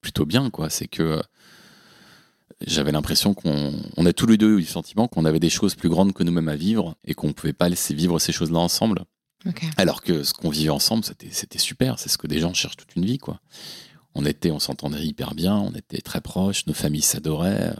plutôt 0.00 0.24
bien, 0.24 0.50
quoi. 0.50 0.70
C'est 0.70 0.86
que 0.86 1.20
j'avais 2.64 2.92
l'impression 2.92 3.34
qu'on 3.34 3.72
on 3.96 4.06
a 4.06 4.12
tous 4.12 4.26
les 4.26 4.36
deux 4.36 4.58
eu 4.58 4.60
le 4.60 4.66
sentiment 4.66 5.08
qu'on 5.08 5.24
avait 5.24 5.40
des 5.40 5.50
choses 5.50 5.74
plus 5.74 5.88
grandes 5.88 6.12
que 6.12 6.22
nous-mêmes 6.22 6.48
à 6.48 6.56
vivre 6.56 6.94
et 7.04 7.14
qu'on 7.14 7.32
pouvait 7.32 7.52
pas 7.52 7.68
laisser 7.68 7.92
vivre 7.92 8.20
ces 8.20 8.32
choses-là 8.32 8.60
ensemble. 8.60 9.04
Alors 9.76 10.02
que 10.02 10.22
ce 10.22 10.32
qu'on 10.32 10.50
vivait 10.50 10.70
ensemble, 10.70 11.04
c'était 11.04 11.58
super. 11.58 11.98
C'est 11.98 12.08
ce 12.08 12.18
que 12.18 12.26
des 12.26 12.38
gens 12.38 12.54
cherchent 12.54 12.76
toute 12.76 12.94
une 12.96 13.04
vie, 13.04 13.18
quoi. 13.18 13.40
On 14.14 14.24
était, 14.24 14.50
on 14.50 14.58
s'entendait 14.58 15.04
hyper 15.04 15.34
bien, 15.34 15.56
on 15.56 15.72
était 15.72 16.00
très 16.00 16.20
proches, 16.20 16.66
nos 16.66 16.74
familles 16.74 17.02
s'adoraient. 17.02 17.74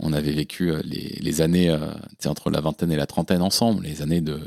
On 0.00 0.12
avait 0.12 0.32
vécu 0.32 0.70
euh, 0.70 0.80
les, 0.84 1.40
années 1.40 1.70
euh, 1.70 1.90
entre 2.26 2.50
la 2.50 2.60
vingtaine 2.60 2.92
et 2.92 2.96
la 2.96 3.06
trentaine 3.06 3.42
ensemble, 3.42 3.84
les 3.84 4.02
années 4.02 4.20
de, 4.20 4.40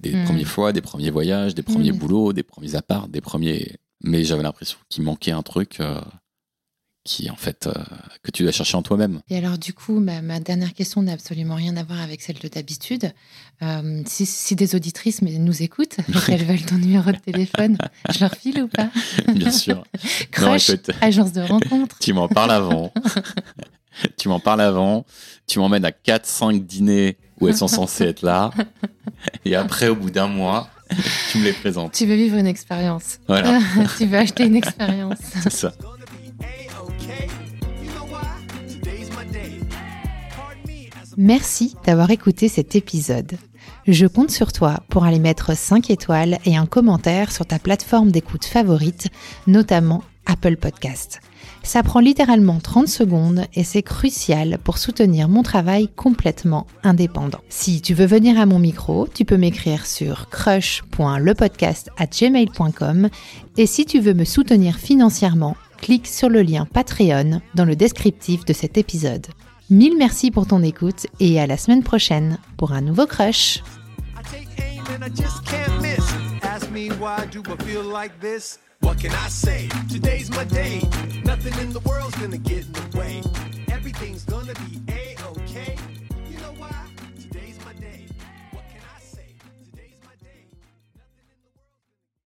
des 0.00 0.14
hmm. 0.14 0.24
premières 0.24 0.48
fois, 0.48 0.72
des 0.72 0.80
premiers 0.80 1.10
voyages, 1.10 1.54
des 1.54 1.62
premiers 1.62 1.92
hmm. 1.92 1.98
boulots, 1.98 2.32
des 2.32 2.42
premiers 2.42 2.74
apparts, 2.74 3.08
des 3.08 3.20
premiers. 3.20 3.76
Mais 4.02 4.24
j'avais 4.24 4.42
l'impression 4.42 4.78
qu'il 4.88 5.04
manquait 5.04 5.32
un 5.32 5.42
truc. 5.42 5.80
Qui 7.04 7.30
en 7.30 7.36
fait 7.36 7.66
euh, 7.66 7.72
que 8.22 8.30
tu 8.30 8.44
dois 8.44 8.52
chercher 8.52 8.78
en 8.78 8.82
toi-même. 8.82 9.20
Et 9.28 9.36
alors 9.36 9.58
du 9.58 9.74
coup, 9.74 10.00
ma, 10.00 10.40
dernière 10.40 10.72
question 10.72 11.02
n'a 11.02 11.12
absolument 11.12 11.54
rien 11.54 11.76
à 11.76 11.82
voir 11.82 12.00
avec 12.00 12.22
celle 12.22 12.38
de 12.38 12.48
d'habitude. 12.48 13.12
Euh, 13.62 14.02
si, 14.06 14.54
des 14.54 14.74
auditrices 14.74 15.20
nous 15.20 15.62
écoutent 15.62 15.98
et 15.98 16.12
qu'elles 16.26 16.44
veulent 16.44 16.64
ton 16.64 16.76
numéro 16.76 17.12
de 17.12 17.18
téléphone, 17.18 17.76
je 18.10 18.20
leur 18.20 18.34
file 18.34 18.62
ou 18.62 18.68
pas? 18.68 18.88
Bien 19.34 19.50
sûr. 19.50 19.84
Crush, 20.30 20.70
agence 21.02 21.32
de 21.32 21.42
rencontre. 21.42 21.98
tu 21.98 22.14
m'en 22.14 22.26
parles 22.26 22.52
avant. 22.52 22.90
tu 24.16 24.28
m'en 24.28 24.40
parles 24.40 24.62
avant. 24.62 25.04
Tu 25.46 25.58
m'emmènes 25.58 25.84
à 25.84 25.90
4-5 25.90 26.64
dîners 26.64 27.18
où 27.38 27.48
elles 27.48 27.56
sont 27.56 27.68
censées 27.68 28.04
être 28.04 28.22
là. 28.22 28.50
Et 29.44 29.54
après, 29.54 29.88
au 29.88 29.96
bout 29.96 30.10
d'un 30.10 30.28
mois, 30.28 30.70
tu 31.30 31.38
me 31.38 31.44
les 31.44 31.52
présentes. 31.52 31.92
Tu 31.92 32.06
veux 32.06 32.16
vivre 32.16 32.38
une 32.38 32.46
expérience. 32.46 33.18
Voilà. 33.28 33.60
tu 33.98 34.06
veux 34.06 34.16
acheter 34.16 34.44
une 34.44 34.56
expérience. 34.56 35.18
C'est 35.42 35.52
ça. 35.52 35.72
Merci 41.16 41.74
d'avoir 41.84 42.10
écouté 42.10 42.48
cet 42.48 42.76
épisode. 42.76 43.32
Je 43.86 44.06
compte 44.06 44.30
sur 44.30 44.52
toi 44.52 44.80
pour 44.88 45.04
aller 45.04 45.18
mettre 45.18 45.56
5 45.56 45.90
étoiles 45.90 46.38
et 46.44 46.56
un 46.56 46.66
commentaire 46.66 47.30
sur 47.30 47.46
ta 47.46 47.58
plateforme 47.58 48.10
d'écoute 48.10 48.44
favorite, 48.44 49.08
notamment 49.46 50.02
Apple 50.26 50.56
Podcast. 50.56 51.20
Ça 51.62 51.82
prend 51.82 52.00
littéralement 52.00 52.60
30 52.60 52.88
secondes 52.88 53.46
et 53.54 53.64
c'est 53.64 53.82
crucial 53.82 54.58
pour 54.62 54.76
soutenir 54.78 55.28
mon 55.28 55.42
travail 55.42 55.88
complètement 55.88 56.66
indépendant. 56.82 57.40
Si 57.48 57.80
tu 57.80 57.94
veux 57.94 58.06
venir 58.06 58.38
à 58.38 58.46
mon 58.46 58.58
micro, 58.58 59.08
tu 59.12 59.24
peux 59.24 59.36
m'écrire 59.36 59.86
sur 59.86 60.28
crush.lepodcast@gmail.com 60.30 63.08
et 63.56 63.66
si 63.66 63.86
tu 63.86 64.00
veux 64.00 64.14
me 64.14 64.24
soutenir 64.24 64.76
financièrement, 64.76 65.56
clique 65.78 66.06
sur 66.06 66.28
le 66.28 66.42
lien 66.42 66.66
Patreon 66.66 67.40
dans 67.54 67.64
le 67.64 67.76
descriptif 67.76 68.44
de 68.44 68.52
cet 68.52 68.76
épisode. 68.76 69.26
Mille 69.70 69.96
merci 69.96 70.30
pour 70.30 70.46
ton 70.46 70.62
écoute 70.62 71.06
et 71.20 71.40
à 71.40 71.46
la 71.46 71.56
semaine 71.56 71.82
prochaine 71.82 72.38
pour 72.56 72.72
un 72.72 72.82
nouveau 72.82 73.06
crush. 73.06 73.62
Nothing 81.24 81.54
in 81.54 81.72
the 81.72 81.80
world's 81.86 82.14
gonna 82.16 82.36
get 82.36 82.64
in 82.64 82.72
the 82.72 82.98
way. 82.98 83.22
Everything's 83.72 84.24
gonna 84.24 84.52
be 84.54 84.84
know 85.24 85.32
why? 85.32 85.93